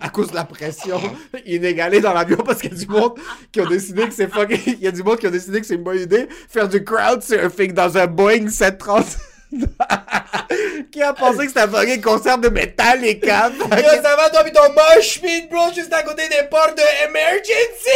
à 0.00 0.08
cause 0.08 0.30
de 0.30 0.34
la 0.34 0.44
pression 0.44 1.00
inégalée 1.44 2.00
dans 2.00 2.14
l'avion 2.14 2.38
parce 2.38 2.60
qu'il 2.60 2.72
y 2.72 2.74
a 2.74 2.78
du 2.78 2.86
monde 2.86 3.18
qui 3.52 3.60
ont 3.60 3.66
décidé 3.66 4.08
que 4.08 4.14
c'est 4.14 4.32
fucking. 4.32 4.60
Il 4.66 4.82
y 4.82 4.86
a 4.86 4.92
du 4.92 5.02
monde 5.02 5.18
qui 5.18 5.26
ont 5.26 5.30
décidé 5.30 5.60
que 5.60 5.66
c'est 5.66 5.74
une 5.74 5.82
bonne 5.82 6.00
idée 6.00 6.26
faire 6.48 6.68
du 6.68 6.82
crowd 6.82 7.22
surfing 7.22 7.72
dans 7.72 7.96
un 7.98 8.06
Boeing 8.06 8.48
730 8.48 9.04
Qui 10.90 11.02
a 11.02 11.12
pensé 11.12 11.38
que 11.38 11.48
c'était 11.48 11.60
un 11.60 11.68
fucking 11.68 12.00
concert 12.00 12.38
de 12.38 12.48
métal, 12.48 13.00
les 13.00 13.18
câbles? 13.20 13.56
Yo, 13.58 14.02
ça 14.02 14.16
va 14.16 14.30
toi 14.30 14.42
pis 14.44 14.52
ton 14.52 14.72
mosh 14.72 15.20
pit, 15.20 15.48
bro, 15.50 15.72
juste 15.74 15.92
à 15.92 16.02
côté 16.02 16.28
des 16.28 16.48
portes 16.50 16.76
de 16.76 16.82
emergency! 17.08 17.90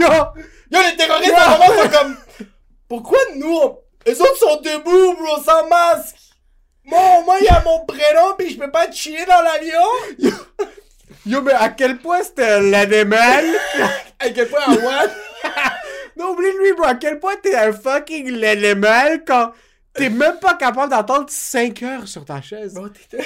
Yo! 0.00 0.44
Yo, 0.70 0.80
les 0.80 0.96
terroristes, 0.96 1.34
à 1.34 1.54
un 1.54 1.58
moment, 1.58 1.82
sont 1.82 1.88
comme. 1.88 2.16
Pourquoi 2.88 3.18
nous, 3.36 3.56
on... 3.56 3.78
eux 4.08 4.20
autres 4.20 4.36
sont 4.36 4.60
debout, 4.60 5.14
bro, 5.14 5.42
sans 5.42 5.66
masque? 5.68 6.16
Moi, 6.84 7.00
moi, 7.24 7.36
il 7.40 7.44
y 7.44 7.48
a 7.48 7.62
mon 7.64 7.84
prénom, 7.86 8.34
pis 8.38 8.50
je 8.50 8.58
peux 8.58 8.70
pas 8.70 8.90
chiller 8.90 9.24
dans 9.24 9.40
l'avion? 9.40 10.32
Yo, 11.26 11.40
mais 11.40 11.52
à 11.52 11.70
quel 11.70 11.98
point 11.98 12.22
c'était 12.22 12.60
l'animal? 12.60 13.44
À 14.18 14.28
quel 14.28 14.48
point, 14.48 14.60
à 14.60 14.72
what? 14.72 15.10
non, 16.16 16.30
oublie 16.30 16.52
lui, 16.58 16.72
bro. 16.74 16.84
À 16.84 16.94
quel 16.94 17.18
point 17.18 17.36
t'es 17.42 17.54
un 17.54 17.72
fucking 17.72 18.30
l'animal 18.30 19.24
quand 19.26 19.52
t'es 19.94 20.10
même 20.10 20.38
pas 20.40 20.54
capable 20.54 20.90
d'attendre 20.90 21.26
5 21.28 21.82
heures 21.82 22.08
sur 22.08 22.24
ta 22.24 22.40
chaise. 22.42 22.74
T'es- 23.10 23.18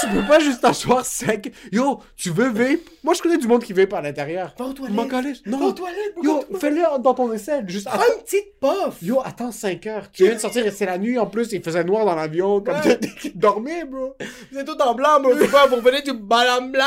Tu 0.00 0.08
peux 0.08 0.26
pas 0.26 0.38
juste 0.38 0.60
t'asseoir 0.60 1.04
5 1.04 1.52
Yo, 1.72 2.00
tu 2.16 2.30
veux 2.30 2.48
vape? 2.48 2.80
Moi, 3.02 3.14
je 3.14 3.22
connais 3.22 3.38
du 3.38 3.46
monde 3.46 3.62
qui 3.64 3.72
vape 3.72 3.92
à 3.92 4.00
l'intérieur. 4.00 4.54
Va 4.58 4.64
aux 4.66 4.72
toilettes. 4.72 4.96
M'en 4.96 5.06
calisse. 5.06 5.42
Va 5.44 5.50
Non. 5.56 5.66
aux 5.66 5.72
toilettes, 5.72 6.14
bro. 6.14 6.24
Yo, 6.24 6.58
fais-le 6.58 6.82
dans 7.02 7.14
ton 7.14 7.32
aisselle. 7.32 7.68
Juste 7.68 7.86
Prends 7.88 7.98
une 8.16 8.22
petite 8.22 8.58
puff. 8.60 9.02
Yo, 9.02 9.20
attends 9.24 9.52
5 9.52 9.86
heures. 9.86 10.10
Tu 10.12 10.24
viens 10.24 10.34
de 10.34 10.38
sortir 10.40 10.66
et 10.66 10.70
c'est 10.70 10.86
la 10.86 10.98
nuit 10.98 11.18
en 11.18 11.26
plus. 11.26 11.52
Il 11.52 11.62
faisait 11.62 11.84
noir 11.84 12.04
dans 12.04 12.14
l'avion. 12.14 12.60
Comme 12.60 12.76
Ouais. 12.76 12.98
tu 13.20 13.30
dormais, 13.30 13.84
bro. 13.84 14.14
Vous 14.52 14.58
êtes 14.58 14.66
tout 14.66 14.80
en 14.80 14.94
blanc, 14.94 15.20
bro. 15.20 15.32
Quoi, 15.50 15.66
vous 15.66 15.80
venez 15.80 16.02
du 16.02 16.12
ballon 16.12 16.66
blanc? 16.68 16.84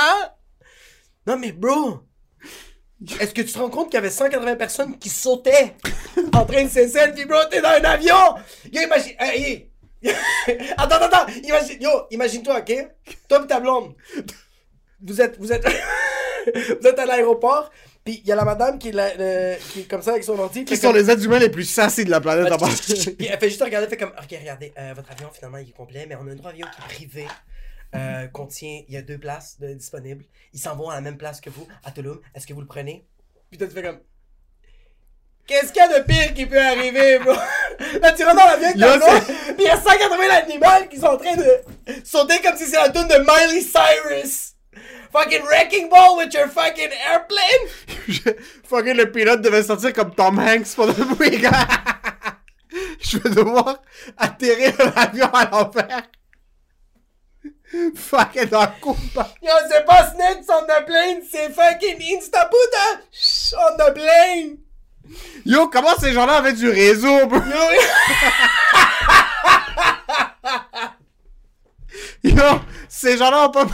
Non, 1.28 1.38
mais 1.38 1.52
bro. 1.52 2.00
Est-ce 3.20 3.34
que 3.34 3.42
tu 3.42 3.52
te 3.52 3.58
rends 3.60 3.70
compte 3.70 3.88
qu'il 3.88 3.96
y 3.96 3.98
avait 3.98 4.10
180 4.10 4.56
personnes 4.56 4.98
qui 4.98 5.10
sautaient 5.10 5.74
en 6.34 6.46
train 6.46 6.64
de 6.64 6.70
se 6.70 6.88
selfie, 6.88 7.26
bro? 7.26 7.38
T'es 7.52 7.62
dans 7.62 7.70
un 7.70 7.84
avion! 7.84 8.16
Yo, 8.72 8.82
imagine. 8.82 9.14
Hey, 9.20 9.42
hey. 9.44 9.70
attends, 10.78 10.96
attends, 10.96 11.06
attends. 11.18 11.34
Imagine, 11.44 11.82
yo, 11.82 11.90
imagine-toi, 12.12 12.60
ok? 12.60 12.88
Toi 13.28 13.42
et 13.44 13.48
ta 13.48 13.60
blonde. 13.60 13.96
Vous 15.06 15.22
êtes. 15.22 15.38
Vous 15.38 15.52
êtes. 15.52 15.66
vous 16.82 16.88
êtes 16.88 17.00
à 17.00 17.06
l'aéroport, 17.06 17.72
puis 18.04 18.22
il 18.24 18.28
y 18.28 18.32
a 18.32 18.36
la 18.36 18.46
madame 18.46 18.78
qui 18.78 18.90
est, 18.90 18.92
là, 18.92 19.10
le- 19.18 19.56
qui 19.72 19.82
est 19.82 19.90
comme 19.90 20.02
ça 20.04 20.12
avec 20.12 20.24
son 20.24 20.38
ordi. 20.38 20.64
Qui 20.64 20.78
sont 20.78 20.88
comme- 20.90 20.96
les 20.98 21.10
êtres 21.10 21.24
humains 21.26 21.40
les 21.40 21.50
plus 21.50 21.64
sassés 21.66 22.06
de 22.06 22.12
la 22.12 22.22
planète 22.22 22.48
passant. 22.50 23.12
puis 23.18 23.28
elle 23.30 23.40
fait 23.40 23.50
juste 23.50 23.64
regarder, 23.64 23.88
fait 23.88 23.98
comme, 23.98 24.12
ok, 24.12 24.38
regardez, 24.40 24.72
euh, 24.78 24.94
votre 24.96 25.12
avion 25.12 25.30
finalement 25.34 25.58
il 25.58 25.70
est 25.70 25.74
complet, 25.76 26.06
mais 26.08 26.16
on 26.16 26.28
a 26.28 26.32
un 26.32 26.36
autre 26.36 26.48
avion 26.48 26.68
qui 26.68 26.82
est 26.82 26.96
privé, 27.08 27.28
euh, 27.96 28.28
contient, 28.28 28.82
il 28.88 28.94
y 28.94 28.98
a 28.98 29.02
deux 29.02 29.18
places 29.18 29.60
de, 29.60 29.74
disponibles. 29.74 30.26
Ils 30.54 30.60
s'en 30.60 30.76
vont 30.76 30.90
à 30.90 30.96
la 30.96 31.02
même 31.02 31.18
place 31.18 31.42
que 31.42 31.50
vous, 31.50 31.68
à 31.84 31.92
Tulum. 31.92 32.20
Est-ce 32.34 32.48
que 32.48 32.54
vous 32.54 32.62
le 32.62 32.68
prenez? 32.68 33.06
Puis 33.50 33.58
toi 33.58 33.68
tu 33.68 33.74
fais 33.74 33.84
comme, 33.84 34.00
qu'est-ce 35.48 35.72
qu'il 35.72 35.82
y 35.82 35.86
a 35.86 36.00
de 36.00 36.04
pire 36.04 36.34
qui 36.34 36.46
peut 36.46 36.62
arriver, 36.62 37.20
bro? 37.20 37.34
Là 38.02 38.12
tu 38.12 38.24
rentres 38.24 38.36
dans 38.36 38.78
blonde, 38.78 39.24
puis 39.26 39.56
il 39.60 39.66
y 39.66 39.70
a 39.70 39.80
180 39.80 40.30
animaux 40.30 40.88
qui 40.90 40.98
sont 40.98 41.08
en 41.08 41.18
train 41.18 41.36
de 41.36 41.62
sauter 42.04 42.40
comme 42.42 42.58
si 42.58 42.66
c'était 42.66 42.78
la 42.78 42.90
tune 42.90 43.08
de 43.08 43.18
Miley 43.20 43.62
Cyrus. 43.62 44.56
Fucking 45.12 45.46
wrecking 45.46 45.90
ball 45.90 46.18
with 46.18 46.34
your 46.34 46.50
fucking 46.50 46.90
airplane! 46.92 47.70
Fucking 48.66 48.98
le 48.98 49.12
pilote 49.12 49.42
devait 49.42 49.64
sortir 49.64 49.94
comme 49.94 50.14
Tom 50.14 50.38
Hanks 50.38 50.76
pour 50.76 50.88
le 50.88 50.94
week 51.20 51.46
Je 53.00 53.18
vais 53.20 53.30
devoir 53.30 53.82
atterrir 54.18 54.74
l'avion 54.94 55.34
à 55.34 55.50
l'envers. 55.50 56.04
Fucking 57.96 58.50
le 58.52 58.80
coup. 58.82 58.96
Yo, 59.42 59.52
c'est 59.70 59.86
pas 59.86 60.12
Snakes 60.12 60.46
on 60.50 60.64
the 60.64 60.86
plane, 60.86 61.22
c'est 61.30 61.50
fucking 61.50 62.02
Insta 62.18 62.50
Buddha 62.50 63.02
on 63.58 63.78
the 63.78 63.94
plane! 63.94 64.58
Yo, 65.46 65.68
comment 65.68 65.96
ces 66.00 66.14
gens-là 66.14 66.38
avaient 66.38 66.54
du 66.54 66.70
réseau, 66.70 67.28
bro? 67.28 67.40
Yo, 67.40 67.56
Yo, 72.36 72.60
ces 72.90 73.18
gens-là 73.18 73.48
ont 73.48 73.52
pas... 73.52 73.68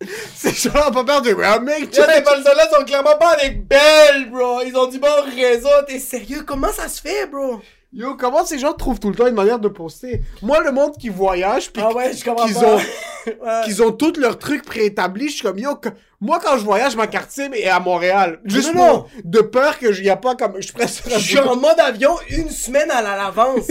ces 0.34 0.52
gens-là 0.52 0.88
ont 0.88 0.92
pas 0.92 1.04
peur 1.04 1.22
du 1.22 1.32
roaming. 1.32 1.88
yo, 1.92 2.04
les 2.06 2.20
Bolsonaro 2.20 2.74
sont 2.74 2.84
clairement 2.84 3.16
pas 3.16 3.30
avec 3.30 3.66
Belle, 3.66 4.30
bro! 4.30 4.60
Ils 4.64 4.76
ont 4.76 4.86
du 4.86 4.98
bon 4.98 5.22
réseau, 5.34 5.68
t'es 5.86 5.98
sérieux? 5.98 6.42
Comment 6.42 6.72
ça 6.72 6.88
se 6.88 7.00
fait, 7.00 7.26
bro? 7.26 7.60
Yo, 7.96 8.14
comment 8.14 8.44
ces 8.44 8.58
gens 8.58 8.74
trouvent 8.74 9.00
tout 9.00 9.08
le 9.08 9.16
temps 9.16 9.26
une 9.26 9.34
manière 9.34 9.58
de 9.58 9.68
poster? 9.68 10.20
Moi, 10.42 10.62
le 10.62 10.70
monde 10.70 10.98
qui 10.98 11.08
voyage, 11.08 11.72
pis 11.72 11.80
Ah 11.82 11.94
ouais, 11.94 12.10
qu'ils 12.10 12.58
ont, 12.58 12.76
Ouais. 13.26 13.62
qu'ils 13.64 13.82
ont 13.82 13.90
tous 13.90 14.18
leurs 14.18 14.38
trucs 14.38 14.62
préétablis, 14.64 15.30
je 15.30 15.32
suis 15.36 15.42
comme, 15.42 15.58
yo, 15.58 15.74
que- 15.76 15.88
moi, 16.20 16.38
quand 16.44 16.58
je 16.58 16.64
voyage, 16.64 16.94
ma 16.94 17.06
quartier 17.06 17.46
est 17.54 17.68
à 17.68 17.80
Montréal. 17.80 18.38
Juste 18.44 18.74
non, 18.74 18.86
non. 18.86 18.98
pour- 19.02 19.10
de 19.24 19.40
peur 19.40 19.78
que 19.78 20.00
y 20.02 20.10
a 20.10 20.16
pas 20.16 20.34
comme, 20.36 20.60
je 20.60 20.68
Je 20.78 21.18
suis 21.18 21.38
en 21.38 21.56
mode 21.56 21.80
avion 21.80 22.14
une 22.28 22.50
semaine 22.50 22.90
à 22.90 23.00
la- 23.00 23.16
l'avance. 23.16 23.66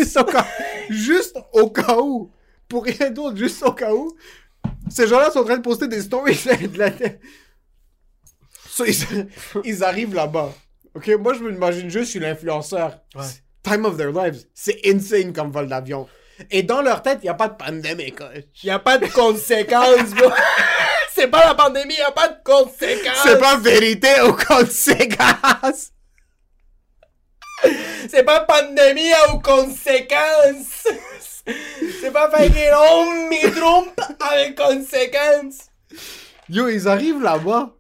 Juste 0.90 1.38
au 1.54 1.70
cas 1.70 1.98
où. 2.00 2.32
Pour 2.68 2.84
rien 2.84 3.12
d'autre, 3.12 3.38
juste 3.38 3.62
au 3.64 3.72
cas 3.74 3.94
où. 3.94 4.12
Ces 4.90 5.06
gens-là 5.08 5.30
sont 5.30 5.40
en 5.42 5.44
train 5.46 5.58
de 5.58 5.62
poster 5.62 5.88
des 5.88 6.02
stories 6.02 6.40
de 6.74 6.80
la 6.80 6.90
So, 8.68 8.86
ils, 8.86 9.28
ils 9.64 9.84
arrivent 9.84 10.16
là-bas. 10.16 10.52
Ok, 10.96 11.10
moi 11.20 11.34
je 11.36 11.44
m'imagine 11.44 11.90
juste, 11.90 12.06
je 12.06 12.10
suis 12.12 12.20
l'influenceur. 12.20 13.00
Ouais. 13.16 13.24
Time 13.66 13.86
of 13.86 13.98
their 13.98 14.12
lives. 14.12 14.46
C'est 14.54 14.80
insane 14.86 15.34
comme 15.34 15.52
vol 15.52 15.68
d'avion. 15.68 16.08
Et 16.52 16.62
dans 16.62 16.82
leur 16.82 17.02
tête, 17.02 17.20
il 17.22 17.26
n'y 17.26 17.30
a 17.30 17.34
pas 17.34 17.48
de 17.48 17.56
pandémie. 17.56 18.12
quoi. 18.12 18.30
Y 18.64 18.70
a 18.70 18.78
pas 18.80 18.98
de 19.00 19.08
conséquences, 19.08 20.14
bro. 20.14 20.30
c'est 21.16 21.28
pas 21.28 21.46
la 21.46 21.56
pandémie, 21.56 21.96
y 21.96 22.02
a 22.02 22.12
pas 22.12 22.28
de 22.28 22.38
conséquences. 22.44 23.24
C'est 23.24 23.40
pas 23.40 23.58
vérité 23.58 24.22
aux 24.22 24.34
conséquences. 24.34 25.92
C'est 28.10 28.24
pas 28.24 28.42
pandémie 28.42 29.12
aux 29.32 29.40
conséquences. 29.40 30.88
C'est 32.02 32.12
pas 32.12 32.30
fucking 32.30 32.70
on 32.74 33.06
me 33.30 33.60
trompe 33.60 34.00
avec 34.20 34.56
conséquences. 34.56 35.70
Yo, 36.50 36.68
ils 36.70 36.88
arrivent 36.88 37.22
là-bas. 37.22 37.72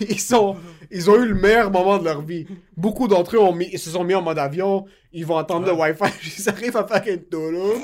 Ils 0.00 0.20
sont, 0.20 0.56
ils 0.92 1.10
ont 1.10 1.16
eu 1.16 1.26
le 1.26 1.34
meilleur 1.34 1.70
moment 1.70 1.98
de 1.98 2.04
leur 2.04 2.20
vie. 2.20 2.46
Beaucoup 2.76 3.08
d'entre 3.08 3.36
eux 3.36 3.40
ont 3.40 3.52
mis, 3.52 3.68
ils 3.72 3.78
se 3.78 3.90
sont 3.90 4.04
mis 4.04 4.14
en 4.14 4.22
mode 4.22 4.38
avion. 4.38 4.84
Ils 5.14 5.26
vont 5.26 5.36
attendre 5.36 5.66
le 5.66 5.72
Wi-Fi. 5.72 6.04
Ils 6.38 6.48
arrivent 6.48 6.76
à 6.76 6.86
fucking 6.86 7.24
Tulum. 7.30 7.82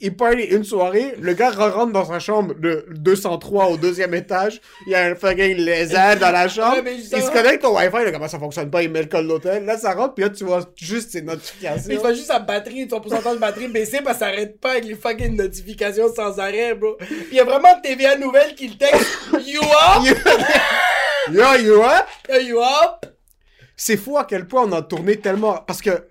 Ils 0.00 0.14
party 0.14 0.42
une 0.42 0.62
soirée. 0.62 1.14
Le 1.18 1.32
gars 1.32 1.50
rentre 1.50 1.92
dans 1.92 2.04
sa 2.04 2.18
chambre 2.18 2.54
de 2.54 2.86
203 2.90 3.68
au 3.68 3.76
deuxième 3.78 4.12
étage. 4.12 4.60
Il 4.86 4.92
y 4.92 4.94
a 4.94 5.04
un 5.04 5.14
fucking 5.14 5.56
lézard 5.56 6.16
dans 6.16 6.30
la 6.30 6.48
chambre. 6.48 6.82
Ouais, 6.84 6.96
il 6.96 7.02
se 7.02 7.30
connecte 7.30 7.64
au 7.64 7.74
Wi-Fi. 7.76 8.04
Là, 8.04 8.12
comment 8.12 8.28
ça 8.28 8.38
fonctionne 8.38 8.70
pas? 8.70 8.82
Il 8.82 8.90
met 8.90 9.00
le 9.00 9.08
code 9.08 9.24
de 9.24 9.28
l'hôtel. 9.28 9.64
Là, 9.64 9.78
ça 9.78 9.94
rentre. 9.94 10.14
Puis 10.14 10.24
là, 10.24 10.30
tu 10.30 10.44
vois 10.44 10.60
juste 10.76 11.12
ses 11.12 11.22
notifications. 11.22 11.90
Il 11.90 11.98
faut 11.98 12.12
juste 12.12 12.26
sa 12.26 12.40
batterie, 12.40 12.86
son 12.90 13.00
pourcentage 13.00 13.36
de 13.36 13.40
batterie 13.40 13.68
baisser 13.68 14.00
parce 14.02 14.18
que 14.18 14.24
ça 14.24 14.30
arrête 14.30 14.60
pas 14.60 14.72
avec 14.72 14.84
les 14.84 14.96
fucking 14.96 15.34
notifications 15.34 16.12
sans 16.14 16.38
arrêt, 16.38 16.74
bro. 16.74 16.96
Puis 16.98 17.26
il 17.32 17.36
y 17.36 17.40
a 17.40 17.44
vraiment 17.44 17.80
TVA 17.82 18.18
Nouvelle 18.18 18.54
qui 18.54 18.68
le 18.68 18.76
texte 18.76 19.06
You 19.46 19.62
up? 19.62 20.14
Yo, 21.32 21.54
yo, 21.62 21.82
hein? 21.82 22.02
Yo, 22.28 22.40
You 22.40 22.58
up? 22.60 23.06
c'est 23.76 23.96
fou 23.96 24.16
à 24.16 24.24
quel 24.24 24.46
point 24.46 24.62
on 24.64 24.72
a 24.72 24.82
tourné 24.82 25.16
tellement. 25.20 25.58
Parce 25.58 25.80
que. 25.82 26.06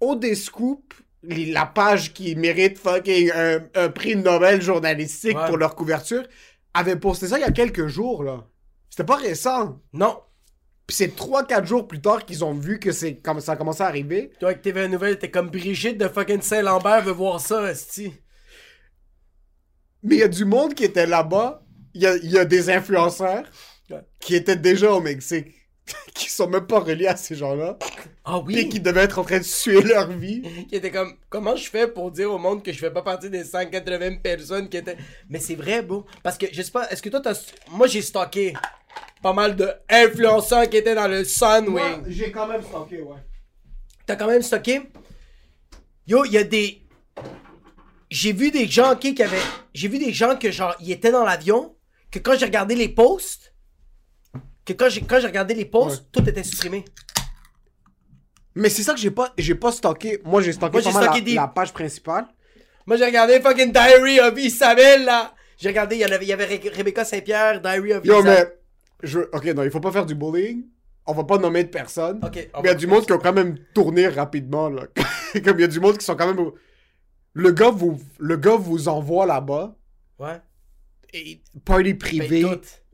Au 0.00 0.16
des 0.16 0.34
scoops, 0.34 0.96
la 1.22 1.66
page 1.66 2.14
qui 2.14 2.34
mérite 2.34 2.78
fucking 2.78 3.30
un, 3.34 3.58
un 3.74 3.88
prix 3.90 4.16
Nobel 4.16 4.62
journalistique 4.62 5.36
Ouais. 5.36 5.46
pour 5.46 5.58
leur 5.58 5.74
couverture, 5.74 6.22
avait 6.72 6.96
posté 6.96 7.26
ça 7.28 7.38
il 7.38 7.42
y 7.42 7.44
a 7.44 7.50
quelques 7.52 7.86
jours, 7.86 8.24
là. 8.24 8.46
C'était 8.88 9.04
pas 9.04 9.16
récent. 9.16 9.78
Non. 9.92 10.20
Puis 10.86 10.96
c'est 10.96 11.14
3-4 11.16 11.66
jours 11.66 11.86
plus 11.86 12.00
tard 12.00 12.24
qu'ils 12.24 12.44
ont 12.44 12.54
vu 12.54 12.80
que 12.80 12.90
c'est 12.92 13.16
comme 13.16 13.40
ça 13.40 13.52
a 13.52 13.56
commencé 13.56 13.82
à 13.82 13.86
arriver. 13.86 14.32
Toi, 14.40 14.48
avec 14.50 14.62
TVA 14.62 14.88
Nouvelle, 14.88 15.18
t'es 15.18 15.30
comme 15.30 15.50
Brigitte 15.50 15.98
de 15.98 16.08
fucking 16.08 16.40
Saint-Lambert 16.40 17.02
veut 17.04 17.12
voir 17.12 17.38
ça, 17.40 17.70
esti. 17.70 18.12
Mais 20.02 20.16
il 20.16 20.18
y 20.20 20.24
a 20.24 20.28
du 20.28 20.44
monde 20.46 20.74
qui 20.74 20.84
était 20.84 21.06
là-bas. 21.06 21.62
Il 21.94 22.02
y 22.02 22.06
a, 22.06 22.16
il 22.16 22.30
y 22.30 22.38
a 22.38 22.44
des 22.44 22.70
influenceurs 22.70 23.44
qui 24.20 24.34
étaient 24.34 24.56
déjà 24.56 24.92
au 24.92 25.00
Mexique. 25.00 25.48
qui 26.14 26.28
sont 26.28 26.48
même 26.48 26.66
pas 26.66 26.80
reliés 26.80 27.06
à 27.06 27.16
ces 27.16 27.34
gens-là. 27.34 27.78
Ah 28.24 28.40
Et 28.40 28.42
oui? 28.44 28.68
qui 28.68 28.80
devaient 28.80 29.02
être 29.02 29.18
en 29.18 29.24
train 29.24 29.38
de 29.38 29.44
suer 29.44 29.82
leur 29.82 30.10
vie. 30.10 30.42
qui 30.68 30.76
était 30.76 30.90
comme 30.90 31.14
comment 31.28 31.56
je 31.56 31.68
fais 31.68 31.88
pour 31.88 32.10
dire 32.10 32.30
au 32.30 32.38
monde 32.38 32.62
que 32.62 32.72
je 32.72 32.78
fais 32.78 32.90
pas 32.90 33.02
partie 33.02 33.30
des 33.30 33.44
180 33.44 34.16
personnes 34.16 34.68
qui 34.68 34.76
étaient? 34.76 34.96
Mais 35.28 35.38
c'est 35.38 35.54
vrai 35.54 35.82
bro 35.82 36.04
parce 36.22 36.38
que 36.38 36.46
je 36.52 36.62
sais 36.62 36.70
pas 36.70 36.88
est-ce 36.90 37.02
que 37.02 37.08
toi 37.08 37.20
t'as 37.20 37.34
moi 37.70 37.86
j'ai 37.86 38.02
stocké 38.02 38.54
pas 39.22 39.32
mal 39.32 39.56
de 39.56 39.68
influenceurs 39.88 40.68
qui 40.68 40.76
étaient 40.76 40.94
dans 40.94 41.08
le 41.08 41.24
Sunwing 41.24 42.04
j'ai 42.08 42.30
quand 42.30 42.46
même 42.46 42.62
stocké, 42.62 43.00
ouais. 43.00 43.18
t'as 44.06 44.16
quand 44.16 44.26
même 44.28 44.42
stocké? 44.42 44.82
Yo 46.06 46.24
il 46.24 46.32
y 46.32 46.38
a 46.38 46.44
des 46.44 46.82
j'ai 48.10 48.32
vu 48.32 48.50
des 48.50 48.66
gens 48.66 48.92
ok, 48.92 49.00
qui 49.00 49.22
avaient 49.22 49.38
j'ai 49.74 49.88
vu 49.88 49.98
des 49.98 50.12
gens 50.12 50.36
que 50.36 50.50
genre 50.50 50.74
ils 50.80 50.92
étaient 50.92 51.12
dans 51.12 51.24
l'avion 51.24 51.74
que 52.10 52.18
quand 52.18 52.36
j'ai 52.38 52.46
regardé 52.46 52.74
les 52.74 52.88
posts 52.88 53.54
que 54.64 54.72
quand 54.72 54.88
j'ai 54.88 55.02
quand 55.02 55.20
j'ai 55.20 55.26
regardé 55.26 55.54
les 55.54 55.64
posts 55.64 56.06
tout 56.12 56.28
était 56.28 56.42
supprimé 56.42 56.84
Mais 58.54 58.68
c'est 58.68 58.82
ça 58.82 58.94
que 58.94 59.00
j'ai 59.00 59.10
pas, 59.12 59.32
j'ai 59.38 59.54
pas 59.54 59.72
stocké. 59.72 60.20
Moi, 60.24 60.42
j'ai 60.42 60.52
stocké 60.52 60.72
Moi, 60.72 60.80
j'ai 60.80 60.92
pas 60.92 60.98
mal 60.98 61.04
stocké 61.04 61.20
la, 61.20 61.24
des- 61.24 61.34
la 61.34 61.48
page 61.48 61.72
principale. 61.72 62.26
Moi, 62.86 62.96
j'ai 62.96 63.04
regardé 63.04 63.40
fucking 63.40 63.72
Diary 63.72 64.20
of 64.20 64.38
Isabelle, 64.38 65.04
là. 65.04 65.32
J'ai 65.56 65.68
regardé, 65.68 65.96
il 65.96 66.00
y, 66.00 66.04
en 66.04 66.10
avait, 66.10 66.24
il 66.24 66.28
y 66.28 66.32
avait 66.32 66.46
Rebecca 66.46 67.04
Saint-Pierre, 67.04 67.60
Diary 67.60 67.92
of 67.92 68.04
Yo, 68.04 68.20
Isabelle. 68.20 68.52
mais... 69.02 69.08
Je... 69.08 69.20
Ok, 69.32 69.44
non, 69.46 69.62
il 69.62 69.70
faut 69.70 69.80
pas 69.80 69.92
faire 69.92 70.04
du 70.06 70.14
bullying. 70.14 70.64
On 71.06 71.12
va 71.12 71.24
pas 71.24 71.38
nommer 71.38 71.64
de 71.64 71.68
personne. 71.68 72.18
Ok, 72.24 72.48
on 72.54 72.62
Mais 72.62 72.68
il 72.68 72.72
y 72.72 72.74
a 72.74 72.74
du 72.74 72.86
monde 72.86 73.06
qui 73.06 73.12
ont 73.12 73.18
quand 73.18 73.32
même 73.32 73.56
tourné 73.72 74.08
rapidement, 74.08 74.68
là. 74.68 74.82
Comme 75.44 75.58
il 75.58 75.60
y 75.60 75.64
a 75.64 75.68
du 75.68 75.80
monde 75.80 75.96
qui 75.98 76.04
sont 76.04 76.16
quand 76.16 76.26
même... 76.34 76.50
Le 77.32 77.52
gars 77.52 77.70
vous, 77.70 78.00
le 78.18 78.36
gars 78.36 78.56
vous 78.56 78.88
envoie 78.88 79.26
là-bas. 79.26 79.76
Ouais. 80.18 80.40
Et 81.12 81.40
party 81.64 81.94
privé, 81.94 82.44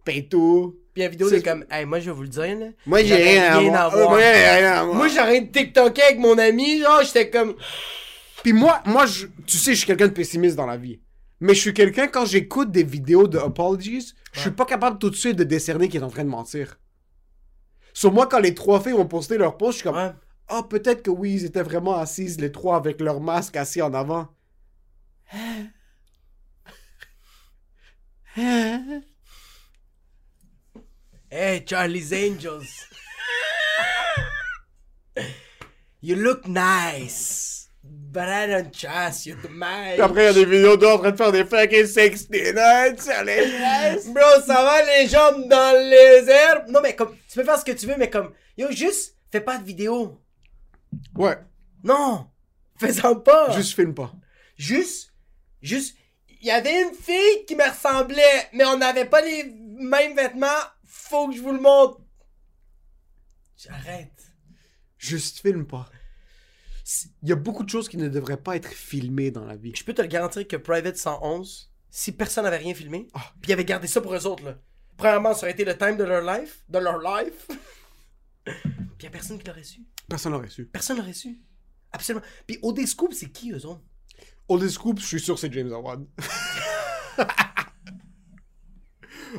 paye 0.05 0.29
tout. 0.29 0.79
Puis 0.95 1.03
la 1.03 1.09
vidéo, 1.09 1.29
C'est- 1.29 1.43
comme, 1.43 1.65
hey, 1.71 1.85
moi, 1.85 2.01
je 2.01 2.07
vais 2.07 2.17
vous 2.17 2.23
le 2.23 2.29
dire, 2.29 2.59
là. 2.59 2.67
Moi, 2.87 3.03
j'ai 3.05 3.15
rien, 3.17 3.53
à 3.53 3.59
rien 3.59 3.71
voir. 3.71 3.83
à 3.85 3.89
voir. 3.91 4.11
Moi, 4.11 4.21
j'ai 4.21 4.33
rien 4.57 4.73
à 4.73 4.85
voir. 4.85 4.97
Moi, 4.97 5.09
j'arrête 5.09 5.53
de 5.53 5.59
TikToker 5.59 6.03
avec 6.05 6.19
mon 6.19 6.39
ami, 6.39 6.81
genre, 6.81 7.03
j'étais 7.03 7.29
comme. 7.29 7.55
Puis 8.43 8.53
moi, 8.53 8.81
moi 8.87 9.07
je, 9.07 9.27
tu 9.47 9.57
sais, 9.59 9.73
je 9.73 9.79
suis 9.79 9.87
quelqu'un 9.87 10.07
de 10.09 10.13
pessimiste 10.13 10.57
dans 10.57 10.67
la 10.67 10.77
vie. 10.77 11.01
Mais 11.41 11.55
je 11.55 11.61
suis 11.61 11.75
quelqu'un, 11.75 12.07
quand 12.07 12.25
j'écoute 12.25 12.71
des 12.71 12.85
vidéos 12.85 13.27
de 13.29 13.39
apologies, 13.39 14.13
je 14.33 14.41
suis 14.41 14.51
pas 14.53 14.65
capable 14.65 14.99
tout 14.99 15.11
de 15.11 15.17
suite 15.17 15.37
de 15.37 15.45
décerner 15.45 15.89
qu'il 15.89 16.01
est 16.01 16.05
en 16.05 16.09
train 16.11 16.25
de 16.25 16.31
mentir. 16.31 16.79
Sur 17.93 18.13
moi, 18.13 18.27
quand 18.27 18.39
les 18.39 18.55
trois 18.55 18.81
filles 18.81 18.93
ont 18.95 19.07
posté 19.07 19.37
leur 19.37 19.57
post, 19.59 19.73
je 19.73 19.77
suis 19.79 19.85
comme, 19.85 19.97
Ouais. 19.97 20.13
ah, 20.49 20.63
peut-être 20.63 21.03
que 21.03 21.11
oui, 21.11 21.33
ils 21.35 21.45
étaient 21.45 21.63
vraiment 21.63 21.97
assises, 21.99 22.41
les 22.41 22.53
trois, 22.53 22.77
avec 22.77 23.01
leur 23.01 23.21
masque 23.21 23.57
assis 23.57 23.83
en 23.83 23.93
avant. 23.93 24.29
Hey, 31.31 31.65
Charlie's 31.67 32.13
Angels. 32.13 32.87
you 36.01 36.17
look 36.17 36.47
nice. 36.47 37.69
But 37.83 38.29
I 38.29 38.47
don't 38.47 38.73
trust 38.73 39.27
you 39.27 39.37
too 39.37 39.49
much. 39.49 39.99
Après, 40.01 40.23
il 40.23 40.27
y 40.27 40.29
a 40.29 40.33
des 40.33 40.45
vidéos 40.45 40.77
d'eux 40.77 40.87
en 40.89 40.99
train 40.99 41.11
de 41.13 41.17
faire 41.17 41.33
des 41.33 41.45
fucking 41.45 41.87
69 41.87 43.01
sur 43.01 43.25
les. 43.25 44.13
Bro, 44.13 44.41
ça 44.47 44.63
va 44.65 44.83
les 44.85 45.07
jambes 45.09 45.49
dans 45.49 45.77
les 45.91 46.29
airs? 46.31 46.65
Non, 46.69 46.81
mais 46.83 46.95
comme, 46.97 47.15
tu 47.29 47.39
peux 47.39 47.45
faire 47.45 47.59
ce 47.59 47.65
que 47.65 47.73
tu 47.73 47.87
veux, 47.87 47.97
mais 47.99 48.11
comme, 48.11 48.33
yo, 48.57 48.71
juste, 48.71 49.17
fais 49.31 49.41
pas 49.41 49.59
de 49.59 49.65
vidéo. 49.65 50.21
Ouais, 51.15 51.37
Non, 51.85 52.27
fais-en 52.79 53.17
pas. 53.17 53.51
juste 53.53 53.75
filme 53.75 53.95
pas. 53.95 54.13
juste, 54.57 55.13
juste, 55.63 55.97
il 56.47 56.51
y 56.51 56.53
avait 56.53 56.81
une 56.81 56.95
fille 56.95 57.45
qui 57.45 57.57
me 57.57 57.69
ressemblait, 57.69 58.49
mais 58.53 58.65
on 58.65 58.79
n'avait 58.79 59.07
pas 59.07 59.21
les 59.21 59.53
mêmes 59.81 60.15
vêtements. 60.15 60.47
Faut 60.85 61.29
que 61.29 61.35
je 61.35 61.41
vous 61.43 61.51
le 61.51 61.59
montre. 61.59 62.01
J'arrête. 63.57 64.33
Juste 64.97 65.41
filme 65.41 65.67
pas. 65.67 65.91
Il 67.25 67.29
y 67.29 67.33
a 67.33 67.35
beaucoup 67.35 67.65
de 67.65 67.69
choses 67.69 67.89
qui 67.89 67.97
ne 67.97 68.09
devraient 68.09 68.37
pas 68.37 68.55
être 68.55 68.69
filmées 68.69 69.33
dans 69.33 69.45
la 69.45 69.57
vie. 69.57 69.73
Je 69.75 69.83
peux 69.83 69.93
te 69.93 70.03
le 70.03 70.07
garantir 70.07 70.47
que 70.47 70.55
Private 70.55 70.97
111, 70.97 71.73
si 71.91 72.13
personne 72.13 72.45
n'avait 72.45 72.59
rien 72.59 72.75
filmé, 72.75 73.09
puis 73.41 73.51
ils 73.51 73.53
avaient 73.53 73.65
gardé 73.65 73.89
ça 73.89 74.01
pour 74.01 74.15
eux 74.15 74.25
autres, 74.25 74.45
là. 74.45 74.57
Premièrement, 74.97 75.35
ça 75.35 75.47
aurait 75.47 75.53
été 75.53 75.65
le 75.65 75.77
time 75.77 75.97
de 75.97 76.05
leur 76.05 76.23
life, 76.23 76.63
de 76.69 76.79
leur 76.79 77.01
life. 77.01 77.49
puis 78.45 78.55
il 79.01 79.03
y 79.03 79.07
a 79.07 79.11
personne 79.11 79.37
qui 79.41 79.49
l'aurait 79.49 79.65
su. 79.65 79.81
Personne 80.09 80.31
l'aurait 80.31 80.49
su. 80.49 80.65
Personne 80.67 80.99
l'aurait 80.99 81.13
su. 81.13 81.41
Absolument. 81.91 82.25
Puis 82.47 82.61
OD 82.63 82.87
Scoop, 82.87 83.13
c'est 83.15 83.31
qui 83.31 83.51
eux 83.51 83.67
autres? 83.67 83.83
Old 84.49 84.69
Scoop, 84.69 85.01
je 85.01 85.07
suis 85.07 85.21
sûr 85.21 85.35
que 85.35 85.41
c'est 85.41 85.53
James 85.53 85.73
Howard. 85.73 86.05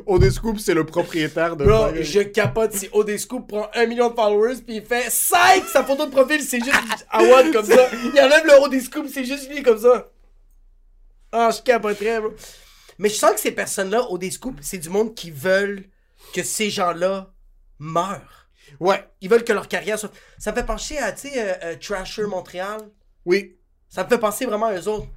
Old 0.05 0.29
Scoop, 0.29 0.59
c'est 0.59 0.73
le 0.73 0.85
propriétaire 0.85 1.55
de. 1.55 1.65
Bro, 1.65 1.95
je 2.01 2.21
capote 2.21 2.73
si 2.73 2.89
OD 2.91 3.17
Scoop 3.17 3.47
prend 3.47 3.69
un 3.73 3.85
million 3.87 4.09
de 4.09 4.15
followers 4.15 4.57
puis 4.65 4.75
il 4.77 4.85
fait 4.85 5.09
5 5.09 5.63
sa 5.65 5.83
photo 5.83 6.05
de 6.05 6.11
profil, 6.11 6.41
c'est 6.41 6.59
juste 6.63 7.05
Awad 7.09 7.51
comme 7.51 7.65
ça. 7.65 7.89
Il 8.03 8.19
enlève 8.19 8.45
le 8.45 8.61
OD 8.63 8.79
Scoop, 8.81 9.07
c'est 9.11 9.25
juste 9.25 9.49
lui 9.49 9.63
comme 9.63 9.79
ça. 9.79 10.11
Ah, 11.31 11.49
je 11.55 11.61
capoterais, 11.61 12.19
bro. 12.19 12.31
Mais 12.99 13.09
je 13.09 13.15
sens 13.15 13.31
que 13.33 13.39
ces 13.39 13.51
personnes-là, 13.51 14.11
OD 14.11 14.29
Scoop, 14.31 14.57
c'est 14.61 14.77
du 14.77 14.89
monde 14.89 15.15
qui 15.15 15.31
veulent 15.31 15.85
que 16.33 16.43
ces 16.43 16.69
gens-là 16.69 17.31
meurent. 17.79 18.49
Ouais, 18.79 19.03
Ils 19.21 19.29
veulent 19.29 19.43
que 19.45 19.53
leur 19.53 19.67
carrière 19.67 19.97
soit. 19.97 20.11
Ça 20.37 20.51
me 20.51 20.57
fait 20.57 20.65
penser 20.65 20.97
à, 20.97 21.11
tu 21.13 21.29
sais, 21.29 21.33
euh, 21.41 21.53
euh, 21.63 21.75
Trasher 21.79 22.25
Montréal. 22.25 22.81
oui. 23.25 23.56
Ça 23.89 24.03
me 24.03 24.09
fait 24.09 24.17
penser 24.19 24.45
vraiment 24.45 24.67
à 24.67 24.75
eux 24.77 24.87
autres. 24.87 25.07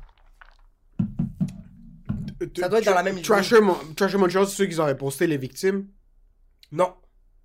Ça 2.59 2.68
doit 2.68 2.78
être 2.78 2.85
dans 2.87 2.94
la 2.94 3.02
même 3.02 3.16
ligne. 3.16 3.24
Trasher, 3.24 3.61
Mon- 3.61 3.76
Trasher 3.94 4.16
Montreal, 4.16 4.46
c'est 4.46 4.56
ceux 4.56 4.66
qui 4.66 4.78
auraient 4.78 4.96
posté 4.96 5.26
les 5.26 5.37
victimes? 5.37 5.87
Non. 6.72 6.94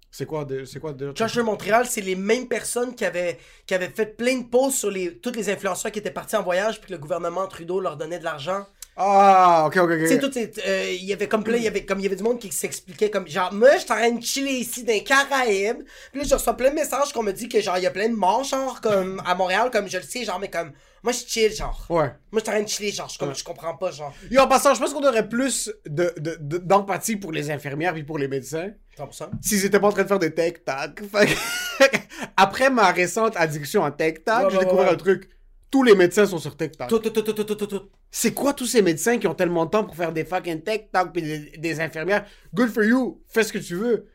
C'est 0.09 0.25
quoi, 0.25 0.45
de- 0.45 0.63
c'est 0.63 0.79
quoi 0.79 0.93
de... 0.93 1.11
Trasher 1.11 1.43
Montréal, 1.43 1.85
c'est 1.89 1.99
les 1.99 2.15
mêmes 2.15 2.47
personnes 2.47 2.95
qui 2.95 3.03
avaient, 3.03 3.37
qui 3.65 3.73
avaient 3.73 3.89
fait 3.89 4.05
plein 4.15 4.39
de 4.39 4.45
posts 4.45 4.77
sur 4.77 4.89
les, 4.89 5.17
tous 5.17 5.31
les 5.31 5.49
influenceurs 5.49 5.91
qui 5.91 5.99
étaient 5.99 6.11
partis 6.11 6.37
en 6.37 6.43
voyage 6.43 6.79
puis 6.79 6.87
que 6.87 6.93
le 6.93 6.99
gouvernement 6.99 7.45
Trudeau 7.47 7.81
leur 7.81 7.97
donnait 7.97 8.19
de 8.19 8.23
l'argent. 8.23 8.65
Ah, 8.97 9.65
ok, 9.67 9.75
ok, 9.77 9.91
ok. 9.91 10.07
Sais, 10.07 10.19
tout 10.19 10.31
euh, 10.37 10.89
il 10.89 11.03
y 11.03 11.11
avait 11.11 11.27
comme 11.27 11.43
plein, 11.43 11.57
il 11.57 11.63
y 11.63 11.67
avait 11.67 11.83
comme 11.83 11.99
il 11.99 12.03
y 12.03 12.05
avait 12.07 12.15
du 12.15 12.23
monde 12.23 12.39
qui 12.39 12.49
s'expliquait 12.51 13.09
comme 13.09 13.27
genre 13.27 13.51
moi 13.53 13.71
je 13.73 13.79
suis 13.79 13.91
en 13.91 13.95
train 13.95 14.11
de 14.11 14.23
chiller 14.23 14.53
ici 14.53 14.83
dans 14.85 14.93
les 14.93 15.03
Caraïbes. 15.03 15.83
Puis 16.13 16.21
là 16.21 16.27
je 16.27 16.33
reçois 16.33 16.55
plein 16.55 16.69
de 16.69 16.75
messages 16.75 17.11
qu'on 17.11 17.21
me 17.23 17.33
dit 17.33 17.49
que 17.49 17.59
genre 17.59 17.77
il 17.77 17.83
y 17.83 17.87
a 17.87 17.91
plein 17.91 18.07
de 18.07 18.15
morts 18.15 18.45
genre 18.45 18.79
comme 18.79 19.21
à 19.25 19.35
Montréal 19.35 19.69
comme 19.69 19.89
je 19.89 19.97
le 19.97 20.03
sais 20.03 20.23
genre 20.23 20.39
mais 20.39 20.49
comme 20.49 20.71
moi 21.03 21.11
je 21.11 21.19
chill 21.27 21.53
genre. 21.53 21.85
Ouais. 21.89 22.09
Moi 22.31 22.39
je 22.39 22.39
suis 22.39 22.49
en 22.49 22.53
train 22.53 22.61
de 22.63 22.69
chiller 22.69 22.91
genre 22.93 23.09
je, 23.09 23.19
comme, 23.19 23.35
je 23.35 23.43
comprends 23.43 23.75
pas 23.75 23.91
genre. 23.91 24.13
Et 24.31 24.39
en 24.39 24.47
passant, 24.47 24.73
je 24.73 24.79
pense 24.79 24.93
qu'on 24.93 25.05
aurait 25.05 25.27
plus 25.27 25.69
de, 25.85 26.13
de- 26.17 26.37
de- 26.39 26.57
d'empathie 26.59 27.17
pour 27.17 27.33
les 27.33 27.51
infirmières 27.51 27.93
puis 27.93 28.03
pour 28.03 28.17
les 28.17 28.29
médecins 28.29 28.69
100%. 28.97 29.29
s'ils 29.41 29.65
étaient 29.65 29.79
pas 29.81 29.87
en 29.87 29.91
train 29.91 30.03
de 30.03 30.07
faire 30.07 30.19
des 30.19 30.33
tech-tac. 30.33 31.01
Après 32.37 32.69
ma 32.69 32.91
récente 32.91 33.33
addiction 33.35 33.83
à 33.83 33.91
tech-tac, 33.91 34.45
Ouais, 34.45 34.51
j'ai 34.51 34.57
ouais, 34.57 34.63
découvert 34.65 34.89
un 34.91 34.95
truc. 34.95 35.29
Tous 35.71 35.83
les 35.83 35.95
médecins 35.95 36.25
sont 36.25 36.37
sur. 36.37 36.55
Tout 36.55 36.99
tout 36.99 37.09
tout 37.09 37.23
tout. 37.55 37.81
C'est 38.11 38.33
quoi 38.33 38.53
tous 38.53 38.65
ces 38.67 38.81
médecins 38.81 39.17
qui 39.17 39.27
ont 39.27 39.33
tellement 39.35 39.65
de 39.65 39.71
temps 39.71 39.83
pour 39.83 39.95
faire 39.95 40.13
des 40.13 40.23
fucking 40.23 40.61
tech-tac 40.61 41.11
puis 41.11 41.21
des, 41.21 41.39
des 41.57 41.81
infirmières? 41.81 42.25
Good 42.53 42.69
for 42.69 42.83
you, 42.83 43.21
fais 43.27 43.43
ce 43.43 43.51
que 43.51 43.57
tu 43.57 43.75
veux. 43.75 44.07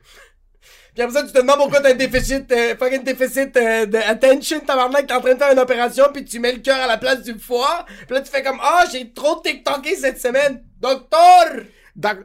Puis 0.94 1.02
après 1.02 1.14
ça, 1.20 1.26
tu 1.26 1.32
te 1.32 1.38
demandes 1.38 1.58
pourquoi 1.58 1.80
t'as 1.80 1.90
un 1.92 1.94
déficit, 1.94 2.50
euh, 2.50 2.76
fucking 2.76 3.04
déficit 3.04 3.56
euh, 3.56 3.86
de 3.86 3.96
attention, 3.98 4.60
tabarnak, 4.60 5.06
t'es 5.06 5.14
en 5.14 5.20
train 5.20 5.34
de 5.34 5.38
faire 5.38 5.52
une 5.52 5.58
opération, 5.58 6.04
puis 6.12 6.24
tu 6.24 6.40
mets 6.40 6.52
le 6.52 6.58
cœur 6.60 6.78
à 6.80 6.86
la 6.86 6.98
place 6.98 7.22
du 7.22 7.38
foie. 7.38 7.84
Puis 8.06 8.14
là, 8.14 8.20
tu 8.22 8.30
fais 8.30 8.42
comme, 8.42 8.58
ah, 8.62 8.84
j'ai 8.90 9.12
trop 9.12 9.40
TikToké 9.40 9.94
cette 9.96 10.20
semaine. 10.20 10.64
Docteur! 10.80 11.64
D'ac- 11.94 12.24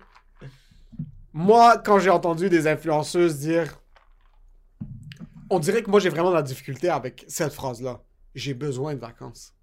Moi, 1.33 1.77
quand 1.85 1.99
j'ai 1.99 2.09
entendu 2.09 2.49
des 2.49 2.67
influenceuses 2.67 3.37
dire. 3.39 3.79
On 5.49 5.59
dirait 5.59 5.83
que 5.83 5.89
moi 5.91 5.99
j'ai 5.99 6.09
vraiment 6.09 6.31
de 6.31 6.35
la 6.35 6.41
difficulté 6.41 6.89
avec 6.89 7.23
cette 7.27 7.53
phrase-là. 7.53 8.01
J'ai 8.35 8.53
besoin 8.53 8.93
de 8.93 8.99
vacances. 8.99 9.53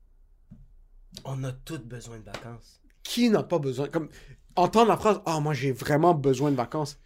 On 1.24 1.44
a 1.44 1.52
tous 1.52 1.78
besoin 1.78 2.18
de 2.18 2.24
vacances. 2.24 2.80
Qui 3.02 3.28
n'a 3.28 3.42
pas 3.42 3.58
besoin 3.58 3.88
Comme 3.88 4.08
entendre 4.56 4.88
la 4.88 4.96
phrase 4.96 5.20
Ah, 5.26 5.40
moi 5.40 5.52
j'ai 5.52 5.72
vraiment 5.72 6.14
besoin 6.14 6.50
de 6.50 6.56
vacances. 6.56 6.98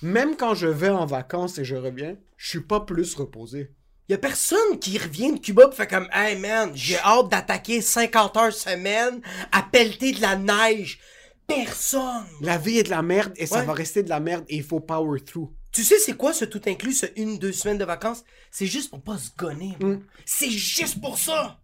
Même 0.00 0.36
quand 0.36 0.54
je 0.54 0.68
vais 0.68 0.88
en 0.88 1.04
vacances 1.04 1.58
et 1.58 1.64
je 1.64 1.76
reviens, 1.76 2.16
je 2.38 2.48
suis 2.48 2.62
pas 2.62 2.80
plus 2.80 3.14
reposé. 3.14 3.74
Y 4.08 4.14
a 4.14 4.18
personne 4.18 4.78
qui 4.80 4.98
revient 4.98 5.34
de 5.34 5.38
Cuba 5.38 5.68
pis 5.68 5.76
fait 5.76 5.86
comme, 5.86 6.08
hey 6.12 6.38
man, 6.38 6.70
j'ai 6.74 6.98
hâte 6.98 7.28
d'attaquer 7.28 7.80
50 7.82 8.36
heures 8.36 8.52
semaine 8.52 9.20
à 9.52 9.62
pelleter 9.62 10.12
de 10.12 10.20
la 10.20 10.36
neige. 10.36 10.98
Personne! 11.46 12.24
La 12.40 12.56
vie 12.56 12.78
est 12.78 12.84
de 12.84 12.90
la 12.90 13.02
merde 13.02 13.32
et 13.36 13.46
ça 13.46 13.62
va 13.62 13.74
rester 13.74 14.02
de 14.02 14.08
la 14.08 14.20
merde 14.20 14.44
et 14.48 14.56
il 14.56 14.62
faut 14.62 14.80
power 14.80 15.20
through. 15.20 15.50
Tu 15.72 15.84
sais, 15.84 15.98
c'est 15.98 16.16
quoi 16.16 16.32
ce 16.34 16.44
tout 16.44 16.60
inclus, 16.66 16.92
ce 16.92 17.06
une, 17.16 17.38
deux 17.38 17.52
semaines 17.52 17.78
de 17.78 17.84
vacances? 17.84 18.24
C'est 18.50 18.66
juste 18.66 18.90
pour 18.90 19.02
pas 19.02 19.16
se 19.18 19.30
gonner. 19.36 19.74
bro. 19.80 19.94
C'est 20.26 20.50
juste 20.50 21.00
pour 21.00 21.18
ça! 21.18 21.58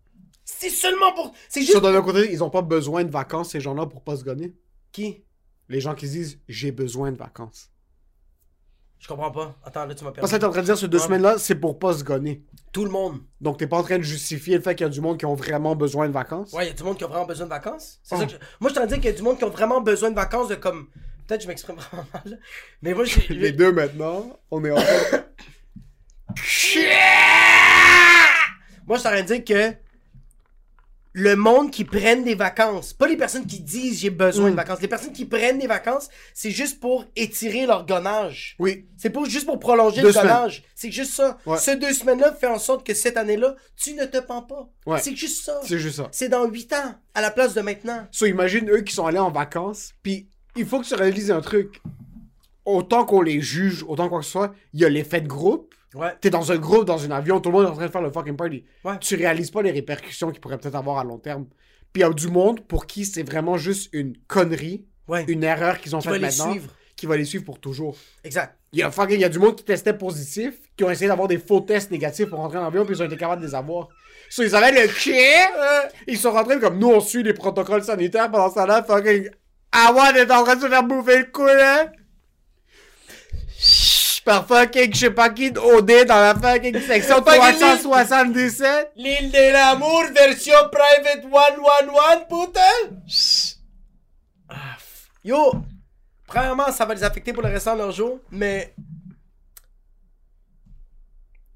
C'est 0.44 0.70
seulement 0.70 1.12
pour. 1.14 1.34
C'est 1.50 1.60
juste. 1.60 1.72
Sur 1.72 1.82
d'un 1.82 2.00
côté, 2.00 2.32
ils 2.32 2.42
ont 2.42 2.48
pas 2.48 2.62
besoin 2.62 3.04
de 3.04 3.10
vacances, 3.10 3.50
ces 3.50 3.60
gens-là, 3.60 3.84
pour 3.86 4.02
pas 4.02 4.16
se 4.16 4.24
gonner. 4.24 4.54
Qui? 4.92 5.22
Les 5.68 5.80
gens 5.80 5.94
qui 5.94 6.06
se 6.06 6.12
disent 6.12 6.40
J'ai 6.48 6.72
besoin 6.72 7.12
de 7.12 7.18
vacances. 7.18 7.70
Je 8.98 9.06
comprends 9.06 9.30
pas. 9.30 9.54
Attends, 9.62 9.84
là, 9.84 9.94
tu 9.94 10.02
m'as 10.04 10.10
perdu. 10.10 10.22
Parce 10.22 10.32
que 10.32 10.38
t'es 10.38 10.44
en 10.44 10.50
train 10.50 10.60
de 10.62 10.64
dire, 10.66 10.76
ces 10.78 10.88
deux 10.88 10.98
semaines-là, 10.98 11.38
c'est 11.38 11.54
pour 11.54 11.78
pas 11.78 11.92
se 11.92 12.02
gonner. 12.02 12.42
Tout 12.72 12.84
le 12.84 12.90
monde. 12.90 13.20
Donc, 13.40 13.58
t'es 13.58 13.66
pas 13.68 13.76
en 13.76 13.82
train 13.84 13.98
de 13.98 14.02
justifier 14.02 14.56
le 14.56 14.62
fait 14.62 14.74
qu'il 14.74 14.84
y 14.84 14.88
a 14.88 14.90
du 14.90 15.00
monde 15.00 15.18
qui 15.18 15.26
ont 15.26 15.36
vraiment 15.36 15.76
besoin 15.76 16.08
de 16.08 16.12
vacances? 16.12 16.52
Ouais, 16.52 16.66
y 16.66 16.70
a 16.70 16.72
du 16.72 16.82
monde 16.82 16.96
qui 16.98 17.04
a 17.04 17.06
vraiment 17.06 17.26
besoin 17.26 17.44
de 17.46 17.50
vacances. 17.50 18.00
C'est 18.02 18.16
Oh. 18.16 18.18
ça 18.18 18.26
que 18.26 18.32
je- 18.32 18.36
Moi, 18.58 18.70
je 18.70 18.74
t'en 18.74 18.86
dis 18.86 18.94
qu'il 18.94 19.04
y 19.04 19.08
a 19.08 19.12
du 19.12 19.22
monde 19.22 19.38
qui 19.38 19.44
ont 19.44 19.50
vraiment 19.50 19.80
besoin 19.82 20.10
de 20.10 20.16
vacances 20.16 20.48
de 20.48 20.54
comme. 20.56 20.88
Peut-être 21.28 21.40
que 21.40 21.44
je 21.44 21.48
m'exprime 21.48 21.76
vraiment 21.76 22.06
mal. 22.14 22.40
Mais 22.82 22.94
moi, 22.94 23.04
j'ai. 23.04 23.34
Les 23.34 23.52
deux 23.52 23.70
maintenant, 23.70 24.40
on 24.50 24.64
est 24.64 24.70
en 24.70 24.76
train. 24.80 25.24
Moi, 28.86 28.96
je 28.96 29.02
t'aurais 29.02 29.22
dire 29.22 29.44
que 29.44 29.74
le 31.12 31.36
monde 31.36 31.70
qui 31.70 31.84
prennent 31.84 32.24
des 32.24 32.34
vacances, 32.34 32.92
pas 32.94 33.06
les 33.08 33.16
personnes 33.16 33.44
qui 33.46 33.60
disent 33.60 34.00
j'ai 34.00 34.08
besoin 34.10 34.50
de 34.50 34.56
vacances, 34.56 34.80
les 34.80 34.88
personnes 34.88 35.12
qui 35.12 35.24
prennent 35.26 35.58
des 35.58 35.66
vacances, 35.66 36.08
c'est 36.32 36.50
juste 36.50 36.80
pour 36.80 37.04
étirer 37.16 37.66
leur 37.66 37.84
gonnage. 37.84 38.56
Oui. 38.58 38.86
C'est 38.96 39.10
pour 39.10 39.26
juste 39.26 39.44
pour 39.44 39.58
prolonger 39.58 40.00
Deux 40.00 40.08
le 40.08 40.12
semaines. 40.12 40.28
gonnage. 40.28 40.62
C'est 40.74 40.90
juste 40.92 41.12
ça. 41.12 41.36
Ouais. 41.44 41.58
Ces 41.58 41.76
deux 41.76 41.92
semaines-là 41.92 42.32
fait 42.34 42.46
en 42.46 42.58
sorte 42.58 42.86
que 42.86 42.94
cette 42.94 43.16
année-là, 43.16 43.56
tu 43.76 43.94
ne 43.94 44.04
te 44.04 44.18
pends 44.18 44.42
pas. 44.42 44.70
Ouais. 44.86 45.00
C'est 45.02 45.14
juste 45.16 45.44
ça. 45.44 45.60
C'est 45.64 45.78
juste 45.78 45.96
ça. 45.96 46.08
C'est 46.12 46.28
dans 46.30 46.46
huit 46.46 46.72
ans, 46.72 46.94
à 47.14 47.20
la 47.20 47.30
place 47.30 47.52
de 47.52 47.60
maintenant. 47.60 48.06
So, 48.12 48.24
imagine 48.24 48.70
eux 48.70 48.80
qui 48.82 48.94
sont 48.94 49.06
allés 49.06 49.18
en 49.18 49.30
vacances, 49.30 49.92
puis 50.02 50.28
il 50.58 50.66
faut 50.66 50.80
que 50.80 50.86
tu 50.86 50.94
réalises 50.94 51.30
un 51.30 51.40
truc. 51.40 51.80
Autant 52.64 53.04
qu'on 53.06 53.22
les 53.22 53.40
juge, 53.40 53.82
autant 53.88 54.08
quoi 54.10 54.18
que 54.20 54.24
ce 54.26 54.30
soit, 54.32 54.54
il 54.74 54.80
y 54.80 54.84
a 54.84 54.88
l'effet 54.90 55.20
de 55.22 55.28
groupe. 55.28 55.74
Ouais. 55.94 56.12
T'es 56.20 56.28
dans 56.28 56.52
un 56.52 56.56
groupe, 56.58 56.84
dans 56.84 57.02
un 57.02 57.10
avion, 57.10 57.40
tout 57.40 57.48
le 57.50 57.56
monde 57.56 57.66
est 57.66 57.70
en 57.70 57.74
train 57.74 57.86
de 57.86 57.90
faire 57.90 58.02
le 58.02 58.10
fucking 58.10 58.36
party. 58.36 58.62
Ouais. 58.84 58.98
Tu 59.00 59.14
réalises 59.14 59.50
pas 59.50 59.62
les 59.62 59.70
répercussions 59.70 60.30
qu'il 60.30 60.40
pourrait 60.40 60.58
peut-être 60.58 60.74
avoir 60.74 60.98
à 60.98 61.04
long 61.04 61.18
terme. 61.18 61.46
Puis 61.92 62.02
il 62.02 62.04
y 62.04 62.04
a 62.04 62.10
du 62.12 62.28
monde 62.28 62.60
pour 62.66 62.86
qui 62.86 63.06
c'est 63.06 63.22
vraiment 63.22 63.56
juste 63.56 63.88
une 63.94 64.14
connerie, 64.26 64.84
Ouais. 65.08 65.24
une 65.28 65.42
erreur 65.44 65.78
qu'ils 65.80 65.96
ont 65.96 66.00
Qui 66.00 66.08
va 66.08 66.12
faite 66.14 66.20
les 66.20 66.28
maintenant, 66.28 66.50
suivre. 66.52 66.70
qui 66.94 67.06
va 67.06 67.16
les 67.16 67.24
suivre 67.24 67.44
pour 67.46 67.58
toujours. 67.58 67.96
Exact. 68.22 68.54
Il 68.74 68.80
y 68.80 68.82
a 68.82 68.90
fucking, 68.90 69.16
il 69.16 69.22
y 69.22 69.24
a 69.24 69.30
du 69.30 69.38
monde 69.38 69.56
qui 69.56 69.64
testait 69.64 69.94
positif, 69.94 70.60
qui 70.76 70.84
ont 70.84 70.90
essayé 70.90 71.08
d'avoir 71.08 71.26
des 71.28 71.38
faux 71.38 71.60
tests 71.62 71.90
négatifs 71.90 72.26
pour 72.28 72.38
rentrer 72.40 72.58
dans 72.58 72.64
l'avion, 72.64 72.84
puis 72.84 72.94
ils 72.94 73.02
ont 73.02 73.06
été 73.06 73.16
capables 73.16 73.40
de 73.40 73.46
les 73.46 73.54
avoir. 73.54 73.88
So, 74.28 74.42
ils 74.42 74.54
avaient 74.54 74.82
le 74.86 74.92
chien, 74.92 75.48
ils 76.06 76.18
sont 76.18 76.32
rentrés 76.32 76.60
comme 76.60 76.78
nous, 76.78 76.88
on 76.90 77.00
suit 77.00 77.22
les 77.22 77.32
protocoles 77.32 77.82
sanitaires 77.82 78.30
pendant 78.30 78.50
ce 78.50 78.56
temps-là, 78.56 78.82
fucking, 78.82 79.30
Awad 79.72 80.16
est 80.16 80.30
en 80.30 80.44
train 80.44 80.56
de 80.56 80.62
se 80.62 80.68
faire 80.68 80.82
bouffer 80.82 81.18
le 81.18 81.24
cou, 81.26 81.44
là. 81.44 81.92
Par 84.24 84.46
fucking, 84.46 84.92
je 84.92 84.98
sais 84.98 85.10
pas 85.10 85.30
qui, 85.30 85.48
OD 85.48 86.04
dans 86.06 86.20
la 86.20 86.34
fucking 86.34 86.78
section 86.82 87.24
Fucking 87.24 87.58
377. 87.58 88.92
L'île 88.96 89.30
de 89.30 89.52
l'amour, 89.52 90.02
version 90.14 90.52
private 90.70 91.22
111, 91.22 92.26
putain! 92.28 92.96
Ah, 94.50 94.76
Yo! 95.24 95.52
Premièrement, 96.26 96.70
ça 96.72 96.84
va 96.84 96.94
les 96.94 97.04
affecter 97.04 97.32
pour 97.32 97.42
le 97.42 97.48
restant 97.48 97.72
de 97.72 97.78
leur 97.78 97.90
jour, 97.90 98.20
mais. 98.30 98.74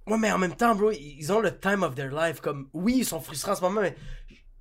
Ouais, 0.06 0.16
mais 0.16 0.32
en 0.32 0.38
même 0.38 0.56
temps, 0.56 0.74
bro, 0.74 0.90
ils 0.92 1.30
ont 1.30 1.40
le 1.40 1.58
time 1.58 1.82
of 1.82 1.94
their 1.94 2.10
life. 2.10 2.40
Comme, 2.40 2.70
oui, 2.72 2.94
ils 2.98 3.04
sont 3.04 3.20
frustrés 3.20 3.52
en 3.52 3.56
ce 3.56 3.60
moment, 3.60 3.82
mais. 3.82 3.94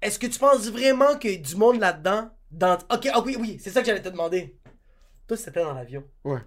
Est-ce 0.01 0.19
que 0.19 0.27
tu 0.27 0.37
penses 0.37 0.67
vraiment 0.69 1.17
qu'il 1.17 1.31
y 1.31 1.35
a 1.35 1.37
du 1.37 1.55
monde 1.55 1.79
là-dedans? 1.79 2.29
Dans... 2.51 2.77
Ok, 2.91 3.07
ah 3.13 3.21
oui, 3.25 3.37
oui, 3.39 3.57
c'est 3.61 3.69
ça 3.69 3.81
que 3.81 3.87
j'allais 3.87 4.01
te 4.01 4.09
demander. 4.09 4.57
Toi, 5.27 5.37
c'était 5.37 5.63
dans 5.63 5.73
l'avion. 5.73 6.03
Ouais. 6.23 6.39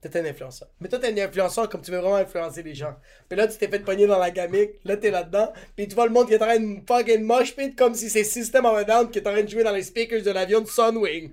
T'étais 0.00 0.20
un 0.20 0.24
influenceur. 0.24 0.68
Mais 0.80 0.88
toi, 0.88 0.98
t'es 0.98 1.12
un 1.12 1.24
influenceur 1.24 1.68
comme 1.68 1.80
tu 1.80 1.92
veux 1.92 1.98
vraiment 1.98 2.16
influencer 2.16 2.62
les 2.64 2.74
gens. 2.74 2.96
Puis 3.28 3.38
là, 3.38 3.46
tu 3.46 3.56
t'es 3.56 3.68
fait 3.68 3.78
pogner 3.78 4.06
dans 4.08 4.18
la 4.18 4.32
gamique. 4.32 4.72
Là, 4.84 4.96
t'es 4.96 5.12
là-dedans. 5.12 5.52
Puis 5.76 5.86
tu 5.86 5.94
vois 5.94 6.06
le 6.06 6.12
monde 6.12 6.26
qui 6.26 6.34
est 6.34 6.42
en 6.42 6.46
train 6.46 6.58
de 6.58 6.80
fucking 6.88 7.22
mosh 7.22 7.54
pit 7.54 7.76
comme 7.76 7.94
si 7.94 8.10
c'est 8.10 8.24
System 8.24 8.64
of 8.64 8.76
a 8.78 8.84
Down 8.84 9.10
qui 9.10 9.20
est 9.20 9.28
en 9.28 9.32
train 9.32 9.42
de 9.42 9.48
jouer 9.48 9.62
dans 9.62 9.70
les 9.70 9.84
speakers 9.84 10.22
de 10.22 10.30
l'avion 10.32 10.60
de 10.60 10.66
Sunwing. 10.66 11.30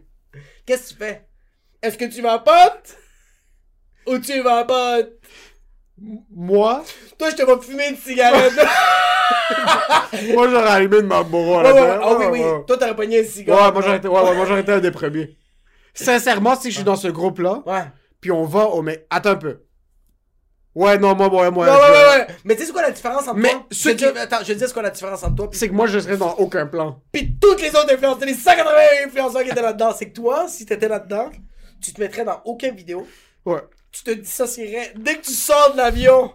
Qu'est-ce 0.67 0.89
que 0.89 0.89
tu 0.89 0.95
fais? 1.03 1.25
Est-ce 1.81 1.97
que 1.97 2.05
tu 2.05 2.21
pote? 2.21 2.97
Ou 4.05 4.19
tu 4.19 4.43
pote? 4.43 5.19
Moi, 6.29 6.85
Toi, 7.17 7.29
je 7.31 7.35
te 7.35 7.41
vois 7.41 7.59
fumer 7.61 7.89
une 7.89 7.97
cigarette. 7.97 8.53
moi 10.33 10.47
j'aurais 10.49 10.69
allumé 10.69 10.97
de 10.97 11.07
ma 11.07 11.23
bourreau 11.23 11.61
ouais, 11.61 11.71
ouais, 11.71 11.81
ouais. 11.81 11.99
Ah 12.01 12.15
oui, 12.17 12.25
oui. 12.31 12.41
Toi, 12.67 12.77
t'aurais 12.77 12.95
pogné 12.95 13.19
un 13.21 13.23
cigare. 13.23 13.57
Ouais, 13.65 13.71
moi 13.71 13.81
j'aurais 13.81 13.97
été, 13.97 14.07
moi 14.07 14.45
j'aurais 14.47 14.61
été 14.61 14.71
un 14.71 14.79
des 14.79 14.91
premiers. 14.91 15.37
Sincèrement, 15.93 16.55
si 16.55 16.69
je 16.71 16.75
suis 16.75 16.83
dans 16.83 16.95
ce 16.95 17.07
groupe-là, 17.07 17.61
Ouais. 17.65 17.83
puis 18.21 18.31
on 18.31 18.45
va 18.45 18.65
au 18.65 18.81
mais 18.81 19.05
attends 19.09 19.31
un 19.31 19.35
peu. 19.35 19.59
Ouais, 20.75 20.97
non, 20.99 21.15
moi, 21.15 21.29
moi, 21.29 21.49
moi. 21.51 21.65
Ouais, 21.65 21.71
ouais, 21.71 21.79
ouais, 21.89 22.17
ouais. 22.19 22.27
Mais 22.45 22.55
tu 22.55 22.63
sais 22.63 22.71
quoi 22.71 22.83
la 22.83 22.91
différence 22.91 23.27
entre 23.27 23.33
Mais 23.39 23.49
toi? 23.51 23.65
ceux 23.71 23.91
Je 23.91 23.95
qui- 23.95 24.05
Attends, 24.05 24.37
je 24.47 24.71
quoi 24.73 24.81
la 24.83 24.91
différence 24.91 25.23
entre 25.23 25.35
toi 25.35 25.49
C'est 25.51 25.67
que 25.67 25.73
moi, 25.73 25.87
je 25.87 25.99
serais 25.99 26.15
dans 26.15 26.33
aucun 26.35 26.67
plan. 26.67 27.01
Puis 27.11 27.37
toutes 27.41 27.61
les 27.61 27.69
autres 27.69 27.91
influenceurs, 27.91 28.25
les 28.25 28.35
180 28.35 28.71
influenceurs 29.07 29.43
qui 29.43 29.49
étaient 29.49 29.61
là-dedans, 29.63 29.93
c'est 29.97 30.09
que 30.09 30.13
toi, 30.13 30.45
si 30.47 30.65
t'étais 30.65 30.87
là-dedans, 30.87 31.31
tu 31.81 31.91
te 31.91 31.99
mettrais 31.99 32.23
dans 32.23 32.39
aucune 32.45 32.75
vidéo, 32.75 33.05
Ouais. 33.45 33.61
tu 33.91 34.03
te 34.03 34.11
dissocierais 34.11 34.93
dès 34.95 35.15
que 35.15 35.21
tu 35.25 35.31
sors 35.33 35.71
de 35.73 35.77
l'avion. 35.77 36.33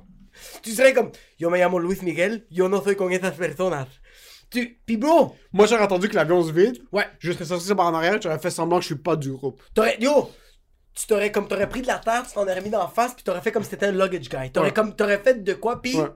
Tu 0.62 0.70
serais 0.72 0.92
comme, 0.92 1.10
yo 1.38 1.50
me 1.50 1.58
llamo 1.58 1.78
Luis 1.78 2.02
Miguel, 2.02 2.46
yo 2.50 2.68
no 2.68 2.82
soy 2.82 2.96
con 2.96 3.10
esas 3.12 3.32
personas. 3.36 3.86
Tu, 4.50 4.78
pis 4.86 4.96
bro, 4.96 5.34
Moi, 5.52 5.66
j'aurais 5.66 5.82
attendu 5.84 6.08
que 6.08 6.14
l'avion 6.14 6.42
se 6.42 6.52
vide. 6.52 6.82
ouais, 6.92 7.06
Je 7.18 7.32
serais 7.32 7.44
sorti 7.44 7.74
par 7.74 7.86
en 7.86 7.94
arrière, 7.94 8.20
j'aurais 8.22 8.38
fait 8.38 8.50
semblant 8.50 8.76
que 8.78 8.82
je 8.82 8.88
suis 8.94 9.02
pas 9.02 9.16
du 9.16 9.32
groupe. 9.32 9.60
t'aurais, 9.74 9.96
yo, 10.00 10.30
tu 10.94 11.06
t'aurais 11.06 11.32
comme, 11.32 11.48
t'aurais 11.48 11.68
pris 11.68 11.82
de 11.82 11.86
la 11.88 11.98
terre, 11.98 12.22
tu 12.26 12.34
t'en 12.34 12.42
aurais 12.42 12.60
mis 12.60 12.70
dans 12.70 12.78
la 12.82 12.88
face, 12.88 13.14
puis 13.14 13.24
t'aurais 13.24 13.40
fait 13.40 13.50
comme 13.50 13.64
si 13.64 13.70
t'étais 13.70 13.86
un 13.86 13.92
luggage 13.92 14.28
guy. 14.28 14.50
T'aurais 14.52 14.68
Ouais. 14.68 14.72
comme, 14.72 14.94
t'aurais 14.94 15.18
fait 15.18 15.42
de 15.42 15.54
quoi, 15.54 15.82
pis 15.82 15.96
Ouais. 15.96 16.06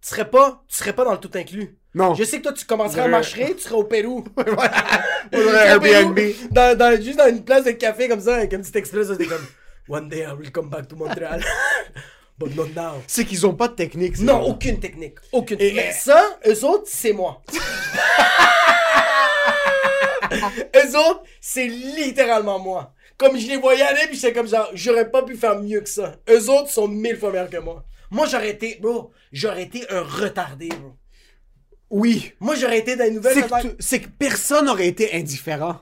tu 0.00 0.08
serais 0.10 0.30
pas, 0.30 0.62
tu 0.68 0.76
serais 0.76 0.92
pas 0.92 1.04
dans 1.04 1.12
le 1.12 1.18
tout 1.18 1.30
inclus. 1.34 1.76
Non. 1.94 2.14
Je 2.14 2.22
sais 2.22 2.38
que 2.38 2.42
toi, 2.44 2.52
tu 2.52 2.64
commencerais 2.66 3.00
à 3.00 3.04
Ouais. 3.06 3.10
marcher, 3.10 3.54
tu 3.56 3.62
serais 3.62 3.74
au 3.74 3.84
Pérou. 3.84 4.22
Pérou, 5.30 5.48
Airbnb. 5.50 6.18
Dans, 6.52 6.76
dans, 6.78 7.00
juste 7.02 7.18
dans 7.18 7.28
une 7.28 7.44
place 7.44 7.64
de 7.64 7.72
café 7.72 8.08
comme 8.08 8.20
ça, 8.20 8.36
avec 8.36 8.52
un 8.54 8.60
petit 8.60 8.76
express, 8.78 9.08
c'était 9.08 9.26
comme 9.26 9.44
One 9.88 10.08
day 10.08 10.20
I 10.22 10.32
will 10.38 10.52
come 10.52 10.68
back 10.68 10.86
to 10.88 10.94
Montréal. 10.96 11.42
But 12.38 12.54
not 12.54 12.68
now. 12.76 13.02
C'est 13.06 13.24
qu'ils 13.24 13.44
ont 13.46 13.54
pas 13.54 13.66
de 13.68 13.74
technique. 13.74 14.18
Non, 14.20 14.42
aucune 14.42 14.78
technique. 14.78 15.16
Aucune. 15.32 15.60
Et- 15.60 15.72
Mais 15.72 15.92
ça, 15.92 16.38
eux 16.46 16.64
autres, 16.64 16.84
c'est 16.86 17.12
moi. 17.12 17.42
eux 20.32 20.96
autres, 20.96 21.22
c'est 21.40 21.66
littéralement 21.66 22.58
moi. 22.58 22.92
Comme 23.16 23.36
je 23.38 23.48
les 23.48 23.56
voyais 23.56 23.82
aller, 23.82 24.06
puis 24.06 24.16
j'étais 24.16 24.32
comme 24.32 24.46
genre, 24.46 24.70
j'aurais 24.74 25.10
pas 25.10 25.22
pu 25.22 25.36
faire 25.36 25.58
mieux 25.60 25.80
que 25.80 25.88
ça. 25.88 26.14
Eux 26.30 26.48
autres 26.50 26.70
sont 26.70 26.86
mille 26.86 27.16
fois 27.16 27.30
meilleurs 27.32 27.50
que 27.50 27.56
moi. 27.58 27.84
Moi, 28.10 28.26
j'aurais 28.26 28.50
été, 28.50 28.78
bro, 28.80 29.10
j'aurais 29.32 29.64
été 29.64 29.84
un 29.90 30.02
retardé, 30.02 30.68
bro. 30.68 30.92
Oui. 31.90 32.32
Moi, 32.38 32.54
j'aurais 32.54 32.78
été 32.78 32.94
dans 32.96 33.04
les 33.04 33.10
nouvelles. 33.10 33.34
C'est 33.34 33.48
que, 33.48 33.60
tu- 33.62 33.76
c'est 33.80 34.00
que 34.00 34.08
personne 34.08 34.66
n'aurait 34.66 34.86
été 34.86 35.12
indifférent. 35.14 35.80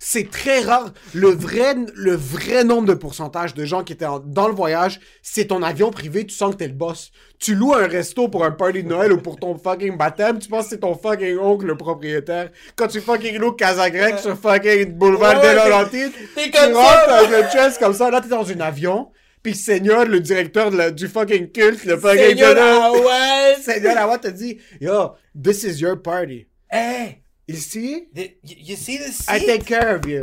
C'est 0.00 0.30
très 0.30 0.60
rare. 0.60 0.92
Le 1.12 1.28
vrai, 1.28 1.74
le 1.94 2.14
vrai 2.14 2.62
nombre 2.62 2.86
de 2.86 2.94
pourcentage 2.94 3.54
de 3.54 3.64
gens 3.64 3.82
qui 3.82 3.92
étaient 3.92 4.04
en- 4.06 4.20
dans 4.20 4.46
le 4.46 4.54
voyage, 4.54 5.00
c'est 5.22 5.46
ton 5.46 5.62
avion 5.62 5.90
privé, 5.90 6.24
tu 6.24 6.34
sens 6.34 6.52
que 6.52 6.58
t'es 6.58 6.68
le 6.68 6.74
boss. 6.74 7.10
Tu 7.40 7.54
loues 7.56 7.74
un 7.74 7.86
resto 7.88 8.28
pour 8.28 8.44
un 8.44 8.52
party 8.52 8.84
de 8.84 8.88
Noël 8.88 9.12
ou 9.12 9.18
pour 9.20 9.36
ton 9.38 9.58
fucking 9.58 9.96
baptême, 9.96 10.38
tu 10.38 10.48
penses 10.48 10.64
que 10.64 10.70
c'est 10.70 10.78
ton 10.80 10.94
fucking 10.94 11.38
oncle 11.38 11.66
le 11.66 11.76
propriétaire. 11.76 12.50
Quand 12.76 12.86
tu 12.88 13.00
fucking 13.00 13.38
loues 13.38 13.52
Casa 13.52 13.90
Grec 13.90 14.18
sur 14.20 14.38
fucking 14.38 14.92
boulevard 14.92 15.40
Ouais, 15.42 15.54
de 15.54 15.58
ouais, 15.58 15.68
Laurentides, 15.68 16.12
tu 16.36 16.50
comme 16.52 16.74
rentres 16.74 17.08
avec 17.10 17.30
le 17.30 17.50
chest 17.50 17.78
comme 17.80 17.94
ça, 17.94 18.10
là 18.10 18.20
t'es 18.20 18.28
dans 18.28 18.48
un 18.48 18.60
avion, 18.60 19.10
puis 19.42 19.54
Seigneur, 19.54 20.04
le 20.04 20.20
directeur 20.20 20.70
de 20.70 20.76
la- 20.76 20.90
du 20.92 21.08
fucking 21.08 21.50
culte, 21.50 21.84
le 21.84 21.96
fucking... 21.96 22.18
Seigneur, 22.36 22.92
ouais. 22.92 23.56
Seigneur 23.60 23.98
Awa 23.98 24.18
te 24.18 24.28
dit, 24.28 24.58
yo, 24.80 25.12
this 25.42 25.64
is 25.64 25.80
your 25.80 26.00
party. 26.00 26.46
Hey, 26.70 27.22
Ici, 27.48 28.08
the- 28.14 28.36
you, 28.44 28.56
you 28.58 28.76
see 28.76 28.98
this 28.98 29.26
I 29.28 29.38
seat? 29.38 29.46
take 29.46 29.64
care 29.64 29.96
of 29.96 30.06
you. 30.06 30.20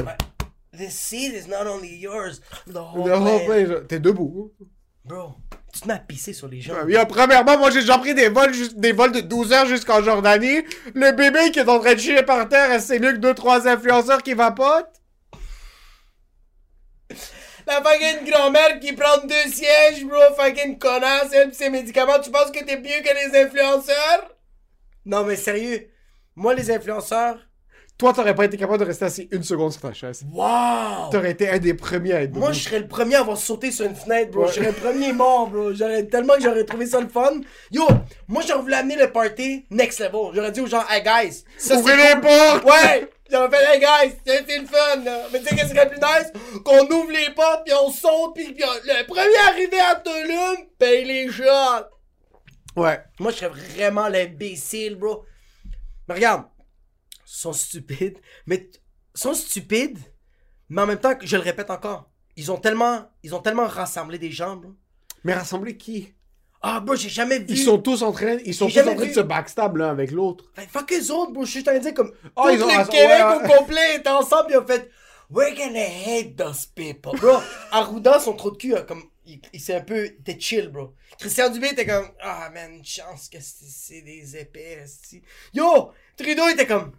This 0.72 0.94
seat 0.94 1.34
is 1.34 1.48
not 1.48 1.66
only 1.68 1.96
yours, 1.96 2.40
the 2.68 2.80
whole, 2.84 3.06
The 3.06 3.18
whole 3.18 3.46
place, 3.46 3.88
T'es 3.88 4.00
debout. 4.00 4.52
Bro, 5.06 5.36
tu 5.74 5.82
te 5.82 5.88
mets 5.88 5.94
à 5.96 6.00
pisser 6.00 6.34
sur 6.34 6.48
les 6.48 6.62
gens. 6.62 6.76
Premièrement, 7.08 7.58
moi 7.58 7.72
j'ai 7.72 7.80
déjà 7.82 7.98
pris 7.98 8.14
des 8.14 8.30
vols, 8.30 8.52
des 8.76 8.92
vols 8.92 9.12
de 9.12 9.22
12 9.22 9.54
heures 9.54 9.66
jusqu'en 9.68 10.04
Jordanie. 10.04 10.62
Le 10.94 11.12
bébé 11.14 11.52
qui 11.52 11.60
est 11.60 11.70
en 11.70 11.80
train 11.80 11.94
de 11.96 12.00
chier 12.00 12.22
par 12.24 12.48
terre, 12.50 12.80
c'est 12.82 13.00
mieux 13.00 13.14
que 13.14 13.18
2-3 13.20 13.68
influenceurs 13.68 14.22
qui 14.22 14.34
vapotent. 14.34 15.02
La 17.68 17.82
fucking 17.82 18.30
grand-mère 18.30 18.80
qui 18.80 18.94
prend 18.94 19.18
deux 19.26 19.52
sièges, 19.52 20.06
bro, 20.06 20.20
fucking 20.38 20.78
connasse, 20.78 21.34
elle 21.34 21.50
pis 21.50 21.56
ses 21.56 21.70
médicaments, 21.72 22.20
tu 22.20 22.30
penses 22.30 22.52
que 22.52 22.64
t'es 22.64 22.78
mieux 22.78 23.02
que 23.04 23.30
les 23.34 23.40
influenceurs? 23.44 24.36
Non, 25.06 25.24
mais 25.24 25.36
sérieux, 25.36 25.88
moi, 26.36 26.54
les 26.54 26.70
influenceurs, 26.72 27.38
Toi, 27.98 28.12
t'aurais 28.12 28.36
pas 28.36 28.44
été 28.44 28.58
capable 28.58 28.80
de 28.80 28.84
rester 28.86 29.06
assis 29.06 29.30
une 29.32 29.44
seconde 29.44 29.72
sur 29.72 29.80
ta 29.82 29.94
chaise. 29.94 30.26
wow! 30.34 31.10
T'aurais 31.12 31.32
été 31.32 31.50
un 31.50 31.60
des 31.60 31.74
premiers 31.74 32.12
à 32.14 32.22
être 32.24 32.32
debout. 32.32 32.42
Moi, 32.42 32.52
je 32.52 32.60
serais 32.60 32.80
le 32.80 32.88
premier 32.90 33.16
à 33.16 33.22
avoir 33.22 33.38
sauté 33.38 33.72
sur 33.72 33.86
une 33.86 33.96
fenêtre, 33.96 34.32
bro. 34.32 34.42
Ouais. 34.42 34.48
Je 34.50 34.54
serais 34.56 34.66
le 34.68 34.74
premier 34.74 35.14
mort, 35.14 35.48
bro. 35.48 35.74
J'aurais 35.74 36.04
tellement 36.06 36.34
que 36.34 36.42
j'aurais 36.42 36.66
trouvé 36.66 36.88
ça 36.88 37.00
le 37.00 37.08
fun. 37.08 37.40
Yo, 37.72 37.88
moi, 38.28 38.44
j'aurais 38.46 38.62
voulu 38.64 38.74
amener 38.74 38.98
le 38.98 39.10
party 39.14 39.66
next 39.72 40.00
level. 40.02 40.32
J'aurais 40.34 40.52
dit 40.52 40.60
aux 40.60 40.68
gens, 40.68 40.84
hey 40.90 41.02
guys, 41.04 41.46
ça 41.58 41.78
Ouvrez 41.78 41.96
les 41.96 42.12
cool. 42.16 42.22
portes! 42.22 42.66
Ouais! 42.66 43.10
J'aurais 43.32 43.50
fait, 43.50 43.74
hey 43.76 43.80
guys, 43.80 44.16
c'est 44.26 44.58
le 44.60 44.66
fun, 44.68 45.04
là. 45.06 45.22
Mais 45.32 45.40
tu 45.40 45.46
sais, 45.46 45.56
qu'est-ce 45.56 45.70
qui 45.70 45.76
serait 45.78 45.90
plus 45.90 45.98
nice? 46.00 46.34
Qu'on 46.66 46.86
ouvre 46.94 47.12
les 47.12 47.34
portes, 47.34 47.64
puis 47.66 47.74
on 47.82 47.90
saute, 47.90 48.36
puis 48.36 48.52
puis 48.54 48.64
on- 48.66 48.74
le 48.94 49.06
premier 49.08 49.38
arrivé 49.50 49.80
à 49.80 49.96
Tulum 49.96 50.68
paye 50.78 51.06
les 51.06 51.32
shots. 51.32 51.86
Ouais. 52.76 53.00
Moi, 53.22 53.32
je 53.32 53.38
serais 53.38 53.50
vraiment 53.74 54.10
l'imbécile, 54.10 54.96
bro. 54.96 55.24
Mais 56.08 56.16
regarde, 56.16 56.46
ils 57.28 57.34
sont 57.34 57.54
stupides, 57.54 58.20
mais 58.46 58.70
sont 59.14 59.34
stupides, 59.34 60.00
mais 60.70 60.82
en 60.82 60.88
même 60.88 61.00
temps, 61.00 61.14
je 61.22 61.36
le 61.36 61.44
répète 61.44 61.70
encore, 61.70 62.10
ils 62.36 62.52
ont 62.52 62.58
tellement, 62.58 63.10
ils 63.24 63.34
ont 63.34 63.40
tellement 63.40 63.68
rassemblé 63.68 64.18
des 64.18 64.32
gens, 64.32 64.58
bro. 64.58 64.72
Mais 65.24 65.34
rassembler 65.34 65.78
qui? 65.78 66.14
Ah, 66.62 66.80
bro, 66.80 66.96
j'ai 66.96 67.10
jamais 67.10 67.40
vu. 67.40 67.46
Ils 67.50 67.64
sont 67.64 67.78
tous 67.78 68.02
en 68.04 68.12
train, 68.12 68.38
ils 68.46 68.54
sont 68.54 68.68
tous 68.68 68.80
en 68.80 68.96
train 68.96 69.06
de 69.06 69.14
se 69.14 69.20
backstab 69.20 69.78
l'un 69.78 69.90
avec 69.90 70.12
l'autre. 70.12 70.46
Fait, 70.54 70.68
fuck 70.68 70.92
eux 70.92 71.12
autres, 71.12 71.32
bro. 71.32 71.46
Je 71.46 71.52
suis 71.52 71.60
en 71.62 71.64
train 71.64 71.76
de 71.76 71.80
dire 71.80 71.94
comme. 71.94 72.12
Oh, 72.36 72.50
ils 72.52 72.62
ont 72.64 72.68
le 72.68 72.90
Québec 72.90 73.24
ouais, 73.26 73.36
au 73.36 73.60
complet 73.60 74.08
ensemble, 74.08 74.48
ils 74.52 74.58
ont 74.58 74.66
fait. 74.66 74.90
We're 75.30 75.56
gonna 75.56 75.80
hate 75.80 76.36
those 76.36 76.66
people. 76.66 77.20
Bro, 77.20 77.40
Arruda, 77.72 78.20
son 78.20 78.34
trou 78.34 78.52
de 78.52 78.58
cul, 78.58 78.76
a 78.76 78.82
comme. 78.82 79.04
Il, 79.28 79.40
il 79.54 79.60
s'est 79.60 79.76
un 79.76 79.82
peu. 79.82 80.10
T'es 80.24 80.40
chill, 80.40 80.70
bro. 80.70 80.94
Christian 81.20 81.50
Dubé 81.50 81.70
était 81.70 81.86
comme. 81.86 82.08
Ah, 82.22 82.50
man, 82.54 82.74
une 82.76 82.86
chance 82.86 83.28
que 83.30 83.38
c'est 83.42 84.02
des 84.02 84.38
épais. 84.38 84.86
Yo! 85.54 85.92
Trudeau 86.16 86.48
était 86.50 86.68
comme. 86.68 86.92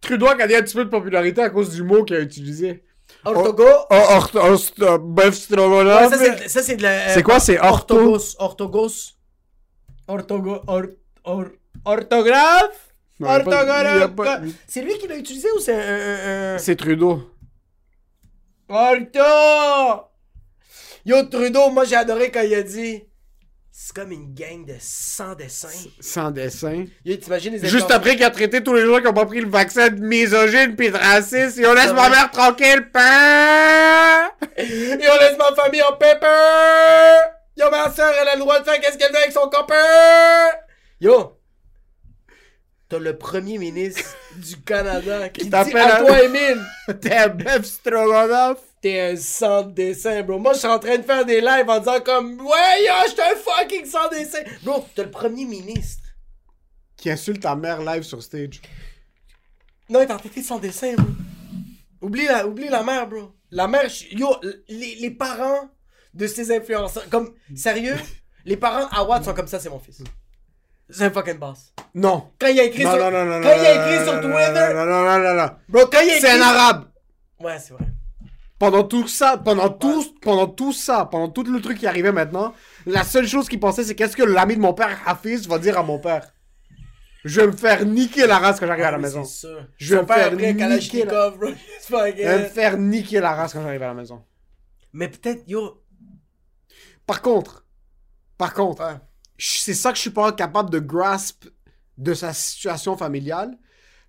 Trudeau 0.00 0.26
a 0.28 0.34
gagné 0.36 0.56
un 0.56 0.62
petit 0.62 0.74
peu 0.74 0.84
de 0.84 0.90
popularité 0.90 1.42
à 1.42 1.50
cause 1.50 1.70
du 1.70 1.82
mot 1.82 2.04
qu'il 2.04 2.16
a 2.16 2.20
utilisé. 2.20 2.84
Orthogo. 3.24 3.64
Oh, 3.66 3.86
or, 3.90 4.30
or, 4.34 4.60
or- 4.80 4.98
bœuf 4.98 5.26
Ouais, 5.26 5.32
stroganoff. 5.32 6.14
ça, 6.46 6.62
c'est, 6.62 6.76
de 6.76 6.82
la. 6.82 6.90
euh, 7.08 7.14
C'est 7.14 7.22
quoi, 7.22 7.40
c'est 7.40 7.58
ortho? 7.58 7.96
Orthogos. 7.96 8.36
Orthogos. 8.38 9.14
Orthogo. 10.08 10.60
Or, 10.66 10.82
or, 11.24 11.44
orthographe? 11.84 12.94
Orthographe. 13.20 14.50
C'est 14.66 14.82
lui 14.82 14.96
qui 14.98 15.06
l'a 15.08 15.16
utilisé 15.16 15.48
ou 15.56 15.58
c'est 15.60 16.58
C'est 16.58 16.76
Trudeau. 16.76 17.30
Ortho! 18.68 20.08
Yo, 21.06 21.22
Trudeau, 21.24 21.68
moi 21.70 21.84
j'ai 21.84 21.96
adoré 21.96 22.30
quand 22.30 22.40
il 22.40 22.54
a 22.54 22.62
dit 22.62 23.04
C'est 23.70 23.94
comme 23.94 24.10
une 24.10 24.32
gang 24.32 24.64
de 24.64 24.74
100 24.78 25.34
dessins. 25.34 25.68
Sans 26.00 26.30
dessin. 26.30 26.86
Yo, 27.04 27.16
T'imagines 27.16 27.54
les 27.56 27.68
Juste 27.68 27.90
après 27.90 28.16
qu'il 28.16 28.24
a 28.24 28.30
traité 28.30 28.62
tous 28.62 28.72
les 28.72 28.86
gens 28.86 29.00
qui 29.00 29.06
ont 29.06 29.12
pas 29.12 29.26
pris 29.26 29.40
le 29.42 29.50
vaccin 29.50 29.90
de 29.90 30.00
misogyne 30.00 30.76
pis 30.76 30.90
de 30.90 30.96
raciste, 30.96 31.58
et 31.58 31.66
on 31.66 31.74
laisse 31.74 31.92
ma 31.92 32.08
mère 32.08 32.30
tranquille, 32.30 32.88
pain! 32.90 34.30
Et 34.56 35.08
on 35.08 35.18
laisse 35.20 35.36
ma 35.38 35.54
famille 35.54 35.82
en 35.82 35.92
pépin! 35.92 36.26
Yo, 37.56 37.70
ma 37.70 37.92
soeur, 37.92 38.12
elle 38.22 38.28
a 38.28 38.34
le 38.34 38.40
droit 38.40 38.60
de 38.60 38.64
faire 38.64 38.80
qu'est-ce 38.80 38.96
qu'elle 38.96 39.12
veut 39.12 39.18
avec 39.18 39.32
son 39.32 39.50
copain! 39.50 39.74
Yo! 41.00 41.38
T'as 42.88 42.98
le 42.98 43.18
premier 43.18 43.58
ministre 43.58 44.16
du 44.36 44.56
Canada 44.62 45.28
qui 45.28 45.44
dit 45.44 45.50
t'appelle 45.50 45.76
à 45.76 46.00
toi, 46.00 46.22
Emile, 46.22 46.62
T'es 47.00 47.14
un 47.14 47.28
bœuf 47.28 47.64
stroganoff! 47.66 48.58
T'es 48.84 49.00
un 49.00 49.16
sans 49.16 49.62
dessin, 49.62 50.22
bro. 50.22 50.38
Moi, 50.38 50.52
je 50.52 50.58
suis 50.58 50.68
en 50.68 50.78
train 50.78 50.98
de 50.98 51.02
faire 51.02 51.24
des 51.24 51.40
lives 51.40 51.68
en 51.68 51.78
disant 51.78 52.00
comme, 52.04 52.38
ouais, 52.38 52.84
yo, 52.84 52.92
je 53.06 53.12
suis 53.12 53.20
un 53.22 53.34
fucking 53.34 53.86
sans 53.86 54.08
dessin. 54.10 54.40
Bro, 54.62 54.86
t'as 54.94 55.04
le 55.04 55.10
premier 55.10 55.46
ministre. 55.46 56.02
Qui 56.98 57.10
insulte 57.10 57.40
ta 57.40 57.56
mère 57.56 57.80
live 57.80 58.02
sur 58.02 58.22
stage. 58.22 58.60
Non, 59.88 60.00
il 60.02 60.08
est 60.08 60.12
entêté 60.12 60.42
sans 60.42 60.58
dessin, 60.58 60.94
bro. 60.96 61.06
Oublie 62.02 62.26
la, 62.26 62.46
oublie 62.46 62.68
la 62.68 62.82
mère, 62.82 63.08
bro. 63.08 63.34
La 63.50 63.66
mère, 63.68 63.86
yo, 64.10 64.36
les, 64.68 64.96
les 64.96 65.10
parents 65.10 65.70
de 66.12 66.26
ces 66.26 66.54
influenceurs, 66.54 67.08
comme, 67.08 67.32
sérieux, 67.56 67.96
les 68.44 68.58
parents 68.58 68.86
à 68.88 69.02
Watt 69.02 69.24
sont 69.24 69.32
comme 69.32 69.46
ça, 69.46 69.60
c'est 69.60 69.70
mon 69.70 69.78
fils. 69.78 70.02
C'est 70.90 71.04
un 71.04 71.10
fucking 71.10 71.38
boss. 71.38 71.72
Non. 71.94 72.32
Quand 72.38 72.48
il 72.48 72.60
a 72.60 72.64
écrit 72.64 72.84
Non, 72.84 72.92
sur, 72.92 73.00
non, 73.00 73.10
non, 73.10 73.24
non, 73.24 73.40
quand 73.40 73.56
il 73.56 73.64
a 73.66 73.94
écrit 73.94 74.04
sur 74.04 74.20
Twitter, 74.20 74.74
Non, 74.74 74.84
non, 74.84 75.04
non, 75.04 75.18
non, 75.20 75.34
non. 75.34 75.50
bro, 75.70 75.86
quand 75.86 76.00
il 76.02 76.10
a 76.10 76.16
écrit 76.18 76.20
C'est 76.20 76.38
un 76.38 76.42
arabe! 76.42 76.90
Ouais, 77.40 77.58
c'est 77.58 77.72
vrai. 77.72 77.93
Pendant 78.64 78.84
tout 78.84 79.06
ça, 79.08 79.36
pendant 79.36 79.68
tout, 79.68 80.02
pendant 80.22 80.46
tout 80.46 80.72
ça, 80.72 81.04
pendant 81.04 81.28
tout 81.28 81.42
le 81.42 81.60
truc 81.60 81.76
qui 81.76 81.86
arrivait 81.86 82.12
maintenant, 82.12 82.54
la 82.86 83.04
seule 83.04 83.28
chose 83.28 83.46
qu'il 83.46 83.60
pensait, 83.60 83.84
c'est 83.84 83.94
qu'est-ce 83.94 84.16
que 84.16 84.22
l'ami 84.22 84.56
de 84.56 84.60
mon 84.62 84.72
père, 84.72 85.02
Hafiz, 85.04 85.46
va 85.46 85.58
dire 85.58 85.76
à 85.78 85.82
mon 85.82 85.98
père? 85.98 86.32
Je 87.26 87.42
vais 87.42 87.48
me 87.48 87.52
faire 87.52 87.84
niquer 87.84 88.26
la 88.26 88.38
race 88.38 88.58
quand 88.58 88.66
j'arrive 88.66 88.84
à 88.86 88.90
la 88.90 88.96
maison. 88.96 89.22
Sûr. 89.22 89.66
Je 89.76 89.96
vais 89.96 90.00
me 90.00 90.06
faire 90.06 90.32
niquer 90.34 91.04
pas 91.06 91.34
Je 91.38 92.22
vais 92.22 92.38
me 92.38 92.44
faire 92.46 92.78
niquer 92.78 93.20
la 93.20 93.34
race 93.34 93.52
quand 93.52 93.62
j'arrive 93.62 93.82
à 93.82 93.88
la 93.88 93.94
maison. 93.94 94.24
Mais 94.94 95.08
peut-être, 95.08 95.42
yo. 95.46 95.82
Par 97.06 97.20
contre, 97.20 97.66
par 98.38 98.54
contre, 98.54 98.82
Ouais. 98.82 98.96
c'est 99.36 99.74
ça 99.74 99.90
que 99.90 99.96
je 99.96 100.00
suis 100.02 100.10
pas 100.10 100.32
capable 100.32 100.70
de 100.70 100.78
grasp 100.78 101.48
de 101.98 102.14
sa 102.14 102.32
situation 102.32 102.96
familiale, 102.96 103.58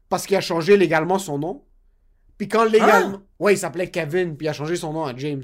parce 0.08 0.26
qu'il 0.26 0.38
a 0.38 0.42
changé 0.42 0.78
légalement 0.78 1.20
son 1.20 1.40
nom. 1.40 1.66
Puis 2.38 2.48
quand 2.48 2.66
légalement... 2.66 3.22
Ouais, 3.40 3.54
il 3.54 3.58
s'appelait 3.58 3.90
Kevin, 3.90 4.36
puis 4.36 4.46
il 4.46 4.50
a 4.50 4.54
changé 4.54 4.76
son 4.76 4.94
nom 4.94 5.06
à 5.06 5.16
James. 5.16 5.44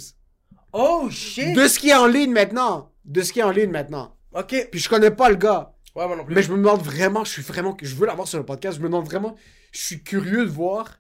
Oh 0.74 1.10
shit! 1.10 1.56
De 1.56 1.68
ce 1.68 1.80
qui 1.80 1.90
est 1.90 1.96
en 1.96 2.08
ligne 2.08 2.32
maintenant. 2.32 2.92
De 3.06 3.22
ce 3.22 3.34
qui 3.34 3.40
est 3.40 3.44
en 3.44 3.52
ligne 3.52 3.72
maintenant. 3.72 4.16
Ok. 4.34 4.70
Puis 4.72 4.80
je 4.80 4.90
connais 4.90 5.12
pas 5.12 5.30
le 5.30 5.36
gars. 5.36 5.74
Ouais, 5.96 6.08
moi 6.08 6.16
non 6.16 6.24
plus. 6.24 6.34
Mais 6.34 6.42
je 6.44 6.52
me 6.52 6.58
demande 6.58 6.82
vraiment, 6.82 7.26
je 7.26 7.32
suis 7.32 7.42
vraiment, 7.42 7.76
je 7.82 7.96
veux 7.96 8.06
l'avoir 8.06 8.28
sur 8.28 8.38
le 8.38 8.46
podcast, 8.46 8.78
je 8.78 8.82
me 8.82 8.88
demande 8.88 9.06
vraiment, 9.06 9.36
je 9.74 9.82
suis 9.82 10.04
curieux 10.04 10.46
de 10.46 10.50
voir 10.50 11.00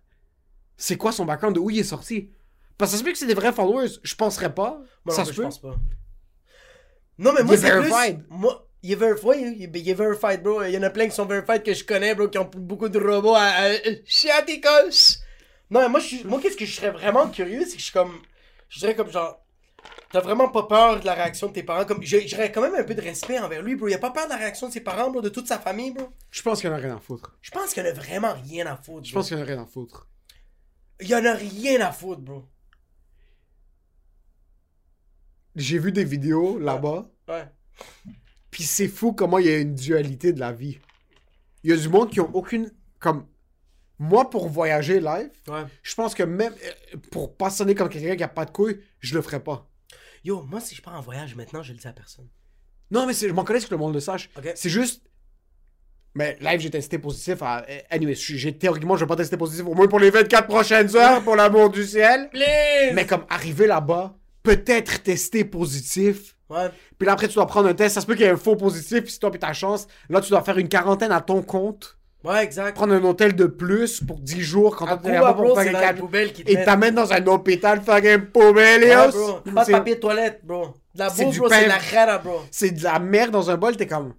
c'est 0.76 0.98
quoi 0.98 1.14
son 1.14 1.24
background, 1.24 1.56
de 1.56 1.62
où 1.62 1.70
il 1.70 1.80
est 1.80 1.84
sorti. 1.84 2.30
Parce 2.78 2.92
que 2.92 2.98
ça 2.98 3.00
se 3.00 3.06
peut 3.06 3.12
que 3.14 3.18
c'est 3.18 3.28
des 3.28 3.34
vrais 3.34 3.54
followers, 3.54 3.88
je 4.04 4.16
penserais 4.16 4.54
pas. 4.54 4.82
Moi 5.06 5.16
ça 5.16 5.22
non 5.22 5.28
se 5.28 5.32
plus, 5.32 5.36
je 5.36 5.38
peut. 5.38 5.44
pense 5.44 5.62
pas. 5.62 5.76
Non, 7.18 7.32
mais 7.34 7.44
moi, 7.44 7.56
c'est 7.56 7.72
plus... 7.72 8.24
Moi, 8.30 8.68
il 8.84 8.92
est 8.92 8.96
verified, 8.96 9.56
il 9.58 9.64
est, 9.64 9.80
il 9.80 9.90
est 9.90 9.94
verified, 9.94 10.42
bro. 10.42 10.64
Il 10.64 10.72
y 10.72 10.78
en 10.78 10.84
a 10.84 10.90
plein 10.90 11.08
qui 11.08 11.16
sont 11.16 11.26
verified 11.26 11.62
que 11.62 11.74
je 11.74 11.84
connais, 11.84 12.16
bro, 12.16 12.28
qui 12.28 12.40
ont 12.40 12.50
beaucoup 12.58 12.90
de 12.90 13.00
robots 13.00 13.36
à... 13.36 13.44
à, 13.44 13.66
à 13.70 13.78
chiaticos. 14.06 15.21
Non, 15.72 15.80
mais 15.82 15.90
moi, 15.90 16.00
je 16.00 16.28
moi 16.28 16.40
qu'est-ce 16.42 16.58
que 16.58 16.66
je 16.66 16.74
serais 16.76 16.92
vraiment 16.92 17.30
curieux, 17.30 17.62
c'est 17.66 17.74
que 17.74 17.80
je 17.80 17.84
suis 17.86 17.94
comme... 17.94 18.20
Je 18.70 18.80
dirais 18.80 18.96
comme 18.96 19.10
genre... 19.12 19.38
T'as 20.12 20.20
vraiment 20.20 20.50
pas 20.50 20.64
peur 20.64 21.00
de 21.00 21.06
la 21.06 21.14
réaction 21.14 21.48
de 21.48 21.54
tes 21.54 21.64
parents, 21.64 21.86
comme... 21.86 22.04
J'aurais 22.04 22.52
quand 22.52 22.62
même 22.62 22.76
un 22.76 22.84
peu 22.84 22.94
de 22.94 23.02
respect 23.02 23.40
envers 23.40 23.62
lui, 23.64 23.76
bro. 23.76 23.88
Il 23.88 23.94
a 23.94 23.98
pas 23.98 24.12
peur 24.12 24.26
de 24.26 24.30
la 24.32 24.36
réaction 24.38 24.68
de 24.68 24.74
ses 24.74 24.82
parents, 24.82 25.10
bro, 25.10 25.22
de 25.22 25.30
toute 25.30 25.48
sa 25.48 25.58
famille, 25.58 25.92
bro. 25.92 26.10
Je 26.30 26.42
pense 26.42 26.60
qu'il 26.62 26.70
en 26.70 26.74
a 26.74 26.78
rien 26.78 26.96
à 26.98 27.00
foutre. 27.00 27.38
Je 27.42 27.50
pense 27.52 27.74
qu'il 27.74 27.82
y 27.84 27.86
en 27.88 27.90
a 27.90 27.94
vraiment 27.94 28.34
rien 28.34 28.68
à 28.68 28.76
foutre, 28.76 29.06
Je 29.08 29.12
bro. 29.14 29.20
pense 29.22 29.30
qu'il 29.30 29.38
en 29.38 29.42
a 29.42 29.46
rien 29.46 29.62
à 29.62 29.66
foutre. 29.66 30.08
Il 31.00 31.08
y 31.08 31.16
en 31.16 31.26
a 31.26 31.34
rien 31.34 31.80
à 31.82 31.92
foutre, 31.92 32.22
bro. 32.22 32.44
J'ai 35.56 35.80
vu 35.80 35.92
des 35.92 36.04
vidéos 36.06 36.60
là-bas, 36.60 37.10
Ouais. 37.28 37.46
puis 38.52 38.64
c'est 38.64 38.88
fou 38.88 39.14
comment 39.14 39.38
il 39.38 39.46
y 39.48 39.50
a 39.50 39.58
une 39.58 39.76
dualité 39.76 40.32
de 40.34 40.40
la 40.40 40.52
vie. 40.52 40.80
Il 41.64 41.70
y 41.70 41.74
a 41.74 41.78
du 41.78 41.90
monde 41.90 42.10
qui 42.10 42.20
ont 42.22 42.30
aucune, 42.34 42.72
comme, 43.00 43.26
moi 44.04 44.30
pour 44.32 44.50
voyager 44.50 45.00
live, 45.00 45.30
Ouais. 45.48 45.64
je 45.84 45.94
pense 45.94 46.16
que 46.16 46.24
même 46.24 46.54
euh, 46.54 46.98
pour 47.12 47.36
pas 47.38 47.52
sonner 47.52 47.76
comme 47.76 47.88
quelqu'un 47.88 48.16
qui 48.16 48.24
a 48.24 48.28
pas 48.28 48.46
de 48.46 48.52
couilles, 48.52 48.80
je 49.00 49.14
le 49.14 49.22
ferais 49.22 49.40
pas. 49.44 49.70
Yo, 50.24 50.42
moi, 50.44 50.60
si 50.60 50.74
je 50.74 50.82
pars 50.82 50.96
en 50.96 51.02
voyage 51.02 51.36
maintenant, 51.36 51.62
je 51.62 51.72
le 51.72 51.78
dis 51.78 51.88
à 51.88 51.94
personne. 51.94 52.28
Non, 52.90 53.06
mais 53.06 53.14
je 53.14 53.28
m'en 53.28 53.44
connais 53.44 53.60
que 53.60 53.68
le 53.70 53.78
monde 53.78 53.94
le 53.94 54.00
sache. 54.00 54.30
C'est 54.56 54.70
juste. 54.70 55.04
Mais 56.14 56.38
live, 56.42 56.60
j'ai 56.60 56.70
testé 56.72 56.98
positif 57.00 57.42
à. 57.42 57.66
Anyway, 57.90 58.16
j'ai- 58.16 58.58
théoriquement, 58.58 58.98
je 58.98 59.06
vais 59.06 59.08
pas 59.08 59.16
tester 59.16 59.38
positif 59.38 59.66
au 59.66 59.74
moins 59.74 59.88
pour 59.88 60.00
les 60.00 60.10
24 60.10 60.48
prochaines 60.48 60.94
heures, 60.98 61.24
pour 61.24 61.36
l'amour 61.36 61.70
du 61.70 61.86
ciel. 61.86 62.30
Please! 62.32 62.94
Mais 62.94 63.06
comme 63.06 63.26
arriver 63.30 63.66
là-bas, 63.68 64.18
peut-être 64.44 65.04
tester 65.04 65.46
positif. 65.46 66.36
Ouais. 66.50 66.70
Puis 66.98 67.06
là, 67.06 67.14
après, 67.14 67.28
tu 67.30 67.36
dois 67.36 67.48
prendre 67.48 67.70
un 67.70 67.74
test. 67.74 67.96
Ça 67.96 68.02
se 68.02 68.06
peut 68.06 68.14
qu'il 68.16 68.24
y 68.24 68.28
ait 68.28 68.32
un 68.32 68.36
faux 68.38 68.58
positif, 68.58 69.04
puis 69.04 69.12
si 69.14 69.20
toi, 69.20 69.32
puis 69.32 69.40
ta 69.40 69.54
chance. 69.54 69.88
Là, 70.10 70.20
tu 70.20 70.30
dois 70.32 70.44
faire 70.44 70.58
une 70.58 70.68
quarantaine 70.68 71.12
à 71.14 71.22
ton 71.22 71.42
compte. 71.44 71.98
Ouais, 72.24 72.44
exact. 72.44 72.76
Prendre 72.76 72.94
un 72.94 73.04
hôtel 73.04 73.36
de 73.36 73.46
plus 73.46 74.00
pour 74.04 74.20
10 74.20 74.42
jours 74.42 74.76
quand 74.76 74.86
À 74.86 74.96
t'es 74.98 75.08
Cuba, 75.10 75.14
là-bas 75.22 75.34
pour 75.34 75.60
faire 75.60 75.96
poubelles 75.96 76.32
qui 76.34 76.44
te 76.44 76.52
Et 76.52 76.64
t'amènes 76.64 76.94
dans 76.96 77.12
un 77.12 77.26
hôpital 77.28 77.82
fucking 77.82 78.26
poubelle, 78.28 78.84
Ouais, 78.84 79.08
bro. 79.10 79.40
Pas 79.56 79.66
de 79.66 79.72
papier 79.72 79.96
de 79.96 80.00
toilette, 80.00 80.42
bro. 80.44 80.68
De 80.94 81.00
la 81.00 81.10
C'est 81.10 81.24
bouffe, 81.26 81.34
du 81.34 81.40
bro, 81.40 81.50
pain. 81.50 81.56
c'est 81.60 81.64
de 81.64 82.06
la 82.06 82.18
bro. 82.20 82.42
C'est 82.52 82.72
de 82.72 82.84
la 82.84 83.00
merde 83.00 83.32
dans 83.32 83.50
un 83.50 83.58
bol, 83.58 83.76
t'es 83.76 83.88
comme. 83.88 84.14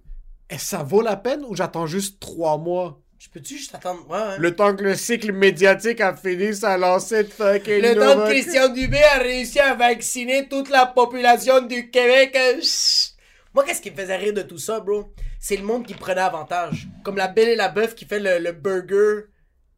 Est-ce 0.49 0.63
que 0.63 0.69
ça 0.69 0.83
vaut 0.83 1.01
la 1.01 1.15
peine 1.15 1.45
ou 1.47 1.55
j'attends 1.55 1.87
juste 1.87 2.19
3 2.19 2.57
mois? 2.57 2.99
Je 3.19 3.29
peux-tu 3.29 3.55
juste 3.57 3.73
attendre? 3.73 4.05
Ouais, 4.09 4.17
ouais. 4.17 4.35
Le 4.37 4.53
temps 4.53 4.75
que 4.75 4.83
le 4.83 4.95
cycle 4.95 5.31
médiatique 5.31 6.01
a 6.01 6.13
fini 6.13 6.53
sa 6.53 6.77
lancée 6.77 7.23
de 7.23 7.29
fucking 7.29 7.81
Le 7.81 7.95
temps 7.95 8.17
que 8.25 8.29
Christian 8.31 8.67
Dubé 8.67 9.01
a 9.01 9.19
réussi 9.19 9.61
à 9.61 9.75
vacciner 9.75 10.49
toute 10.49 10.69
la 10.69 10.85
population 10.87 11.61
du 11.61 11.89
Québec. 11.89 12.35
euh, 12.37 12.59
chut. 12.61 13.12
Moi, 13.53 13.63
qu'est-ce 13.63 13.81
qui 13.81 13.91
me 13.91 13.95
faisait 13.95 14.15
rire 14.15 14.33
de 14.33 14.41
tout 14.41 14.57
ça, 14.57 14.79
bro? 14.79 15.13
C'est 15.39 15.57
le 15.57 15.63
monde 15.63 15.85
qui 15.85 15.93
prenait 15.93 16.21
avantage. 16.21 16.87
Comme 17.03 17.17
la 17.17 17.27
belle 17.27 17.49
et 17.49 17.55
la 17.55 17.69
bœuf 17.69 17.93
qui 17.95 18.05
fait 18.05 18.19
le, 18.19 18.39
le 18.39 18.51
burger. 18.51 19.25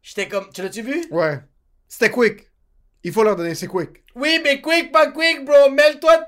J'étais 0.02 0.28
comme. 0.28 0.48
Tu 0.52 0.62
l'as-tu 0.62 0.82
vu? 0.82 1.04
Ouais. 1.10 1.40
C'était 1.88 2.10
quick. 2.10 2.48
Il 3.04 3.12
faut 3.12 3.22
leur 3.22 3.36
donner, 3.36 3.54
c'est 3.54 3.66
quick. 3.68 4.02
Oui, 4.14 4.40
mais 4.42 4.60
quick, 4.60 4.90
pas 4.92 5.08
quick, 5.12 5.44
bro. 5.44 5.70
Mêle-toi. 5.70 6.24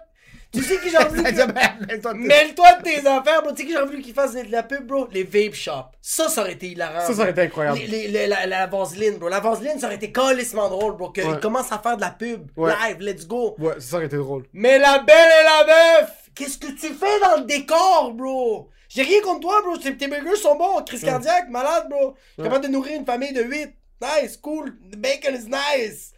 Tu 0.52 0.62
sais 0.62 0.78
qui 0.78 0.88
j'ai 0.88 0.96
envie 0.96 1.22
que- 1.22 2.12
Mêle-toi 2.14 2.72
de 2.78 2.82
tes 2.82 3.06
affaires, 3.06 3.42
bro. 3.42 3.50
Tu 3.52 3.58
sais 3.62 3.64
qui 3.66 3.72
j'ai 3.72 3.78
envie 3.78 4.00
qu'ils 4.00 4.14
fassent 4.14 4.34
de 4.34 4.50
la 4.50 4.62
pub, 4.62 4.86
bro? 4.86 5.06
Les 5.10 5.24
vape 5.24 5.54
shops. 5.54 5.90
Ça, 6.00 6.28
ça 6.28 6.40
aurait 6.42 6.52
été 6.52 6.68
hilarant. 6.68 7.00
Ça, 7.00 7.12
ça 7.14 7.20
aurait 7.22 7.30
été 7.32 7.42
incroyable. 7.42 7.78
Les- 7.78 7.86
les- 7.86 8.08
les- 8.08 8.26
la, 8.26 8.46
la 8.46 8.66
vaseline, 8.66 9.18
bro. 9.18 9.28
La 9.28 9.40
vaseline, 9.40 9.78
ça 9.78 9.86
aurait 9.86 9.96
été 9.96 10.10
calissement 10.12 10.68
drôle, 10.68 10.96
bro. 10.96 11.10
Qu'ils 11.10 11.24
Ouais. 11.24 11.40
commencent 11.40 11.72
à 11.72 11.78
faire 11.78 11.96
de 11.96 12.00
la 12.02 12.10
pub. 12.10 12.50
Ouais. 12.56 12.72
Live, 12.88 12.98
let's 13.00 13.26
go. 13.26 13.56
Ouais, 13.58 13.74
ça 13.78 13.96
aurait 13.96 14.06
été 14.06 14.16
drôle. 14.16 14.44
Mais 14.52 14.78
la 14.78 15.00
belle 15.00 15.30
et 15.40 15.44
la 15.44 15.66
meuf! 16.00 16.10
Qu'est-ce 16.38 16.56
que 16.58 16.68
tu 16.68 16.94
fais 16.94 17.18
dans 17.20 17.40
le 17.40 17.46
décor, 17.46 18.12
bro? 18.14 18.70
J'ai 18.88 19.02
rien 19.02 19.20
contre 19.22 19.40
toi, 19.40 19.60
bro. 19.62 19.76
Tes 19.76 19.90
burgers 20.06 20.36
sont 20.40 20.56
bons. 20.56 20.82
Crise 20.86 21.02
cardiaque, 21.02 21.48
malade, 21.50 21.88
bro. 21.90 22.14
Je 22.16 22.32
suis 22.34 22.42
capable 22.44 22.64
de 22.64 22.70
nourrir 22.70 23.00
une 23.00 23.04
famille 23.04 23.32
de 23.32 23.42
8. 23.42 23.74
Nice, 24.00 24.36
cool. 24.36 24.76
The 24.92 24.96
bacon 24.96 25.34
is 25.34 25.48
nice. 25.48 26.12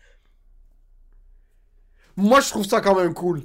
Moi, 2.17 2.41
je 2.41 2.51
trouve 2.51 2.67
ça 2.67 2.83
quand 2.83 2.95
même 2.95 3.15
cool. 3.15 3.45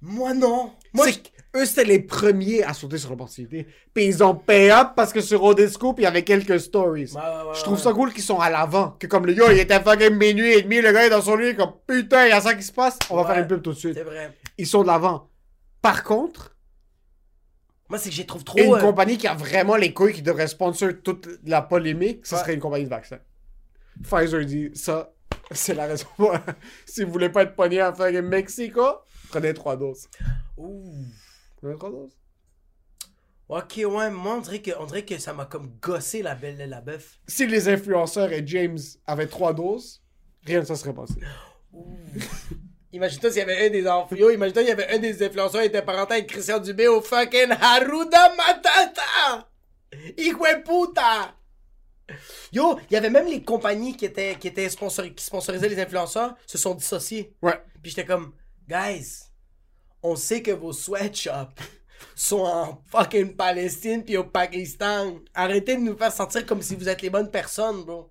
Moi, 0.00 0.32
non. 0.32 0.72
Moi, 0.94 1.08
je- 1.10 1.60
eux, 1.60 1.66
c'était 1.66 1.84
les 1.84 1.98
premiers 2.00 2.62
à 2.64 2.72
sauter 2.72 2.96
sur 2.96 3.10
l'opportunité. 3.10 3.66
Puis 3.92 4.06
ils 4.06 4.24
ont 4.24 4.34
pay 4.34 4.70
up 4.70 4.92
parce 4.96 5.12
que 5.12 5.20
sur 5.20 5.42
Odescope, 5.44 5.98
il 5.98 6.04
y 6.04 6.06
avait 6.06 6.24
quelques 6.24 6.58
stories. 6.60 7.12
Ouais, 7.14 7.20
ouais, 7.20 7.26
ouais, 7.48 7.54
je 7.54 7.60
trouve 7.62 7.76
ouais. 7.76 7.82
ça 7.82 7.92
cool 7.92 8.12
qu'ils 8.14 8.22
sont 8.22 8.40
à 8.40 8.48
l'avant. 8.48 8.96
Que 8.98 9.06
comme 9.06 9.26
le 9.26 9.34
gars, 9.34 9.52
il 9.52 9.58
était 9.58 9.80
fucking 9.80 10.14
minuit 10.16 10.52
et 10.54 10.62
demi, 10.62 10.80
le 10.80 10.92
gars 10.92 11.06
est 11.06 11.10
dans 11.10 11.20
son 11.22 11.36
lit, 11.36 11.54
comme 11.54 11.72
putain, 11.86 12.24
il 12.26 12.30
y 12.30 12.32
a 12.32 12.40
ça 12.40 12.54
qui 12.54 12.62
se 12.62 12.72
passe. 12.72 12.98
On 13.10 13.16
va 13.16 13.22
Ouais. 13.22 13.28
faire 13.34 13.38
une 13.42 13.48
pub 13.48 13.62
tout 13.62 13.72
de 13.72 13.78
suite. 13.78 13.94
C'est 13.94 14.02
vrai. 14.02 14.32
Ils 14.56 14.66
sont 14.66 14.82
de 14.82 14.86
l'avant. 14.86 15.28
Par 15.86 16.02
contre, 16.04 16.56
Moi, 17.88 17.98
c'est 17.98 18.08
que 18.10 18.14
j'ai 18.14 18.26
trouve 18.26 18.42
trop. 18.44 18.58
une 18.58 18.74
euh, 18.74 18.80
compagnie 18.80 19.16
qui 19.18 19.26
a 19.28 19.34
vraiment 19.34 19.76
les 19.76 19.92
couilles 19.94 20.12
qui 20.12 20.22
devrait 20.22 20.48
sponsor 20.48 20.90
toute 21.04 21.28
la 21.44 21.62
polémique, 21.62 22.26
ce 22.26 22.34
Ouais. 22.34 22.40
serait 22.40 22.54
une 22.54 22.60
compagnie 22.60 22.84
de 22.84 22.90
vaccins. 22.90 23.20
Pfizer 24.02 24.44
dit 24.44 24.70
ça, 24.74 25.12
c'est 25.52 25.74
la 25.74 25.86
raison 25.86 26.06
pour 26.16 26.34
si 26.84 27.04
vous 27.04 27.12
voulez 27.12 27.28
pas 27.30 27.42
être 27.44 27.54
pogné 27.54 27.80
à 27.80 27.92
faire 27.92 28.22
Mexico, 28.22 28.82
prenez 29.28 29.54
trois 29.54 29.76
doses. 29.76 30.08
Ouh. 30.56 31.04
Prenez 31.58 31.76
trois 31.76 31.90
doses. 31.90 32.16
Ok, 33.48 33.74
ouais, 33.76 34.10
moi, 34.10 34.34
on 34.38 34.40
dirait 34.40 34.60
que, 34.60 34.72
on 34.80 34.86
dirait 34.86 35.04
que 35.04 35.18
ça 35.18 35.32
m'a 35.32 35.46
comme 35.46 35.70
gossé 35.80 36.20
la 36.20 36.34
belle 36.34 36.60
et 36.60 36.66
la 36.66 36.80
bœuf. 36.80 37.20
Si 37.28 37.46
les 37.46 37.68
influenceurs 37.68 38.32
et 38.32 38.44
James 38.44 38.78
avaient 39.06 39.28
trois 39.28 39.54
doses, 39.54 40.02
rien 40.44 40.60
de 40.62 40.64
ça 40.66 40.74
serait 40.74 40.92
passé. 40.92 41.14
Imagine-toi 42.96 43.30
s'il 43.30 43.38
y 43.40 43.42
avait 43.42 43.66
un 43.66 43.70
des 43.70 43.86
enfants. 43.86 44.16
Yo, 44.16 44.30
imagine-toi 44.30 44.62
il 44.62 44.68
y 44.68 44.72
avait 44.72 44.88
un 44.88 44.98
des 44.98 45.22
influenceurs 45.22 45.60
qui 45.60 45.66
était 45.66 45.82
parenté 45.82 46.14
avec 46.14 46.28
Christian 46.28 46.58
Dubé 46.58 46.88
au 46.88 47.02
fucking 47.02 47.50
Haruda 47.60 48.34
Matata! 48.34 49.48
Puta! 50.64 51.34
Yo, 52.52 52.78
il 52.88 52.94
y 52.94 52.96
avait 52.96 53.10
même 53.10 53.26
les 53.26 53.42
compagnies 53.42 53.94
qui 53.96 54.06
étaient, 54.06 54.36
qui 54.36 54.48
étaient 54.48 54.66
sponsori- 54.68 55.14
qui 55.14 55.22
sponsorisaient 55.22 55.68
les 55.68 55.78
influenceurs 55.78 56.36
se 56.46 56.56
sont 56.56 56.74
dissociées. 56.74 57.34
Ouais. 57.42 57.60
Puis 57.82 57.90
j'étais 57.90 58.06
comme, 58.06 58.32
guys, 58.66 59.24
on 60.02 60.16
sait 60.16 60.40
que 60.40 60.52
vos 60.52 60.72
sweatshops 60.72 61.60
sont 62.14 62.44
en 62.44 62.82
fucking 62.90 63.36
Palestine 63.36 64.04
puis 64.04 64.16
au 64.16 64.24
Pakistan. 64.24 65.18
Arrêtez 65.34 65.76
de 65.76 65.82
nous 65.82 65.98
faire 65.98 66.12
sentir 66.12 66.46
comme 66.46 66.62
si 66.62 66.74
vous 66.74 66.88
êtes 66.88 67.02
les 67.02 67.10
bonnes 67.10 67.30
personnes, 67.30 67.84
bro. 67.84 68.10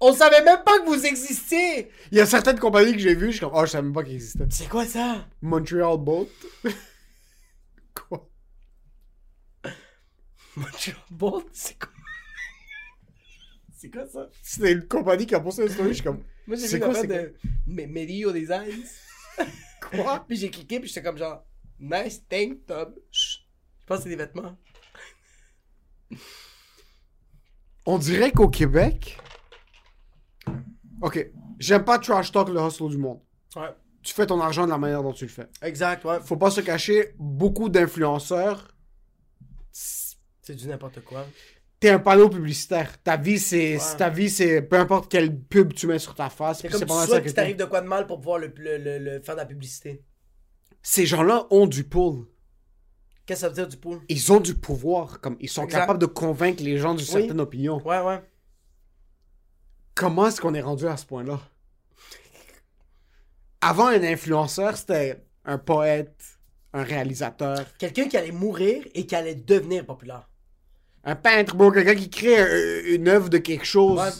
On 0.00 0.12
savait 0.12 0.42
même 0.42 0.62
pas 0.64 0.78
que 0.80 0.86
vous 0.86 1.06
existiez! 1.06 1.90
Il 2.10 2.18
y 2.18 2.20
a 2.20 2.26
certaines 2.26 2.58
compagnies 2.58 2.92
que 2.92 2.98
j'ai 2.98 3.14
vues, 3.14 3.26
je 3.26 3.32
suis 3.32 3.40
comme, 3.40 3.52
oh, 3.54 3.64
je 3.64 3.70
savais 3.70 3.84
même 3.84 3.92
pas 3.94 4.02
qu'ils 4.02 4.14
existaient. 4.14 4.44
C'est 4.50 4.68
quoi 4.68 4.84
ça? 4.86 5.26
Montreal 5.40 5.98
Boat. 5.98 6.28
Quoi? 7.94 8.28
Montreal 10.56 10.96
Boat, 11.10 11.44
c'est 11.52 11.78
quoi? 11.78 11.90
c'est 13.76 13.90
quoi 13.90 14.06
ça? 14.06 14.28
C'était 14.42 14.72
une 14.72 14.86
compagnie 14.86 15.26
qui 15.26 15.34
a 15.34 15.40
posté 15.40 15.62
une 15.62 15.68
story, 15.68 15.88
je 15.90 15.94
suis 15.94 16.02
comme, 16.02 16.22
Moi 16.46 16.56
j'ai 16.56 16.66
C'est 16.66 16.76
vu 16.76 16.82
quoi, 16.82 16.92
la 16.92 17.00
c'est 17.00 17.06
de 17.06 17.34
Medio 17.66 18.32
Designs. 18.32 18.84
quoi? 19.90 20.24
Puis 20.28 20.36
j'ai 20.36 20.50
cliqué 20.50 20.80
puis 20.80 20.88
j'étais 20.88 21.02
comme 21.02 21.18
genre 21.18 21.44
nice 21.78 22.22
tank 22.28 22.66
top. 22.66 22.98
Chut. 23.10 23.42
Je 23.80 23.86
pense 23.86 23.98
que 23.98 24.02
c'est 24.04 24.08
des 24.10 24.16
vêtements. 24.16 24.56
On 27.86 27.98
dirait 27.98 28.32
qu'au 28.32 28.48
Québec. 28.48 29.18
Ok, 31.02 31.30
j'aime 31.58 31.84
pas 31.84 31.98
trash 31.98 32.32
talk 32.32 32.48
le 32.48 32.60
hustle 32.60 32.88
du 32.90 32.98
monde. 32.98 33.20
Ouais. 33.56 33.68
Tu 34.02 34.12
fais 34.12 34.26
ton 34.26 34.40
argent 34.40 34.64
de 34.66 34.70
la 34.70 34.78
manière 34.78 35.02
dont 35.02 35.12
tu 35.12 35.24
le 35.24 35.30
fais. 35.30 35.48
Exact, 35.62 36.04
ouais. 36.04 36.18
Faut 36.22 36.36
pas 36.36 36.50
se 36.50 36.60
cacher, 36.60 37.14
beaucoup 37.18 37.68
d'influenceurs. 37.68 38.68
C'est 39.72 40.54
du 40.54 40.68
n'importe 40.68 41.00
quoi. 41.04 41.26
T'es 41.80 41.90
un 41.90 41.98
panneau 41.98 42.28
publicitaire. 42.28 43.02
Ta 43.02 43.16
vie, 43.16 43.38
c'est. 43.38 43.76
Ouais. 43.76 43.96
Ta 43.98 44.08
vie, 44.10 44.30
c'est. 44.30 44.62
Peu 44.62 44.76
importe 44.78 45.10
quelle 45.10 45.38
pub 45.38 45.72
tu 45.74 45.86
mets 45.86 45.98
sur 45.98 46.14
ta 46.14 46.30
face. 46.30 46.60
C'est 46.60 46.68
comme 46.68 46.80
tu 46.82 46.86
souhaites 47.06 47.24
que 47.24 47.30
t'arrive 47.30 47.56
de 47.56 47.64
quoi 47.64 47.80
de 47.80 47.86
mal 47.88 48.06
pour 48.06 48.18
pouvoir 48.20 48.38
le, 48.38 48.52
le, 48.56 48.78
le- 48.78 48.98
le- 48.98 49.20
faire 49.22 49.34
de 49.34 49.40
la 49.40 49.46
publicité. 49.46 50.02
Ces 50.82 51.06
gens-là 51.06 51.46
ont 51.50 51.66
du 51.66 51.84
pull. 51.84 52.26
Qu'est-ce 53.26 53.40
que 53.40 53.40
ça 53.40 53.48
veut 53.48 53.54
dire 53.54 53.68
du 53.68 53.78
pool? 53.78 54.00
Ils 54.10 54.32
ont 54.32 54.40
du 54.40 54.54
pouvoir. 54.54 55.20
Comme 55.22 55.36
ils 55.40 55.48
sont 55.48 55.64
Exact. 55.64 55.80
capables 55.80 55.98
de 55.98 56.04
convaincre 56.06 56.62
les 56.62 56.76
gens 56.76 56.94
d'une 56.94 57.06
certaine 57.06 57.40
opinion. 57.40 57.82
Ouais, 57.82 58.00
ouais. 58.00 58.22
Comment 59.94 60.26
est-ce 60.28 60.40
qu'on 60.40 60.54
est 60.54 60.60
rendu 60.60 60.86
à 60.86 60.96
ce 60.96 61.06
point-là? 61.06 61.40
Avant, 63.60 63.86
un 63.86 64.02
influenceur, 64.02 64.76
c'était 64.76 65.22
un 65.44 65.58
poète, 65.58 66.16
un 66.72 66.82
réalisateur, 66.82 67.64
Quelqu'un 67.78 68.08
qui 68.08 68.16
allait 68.16 68.32
mourir 68.32 68.84
et 68.94 69.06
qui 69.06 69.14
allait 69.14 69.34
devenir 69.34 69.86
populaire. 69.86 70.28
un 71.04 71.14
peintre, 71.16 71.54
bon, 71.54 71.70
quelqu'un 71.70 71.94
qui 71.94 72.10
crée 72.10 72.94
une 72.94 73.08
œuvre 73.08 73.28
de 73.28 73.38
quelque 73.38 73.64
chose, 73.66 73.98
Ouais. 74.00 74.10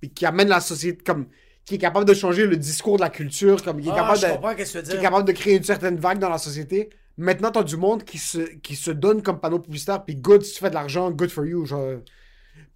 puis 0.00 0.10
qui 0.10 0.26
amène 0.26 0.48
la 0.48 0.60
société 0.60 1.02
comme. 1.04 1.28
qui 1.64 1.74
est 1.74 1.78
capable 1.78 2.06
de 2.06 2.14
changer 2.14 2.46
le 2.46 2.56
discours 2.56 2.96
de 2.96 3.02
la 3.02 3.10
culture, 3.10 3.62
comme 3.62 3.78
il 3.78 3.86
est 3.88 3.90
Ah, 3.92 3.96
capable 4.16 4.54
de. 4.56 4.62
qui 4.82 4.96
est 4.96 5.00
capable 5.02 5.28
de 5.28 5.32
créer 5.32 5.56
une 5.56 5.64
certaine 5.64 5.96
vague 5.96 6.18
dans 6.18 6.30
la 6.30 6.38
société. 6.38 6.88
Maintenant, 7.18 7.50
t'as 7.50 7.62
du 7.62 7.76
monde 7.76 8.04
qui 8.04 8.16
se, 8.16 8.38
qui 8.38 8.74
se 8.74 8.90
donne 8.90 9.22
comme 9.22 9.38
panneau 9.40 9.58
publicitaire, 9.58 10.02
puis 10.04 10.14
good, 10.16 10.42
si 10.42 10.54
tu 10.54 10.60
fais 10.60 10.70
de 10.70 10.74
l'argent, 10.74 11.10
good 11.10 11.30
for 11.30 11.44
you, 11.44 11.64
genre. 11.66 11.98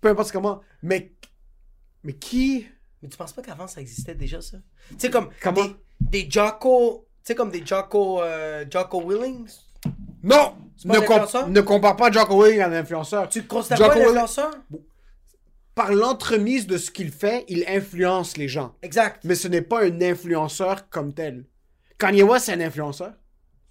Peu 0.00 0.08
importe 0.10 0.30
comment. 0.32 0.60
Mais. 0.82 1.12
Mais 2.04 2.14
qui? 2.14 2.66
Mais 3.02 3.08
tu 3.08 3.16
penses 3.16 3.32
pas 3.32 3.42
qu'avant 3.42 3.66
ça 3.66 3.80
existait 3.80 4.14
déjà 4.14 4.40
ça? 4.40 4.58
Tu 4.90 4.96
sais 4.98 5.10
comme 5.10 5.28
Comment? 5.42 5.64
des, 6.00 6.24
des 6.24 6.30
Jocko, 6.30 7.06
tu 7.24 7.28
sais 7.28 7.34
comme 7.34 7.50
des 7.50 7.64
Jocko 7.64 8.22
euh, 8.22 8.64
Jocko 8.70 9.02
Willings? 9.02 9.50
Non! 10.22 10.54
Ne, 10.84 10.96
un 10.96 11.00
com- 11.02 11.12
influenceur? 11.16 11.48
ne 11.48 11.60
compare 11.60 11.96
pas 11.96 12.10
Jocko 12.10 12.42
Willing 12.44 12.60
à 12.60 12.66
un 12.68 12.72
influenceur. 12.72 13.28
Tu 13.28 13.42
te 13.42 13.48
considères 13.48 13.78
Jocko 13.78 13.90
pas 13.90 13.94
un 13.96 13.98
Willing- 14.00 14.08
influenceur? 14.10 14.50
Par 15.74 15.92
l'entremise 15.92 16.66
de 16.66 16.76
ce 16.76 16.90
qu'il 16.90 17.10
fait, 17.10 17.44
il 17.48 17.64
influence 17.66 18.36
les 18.36 18.46
gens. 18.46 18.74
Exact. 18.82 19.22
Mais 19.24 19.34
ce 19.34 19.48
n'est 19.48 19.62
pas 19.62 19.84
un 19.84 20.02
influenceur 20.02 20.88
comme 20.90 21.14
tel. 21.14 21.46
Kanye 21.98 22.22
West, 22.22 22.46
c'est 22.46 22.52
un 22.52 22.60
influenceur. 22.60 23.12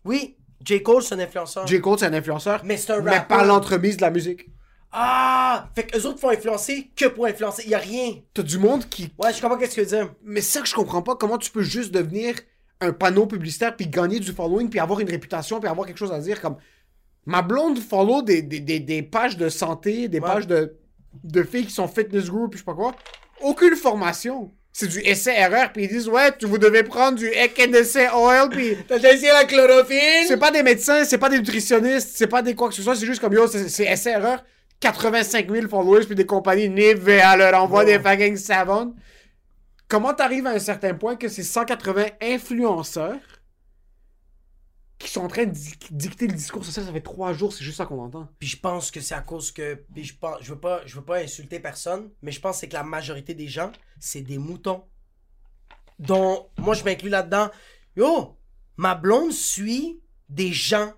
Oui, 0.04 0.36
J. 0.66 0.82
Cole 0.82 1.04
c'est 1.04 1.14
un 1.16 1.20
influenceur. 1.20 1.68
J. 1.68 1.80
Cole, 1.80 2.00
c'est 2.00 2.06
un 2.08 2.14
influenceur. 2.14 2.62
Mais 2.66 2.78
c'est 2.78 2.94
un 2.94 3.02
Mais 3.02 3.12
rappeur. 3.12 3.38
par 3.38 3.46
l'entremise 3.46 3.98
de 3.98 4.02
la 4.02 4.10
musique. 4.10 4.50
Ah! 4.92 5.70
Fait 5.76 5.84
qu'eux 5.86 6.02
autres 6.06 6.20
font 6.20 6.30
influencer 6.30 6.92
que 6.96 7.06
pour 7.06 7.26
influencer. 7.26 7.68
Y 7.68 7.76
a 7.76 7.80
rien. 7.80 8.16
T'as 8.34 8.44
du 8.44 8.58
monde 8.58 8.88
qui. 8.90 9.10
Ouais, 9.18 9.34
je 9.34 9.42
comprends 9.42 9.58
qu'est-ce 9.58 9.76
que 9.76 9.82
tu 9.82 9.88
veux 9.88 9.98
dire. 10.04 10.14
Mais 10.24 10.42
c'est 10.42 10.58
ça 10.58 10.62
que 10.62 10.68
je 10.68 10.76
comprends 10.76 11.02
pas. 11.02 11.16
Comment 11.16 11.38
tu 11.38 11.50
peux 11.52 11.62
juste 11.64 11.92
devenir 11.94 12.36
un 12.82 12.92
panneau 12.94 13.26
publicitaire, 13.28 13.76
puis 13.76 13.88
gagner 13.88 14.20
du 14.20 14.32
following, 14.32 14.68
puis 14.70 14.80
avoir 14.80 15.00
une 15.00 15.10
réputation, 15.10 15.60
puis 15.60 15.70
avoir 15.70 15.86
quelque 15.88 15.98
chose 16.00 16.12
à 16.12 16.20
dire. 16.20 16.42
Comme 16.42 16.58
ma 17.26 17.42
blonde 17.42 17.78
follow 17.80 18.22
des, 18.24 18.42
des, 18.42 18.60
des, 18.60 18.80
des 18.80 19.04
pages 19.04 19.38
de 19.38 19.50
santé, 19.50 20.08
des 20.08 20.20
Ouais. 20.20 20.28
pages 20.28 20.48
de, 20.48 20.76
de 21.24 21.44
filles 21.44 21.66
qui 21.68 21.74
sont 21.74 21.88
fitness 21.88 22.26
group, 22.30 22.52
puis 22.52 22.58
je 22.58 22.64
sais 22.64 22.66
pas 22.66 22.74
quoi. 22.74 22.96
Aucune 23.42 23.76
formation. 23.76 24.52
C'est 24.74 24.88
du 24.88 25.00
essai-erreur, 25.02 25.72
puis 25.74 25.84
ils 25.84 25.90
disent 25.90 26.08
Ouais, 26.08 26.32
tu, 26.38 26.46
vous 26.48 26.58
devez 26.58 26.84
prendre 26.84 27.18
du 27.18 27.28
Ekenese 27.28 27.98
Oil, 28.16 28.50
puis. 28.50 28.76
T'as 28.88 28.96
déjà 28.98 29.14
essayé 29.14 29.32
la 29.32 29.46
chlorophylle? 29.46 30.26
C'est 30.28 30.38
pas 30.38 30.52
des 30.52 30.64
médecins, 30.64 31.04
c'est 31.06 31.18
pas 31.18 31.30
des 31.30 31.38
nutritionnistes, 31.40 32.12
c'est 32.16 32.28
pas 32.28 32.42
des 32.42 32.56
quoi 32.56 32.70
que 32.70 32.74
ce 32.76 32.82
soit, 32.82 32.96
c'est 32.96 33.06
juste 33.06 33.22
comme 33.22 33.34
yo, 33.34 33.48
c'est 33.48 33.70
c'est 33.70 33.86
essai-erreur. 33.86 34.44
85 34.82 35.50
000 35.50 35.68
followers, 35.70 36.06
puis 36.06 36.16
des 36.16 36.26
compagnies 36.26 36.70
Nivea 36.70 37.38
leur 37.38 37.62
envoient 37.64 37.86
des 37.86 38.00
fucking 38.00 38.36
savons. 38.36 38.94
Comment 39.88 40.14
t'arrives 40.14 40.48
à 40.48 40.52
un 40.52 40.60
certain 40.60 40.94
point 40.94 41.16
que 41.16 41.28
c'est 41.30 41.44
180 41.44 42.06
influenceurs 42.22 43.20
qui 44.98 45.10
sont 45.10 45.22
en 45.22 45.28
train 45.28 45.46
de 45.46 45.52
di- 45.52 45.74
dicter 45.90 46.28
le 46.28 46.34
discours 46.34 46.64
social, 46.64 46.86
ça 46.86 46.92
fait 46.94 47.02
trois 47.02 47.34
jours, 47.34 47.54
c'est 47.54 47.64
juste 47.64 47.78
ça 47.78 47.86
qu'on 47.86 48.00
entend. 48.04 48.28
Puis 48.40 48.50
je 48.50 48.58
pense 48.58 48.92
que 48.92 49.02
c'est 49.02 49.16
à 49.16 49.22
cause 49.22 49.52
que. 49.52 49.76
Puis 49.94 50.04
je 50.04 50.16
pense. 50.16 50.38
Je 50.42 50.54
veux 50.54 50.60
pas, 50.60 50.82
je 50.86 50.96
veux 50.96 51.04
pas 51.06 51.18
insulter 51.20 51.60
personne, 51.60 52.10
mais 52.22 52.32
je 52.32 52.40
pense 52.40 52.58
que 52.58 52.60
c'est 52.62 52.68
que 52.70 52.74
la 52.74 52.84
majorité 52.84 53.34
des 53.34 53.48
gens, 53.48 53.72
c'est 54.00 54.22
des 54.22 54.38
moutons. 54.38 54.84
Dont. 56.00 56.48
Moi, 56.58 56.74
je 56.76 56.84
m'inclus 56.84 57.10
là-dedans. 57.10 57.50
Yo! 57.96 58.38
Ma 58.78 58.96
blonde 58.96 59.32
suit 59.32 60.02
des 60.30 60.52
gens 60.54 60.94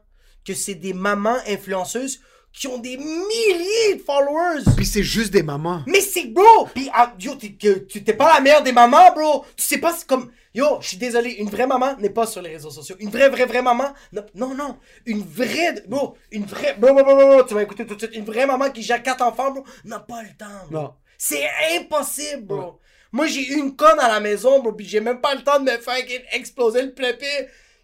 que 0.46 0.54
c'est 0.54 0.76
des 0.76 0.94
mamans 0.94 1.38
influenceuses 1.48 2.22
qui 2.54 2.68
ont 2.68 2.78
des 2.78 2.98
milliers 2.98 3.96
de 3.96 4.02
followers. 4.02 4.64
Puis 4.78 4.86
c'est 4.86 5.04
juste 5.04 5.32
des 5.34 5.44
mamans. 5.44 5.84
Mais 5.88 6.02
c'est 6.02 6.26
bro! 6.26 6.68
Pis 6.74 6.90
ah, 6.94 7.14
yo, 7.20 7.36
tu 7.36 8.04
t'es 8.04 8.14
pas 8.14 8.36
la 8.36 8.42
meilleure 8.42 8.62
des 8.62 8.72
mamans, 8.72 9.12
bro! 9.14 9.44
Tu 9.58 9.64
sais 9.64 9.80
pas, 9.80 9.92
c'est 9.92 10.08
comme. 10.08 10.32
Yo, 10.54 10.78
je 10.82 10.90
suis 10.90 10.98
désolé, 10.98 11.32
une 11.32 11.50
vraie 11.50 11.66
maman 11.66 11.98
n'est 11.98 12.12
pas 12.12 12.28
sur 12.28 12.44
les 12.44 12.52
réseaux 12.52 12.70
sociaux. 12.70 12.96
Une 13.00 13.10
vraie, 13.10 13.28
vraie, 13.28 13.48
vraie 13.48 13.64
maman. 13.64 13.92
Non, 14.12 14.24
non, 14.36 14.54
non. 14.54 14.78
Une 15.08 15.24
vraie. 15.24 15.84
Bro, 15.88 16.16
une 16.32 16.46
vraie. 16.46 16.76
Bro, 16.78 16.94
bro, 16.94 17.04
bro, 17.04 17.16
bro, 17.16 17.28
bro, 17.28 17.44
tu 17.44 17.56
vas 17.56 17.64
écouter 17.64 17.88
tout 17.88 17.96
de 17.96 18.00
suite. 18.00 18.16
Une 18.16 18.26
vraie 18.26 18.46
maman 18.46 18.70
qui 18.70 18.84
gère 18.84 19.02
quatre 19.02 19.24
enfants, 19.24 19.52
bro, 19.52 19.64
n'a 19.84 20.00
pas 20.00 20.22
le 20.22 20.30
temps, 20.38 20.68
bro. 20.70 20.82
Non. 20.82 20.94
C'est 21.18 21.50
impossible, 21.76 22.44
bro. 22.44 22.80
Moi, 23.12 23.26
j'ai 23.28 23.52
une 23.54 23.76
conne 23.76 24.00
à 24.00 24.08
la 24.08 24.20
maison, 24.20 24.62
bro, 24.62 24.74
pis 24.74 24.86
j'ai 24.86 25.00
même 25.00 25.22
pas 25.22 25.34
le 25.34 25.44
temps 25.44 25.60
de 25.60 25.66
me 25.66 25.78
faire 25.78 25.96
exploser 26.34 26.84
le 26.84 26.94
plépé. 26.94 27.26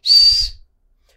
Chut. 0.03 0.58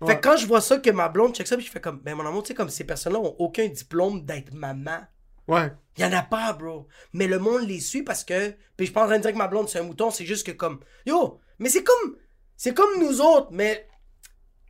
Fait 0.06 0.16
que 0.16 0.20
quand 0.22 0.36
je 0.36 0.46
vois 0.46 0.60
ça, 0.60 0.78
que 0.78 0.90
ma 0.90 1.08
blonde 1.08 1.34
check 1.34 1.46
ça, 1.46 1.56
pis 1.56 1.64
je 1.64 1.70
fais 1.70 1.80
comme, 1.80 1.98
ben 2.00 2.14
mon 2.14 2.26
amour, 2.26 2.42
tu 2.42 2.48
sais, 2.48 2.54
comme 2.54 2.68
ces 2.70 2.84
personnes-là 2.84 3.18
ont 3.20 3.36
aucun 3.38 3.66
diplôme 3.68 4.24
d'être 4.24 4.52
maman. 4.54 5.00
Ouais. 5.48 5.72
Y 5.98 6.04
en 6.04 6.12
a 6.12 6.22
pas, 6.22 6.52
bro. 6.52 6.86
Mais 7.12 7.26
le 7.26 7.38
monde 7.38 7.66
les 7.68 7.80
suit 7.80 8.02
parce 8.02 8.24
que. 8.24 8.54
Puis 8.76 8.86
je 8.86 8.92
pas 8.92 9.02
en 9.04 9.06
train 9.06 9.16
de 9.18 9.22
dire 9.22 9.32
que 9.32 9.38
ma 9.38 9.48
blonde 9.48 9.68
c'est 9.68 9.78
un 9.80 9.82
mouton, 9.84 10.10
c'est 10.10 10.24
juste 10.24 10.46
que 10.46 10.52
comme. 10.52 10.80
Yo, 11.06 11.40
mais 11.58 11.68
c'est 11.68 11.82
comme. 11.84 12.16
C'est 12.56 12.74
comme 12.74 12.98
nous 13.00 13.20
autres, 13.20 13.48
mais. 13.50 13.88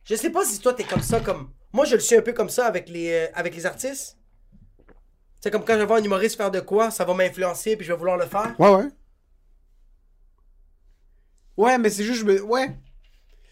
Je 0.03 0.15
sais 0.15 0.29
pas 0.31 0.43
si 0.45 0.59
toi 0.59 0.73
t'es 0.73 0.83
comme 0.83 1.01
ça, 1.01 1.19
comme. 1.19 1.51
Moi 1.71 1.85
je 1.85 1.95
le 1.95 2.01
suis 2.01 2.15
un 2.15 2.21
peu 2.21 2.33
comme 2.33 2.49
ça 2.49 2.65
avec 2.67 2.89
les, 2.89 3.11
euh, 3.11 3.27
avec 3.33 3.55
les 3.55 3.65
artistes. 3.65 4.17
C'est 5.41 5.51
comme 5.51 5.63
quand 5.65 5.73
je 5.73 5.79
vais 5.79 5.85
voir 5.85 5.99
un 5.99 6.03
humoriste 6.03 6.37
faire 6.37 6.51
de 6.51 6.59
quoi, 6.59 6.89
ça 6.91 7.03
va 7.05 7.13
m'influencer 7.13 7.75
puis 7.75 7.85
je 7.85 7.91
vais 7.91 7.97
vouloir 7.97 8.17
le 8.17 8.25
faire. 8.25 8.55
Ouais, 8.59 8.69
ouais. 8.69 8.87
Ouais, 11.57 11.77
mais 11.77 11.89
c'est 11.89 12.03
juste, 12.03 12.21
je 12.21 12.25
me- 12.25 12.41
ouais. 12.41 12.75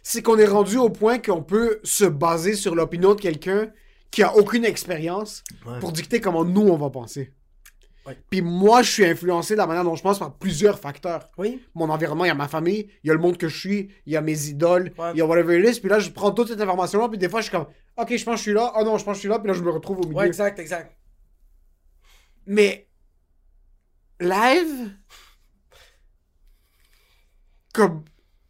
C'est 0.03 0.21
qu'on 0.21 0.37
est 0.37 0.45
rendu 0.47 0.77
au 0.77 0.89
point 0.89 1.19
qu'on 1.19 1.43
peut 1.43 1.79
se 1.83 2.05
baser 2.05 2.55
sur 2.55 2.75
l'opinion 2.75 3.13
de 3.15 3.21
quelqu'un 3.21 3.71
qui 4.09 4.23
a 4.23 4.35
aucune 4.35 4.65
expérience 4.65 5.43
Ouais. 5.65 5.79
pour 5.79 5.91
dicter 5.91 6.19
comment 6.19 6.43
nous 6.43 6.61
on 6.67 6.77
va 6.77 6.89
penser. 6.89 7.33
Ouais. 8.07 8.17
Puis 8.31 8.41
moi, 8.41 8.81
je 8.81 8.89
suis 8.91 9.05
influencé 9.05 9.53
de 9.53 9.59
la 9.59 9.67
manière 9.67 9.83
dont 9.83 9.95
je 9.95 10.01
pense 10.01 10.17
par 10.17 10.33
plusieurs 10.33 10.79
facteurs. 10.79 11.29
Oui. 11.37 11.63
Mon 11.75 11.87
environnement, 11.89 12.25
il 12.25 12.29
y 12.29 12.31
a 12.31 12.35
ma 12.35 12.47
famille, 12.47 12.89
il 13.03 13.07
y 13.07 13.11
a 13.11 13.13
le 13.13 13.19
monde 13.19 13.37
que 13.37 13.47
je 13.47 13.57
suis, 13.59 13.89
il 14.07 14.13
y 14.13 14.17
a 14.17 14.21
mes 14.21 14.47
idoles, 14.47 14.91
Ouais. 14.97 15.11
il 15.13 15.17
y 15.17 15.21
a 15.21 15.25
whatever 15.25 15.59
it 15.59 15.69
is. 15.75 15.79
Puis 15.79 15.89
là, 15.89 15.99
je 15.99 16.09
prends 16.09 16.31
toute 16.31 16.47
cette 16.47 16.59
information-là, 16.59 17.07
puis 17.09 17.19
des 17.19 17.29
fois, 17.29 17.41
je 17.41 17.49
suis 17.49 17.55
comme, 17.55 17.67
ok, 17.97 18.15
je 18.17 18.23
pense 18.25 18.33
que 18.33 18.37
je 18.37 18.41
suis 18.41 18.53
là, 18.53 18.73
oh 18.75 18.83
non, 18.83 18.97
je 18.97 19.03
pense 19.05 19.13
que 19.13 19.15
je 19.17 19.19
suis 19.19 19.29
là, 19.29 19.37
puis 19.37 19.47
là, 19.49 19.53
je 19.53 19.61
me 19.61 19.69
retrouve 19.69 19.99
au 19.99 20.03
milieu. 20.07 20.15
Ouais, 20.17 20.25
exact, 20.27 20.57
exact. 20.57 20.97
Mais 22.47 22.87
live, 24.19 24.95
comme 27.73 28.03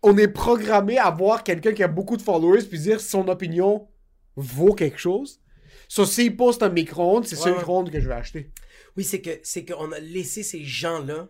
on 0.04 0.18
est 0.18 0.28
programmé 0.28 0.98
à 0.98 1.10
voir 1.12 1.44
quelqu'un 1.44 1.74
qui 1.74 1.84
a 1.84 1.88
beaucoup 1.88 2.18
de 2.18 2.22
followers 2.22 2.64
puis 2.64 2.80
dire 2.80 3.00
si 3.00 3.10
son 3.10 3.28
opinion 3.28 3.88
vaut 4.36 4.74
quelque 4.74 4.98
chose. 5.00 5.40
So, 5.88 6.06
s'il 6.06 6.36
poste 6.38 6.64
un 6.64 6.70
micro-ondes, 6.70 7.26
c'est 7.26 7.36
ce 7.36 7.50
Ouais, 7.50 7.56
micro-ondes 7.56 7.92
que 7.92 8.00
je 8.00 8.08
vais 8.08 8.16
acheter. 8.16 8.52
Oui, 8.98 9.04
c'est 9.04 9.22
que 9.22 9.40
c'est 9.44 9.66
qu'on 9.66 9.92
a 9.92 10.00
laissé 10.00 10.42
ces 10.44 10.64
gens-là 10.64 11.28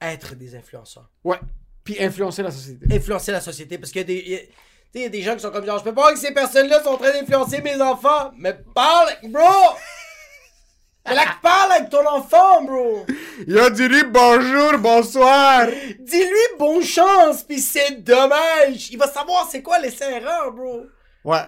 être 0.00 0.34
des 0.34 0.54
influenceurs. 0.56 1.10
Ouais. 1.24 1.38
Puis 1.84 2.02
influencer 2.02 2.42
la 2.42 2.50
société. 2.50 2.94
influencer 2.94 3.32
la 3.32 3.40
société 3.40 3.78
parce 3.78 3.90
qu'il 3.92 4.00
y 4.00 4.04
a 4.04 4.06
des 4.06 4.18
il 4.24 4.28
y 4.30 4.34
a- 4.36 4.38
tu 4.38 4.44
sais, 4.46 4.50
il 4.94 5.02
y 5.02 5.06
a 5.06 5.08
des 5.08 5.22
gens 5.22 5.34
qui 5.34 5.40
sont 5.40 5.50
comme 5.50 5.64
genre 5.66 5.78
je 5.78 5.84
peux 5.84 5.94
pas 5.94 6.12
que 6.12 6.18
ces 6.18 6.32
personnes-là 6.32 6.82
sont 6.82 6.90
en 6.90 6.96
train 6.96 7.12
d'influencer 7.12 7.60
mes 7.62 7.80
enfants 7.80 8.30
mais 8.36 8.54
parle 8.74 9.08
bro 9.24 9.40
mais 11.06 11.14
là 11.14 11.24
parle 11.42 11.72
avec 11.72 11.90
ton 11.90 12.06
enfant 12.06 12.62
bro 12.64 13.04
Yo, 13.46 13.70
dis-lui 13.70 14.04
bonjour, 14.10 14.78
bonsoir. 14.78 15.66
dis-lui 15.98 16.58
bonne 16.58 16.82
chance 16.82 17.42
puis 17.42 17.58
c'est 17.58 18.02
dommage 18.02 18.90
il 18.90 18.98
va 18.98 19.06
savoir 19.06 19.48
c'est 19.50 19.62
quoi 19.62 19.78
les 19.78 19.92
erreurs 20.02 20.52
bro 20.52 20.82
Ouais. 21.24 21.38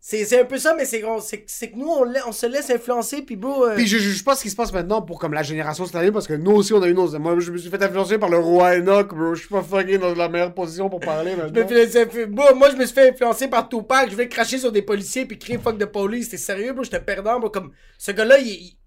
C'est 0.00 0.40
un 0.40 0.44
peu 0.46 0.56
ça, 0.56 0.74
mais 0.74 0.86
c'est 0.86 1.00
que 1.02 1.76
nous, 1.76 1.90
on, 2.26 2.32
se 2.32 2.46
laisse 2.46 2.70
influencer, 2.70 3.20
puis 3.22 3.36
bro. 3.36 3.66
euh, 3.66 3.74
Puis 3.74 3.86
je 3.86 3.98
juge 3.98 4.24
pas 4.24 4.34
ce 4.36 4.42
qui 4.42 4.48
se 4.48 4.56
passe 4.56 4.72
maintenant 4.72 5.02
pour 5.02 5.18
comme 5.18 5.34
la 5.34 5.42
génération 5.42 5.84
cette 5.84 5.96
année 5.96 6.10
parce 6.12 6.26
que 6.26 6.32
nous 6.32 6.52
aussi 6.52 6.72
on 6.72 6.80
a 6.80 6.88
eu 6.88 6.94
nos. 6.94 7.18
Moi 7.18 7.38
je 7.40 7.50
me 7.50 7.58
suis 7.58 7.68
fait 7.68 7.82
influencer 7.82 8.16
par 8.16 8.30
le 8.30 8.38
roi 8.38 8.76
Enoch, 8.76 9.12
bro. 9.14 9.34
Je 9.34 9.40
suis 9.40 9.48
pas 9.50 9.60
fucking 9.62 9.98
dans 9.98 10.14
la 10.14 10.28
meilleure 10.30 10.54
position 10.54 10.88
pour 10.88 11.00
parler 11.00 11.32
je 11.32 11.36
maintenant. 11.42 11.62
influ- 11.62 12.26
bro, 12.26 12.54
moi, 12.54 12.70
je 12.70 12.76
me 12.76 12.86
suis 12.86 12.94
fait 12.94 13.10
influencer 13.10 13.48
par 13.48 13.68
Tupac. 13.68 14.08
Je 14.10 14.16
vais 14.16 14.28
cracher 14.28 14.56
sur 14.58 14.72
des 14.72 14.82
policiers, 14.82 15.26
puis 15.26 15.38
crier 15.38 15.58
fuck 15.58 15.76
de 15.76 15.84
police. 15.84 16.30
T'es 16.30 16.38
sérieux, 16.38 16.72
bro? 16.72 16.84
J'étais 16.84 17.00
perdant, 17.00 17.38
bro. 17.38 17.50
Comme, 17.50 17.72
ce 17.98 18.12
gars-là, 18.12 18.38
il, 18.38 18.46
il, 18.48 18.77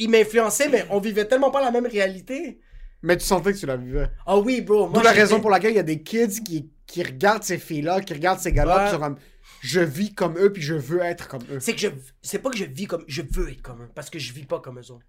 il 0.00 0.10
m'influençait, 0.10 0.68
mais 0.68 0.84
on 0.90 0.98
vivait 0.98 1.26
tellement 1.26 1.50
pas 1.50 1.60
la 1.62 1.70
même 1.70 1.86
réalité. 1.86 2.60
Mais 3.02 3.16
tu 3.16 3.24
sentais 3.24 3.52
que 3.52 3.58
tu 3.58 3.66
la 3.66 3.76
vivais. 3.76 4.10
Ah 4.26 4.36
oui, 4.38 4.60
bro. 4.60 4.88
D'où 4.88 5.00
la 5.00 5.12
raison 5.12 5.40
pour 5.40 5.50
laquelle 5.50 5.72
il 5.72 5.76
y 5.76 5.80
a 5.80 5.84
des 5.84 6.02
kids 6.02 6.42
qui, 6.44 6.70
qui 6.86 7.02
regardent 7.02 7.42
ces 7.44 7.58
filles-là, 7.58 8.00
qui 8.00 8.12
regardent 8.12 8.40
ces 8.40 8.52
gars-là, 8.52 8.86
qui 8.86 8.90
sont 8.92 8.98
comme 9.00 9.16
je 9.60 9.80
vis 9.80 10.14
comme 10.14 10.38
eux 10.38 10.52
puis 10.52 10.62
je 10.62 10.74
veux 10.74 11.00
être 11.00 11.28
comme 11.28 11.42
eux. 11.50 11.60
C'est 11.60 11.74
que 11.74 11.80
je. 11.80 11.88
C'est 12.22 12.38
pas 12.40 12.50
que 12.50 12.56
je 12.58 12.64
vis 12.64 12.86
comme. 12.86 13.04
Je 13.06 13.22
veux 13.22 13.50
être 13.50 13.62
comme 13.62 13.82
eux. 13.82 13.88
Parce 13.94 14.10
que 14.10 14.18
je 14.18 14.32
vis 14.32 14.44
pas 14.44 14.60
comme 14.60 14.78
eux 14.78 14.90
autres. 14.90 15.06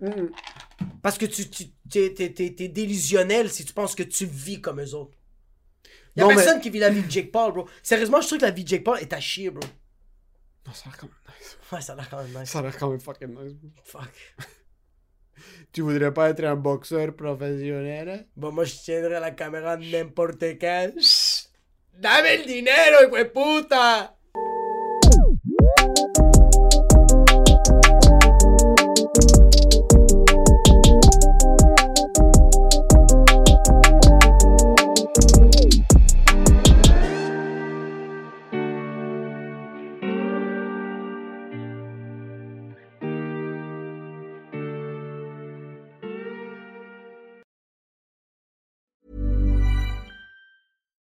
Mm. 0.00 0.28
Parce 1.02 1.16
que 1.18 1.26
tu, 1.26 1.48
tu 1.48 1.66
t'es, 1.88 2.12
t'es, 2.12 2.30
t'es- 2.32 2.54
t'es 2.54 2.68
délusionnel 2.68 3.48
si 3.50 3.64
tu 3.64 3.72
penses 3.72 3.94
que 3.94 4.02
tu 4.02 4.26
vis 4.26 4.60
comme 4.60 4.80
eux 4.80 4.94
autres. 4.94 5.16
Y 6.16 6.20
a 6.20 6.24
Non, 6.24 6.28
mais- 6.30 6.34
personne 6.36 6.60
qui 6.60 6.70
vit 6.70 6.78
la 6.80 6.90
vie 6.90 7.02
de 7.02 7.10
Jake 7.10 7.30
Paul, 7.32 7.52
bro. 7.52 7.68
Sérieusement, 7.82 8.20
je 8.20 8.26
trouve 8.26 8.38
que 8.38 8.44
la 8.44 8.50
vie 8.52 8.64
de 8.64 8.68
Jake 8.68 8.84
Paul 8.84 8.98
est 9.00 9.12
à 9.12 9.20
chier, 9.20 9.50
bro. 9.50 9.62
Non, 10.66 10.72
ça 10.72 10.82
a 10.86 10.88
l'air 10.88 10.98
quand 10.98 11.06
même 11.06 11.16
nice. 11.76 11.76
Ouais, 11.76 11.80
ça 11.82 11.92
a 11.92 11.96
l'air 11.96 12.08
quand 12.10 12.22
même 12.22 12.40
nice. 12.40 12.50
Ça 12.50 12.58
a 12.58 12.62
l'air 12.62 12.76
quand 12.78 12.90
même 12.90 13.00
fucking 13.00 13.28
nice. 13.28 13.52
bro. 13.54 13.70
Fuck. 13.84 14.34
Tu 15.72 15.82
voudrais 15.82 16.12
pas 16.14 16.30
être 16.30 16.44
un 16.44 16.54
boxeur 16.56 17.14
professionnel? 17.14 18.08
hein? 18.08 18.20
Bon, 18.36 18.52
moi, 18.52 18.64
je 18.64 18.74
tiendrai 18.74 19.18
la 19.20 19.32
caméra 19.32 19.76
n'importe 19.76 20.42
quand. 20.60 20.92
Chut. 21.00 21.50
Dame 21.96 22.26
el 22.26 22.46
dinero, 22.46 23.04
hijo 23.06 23.16
de 23.16 23.24
puta! 23.24 24.16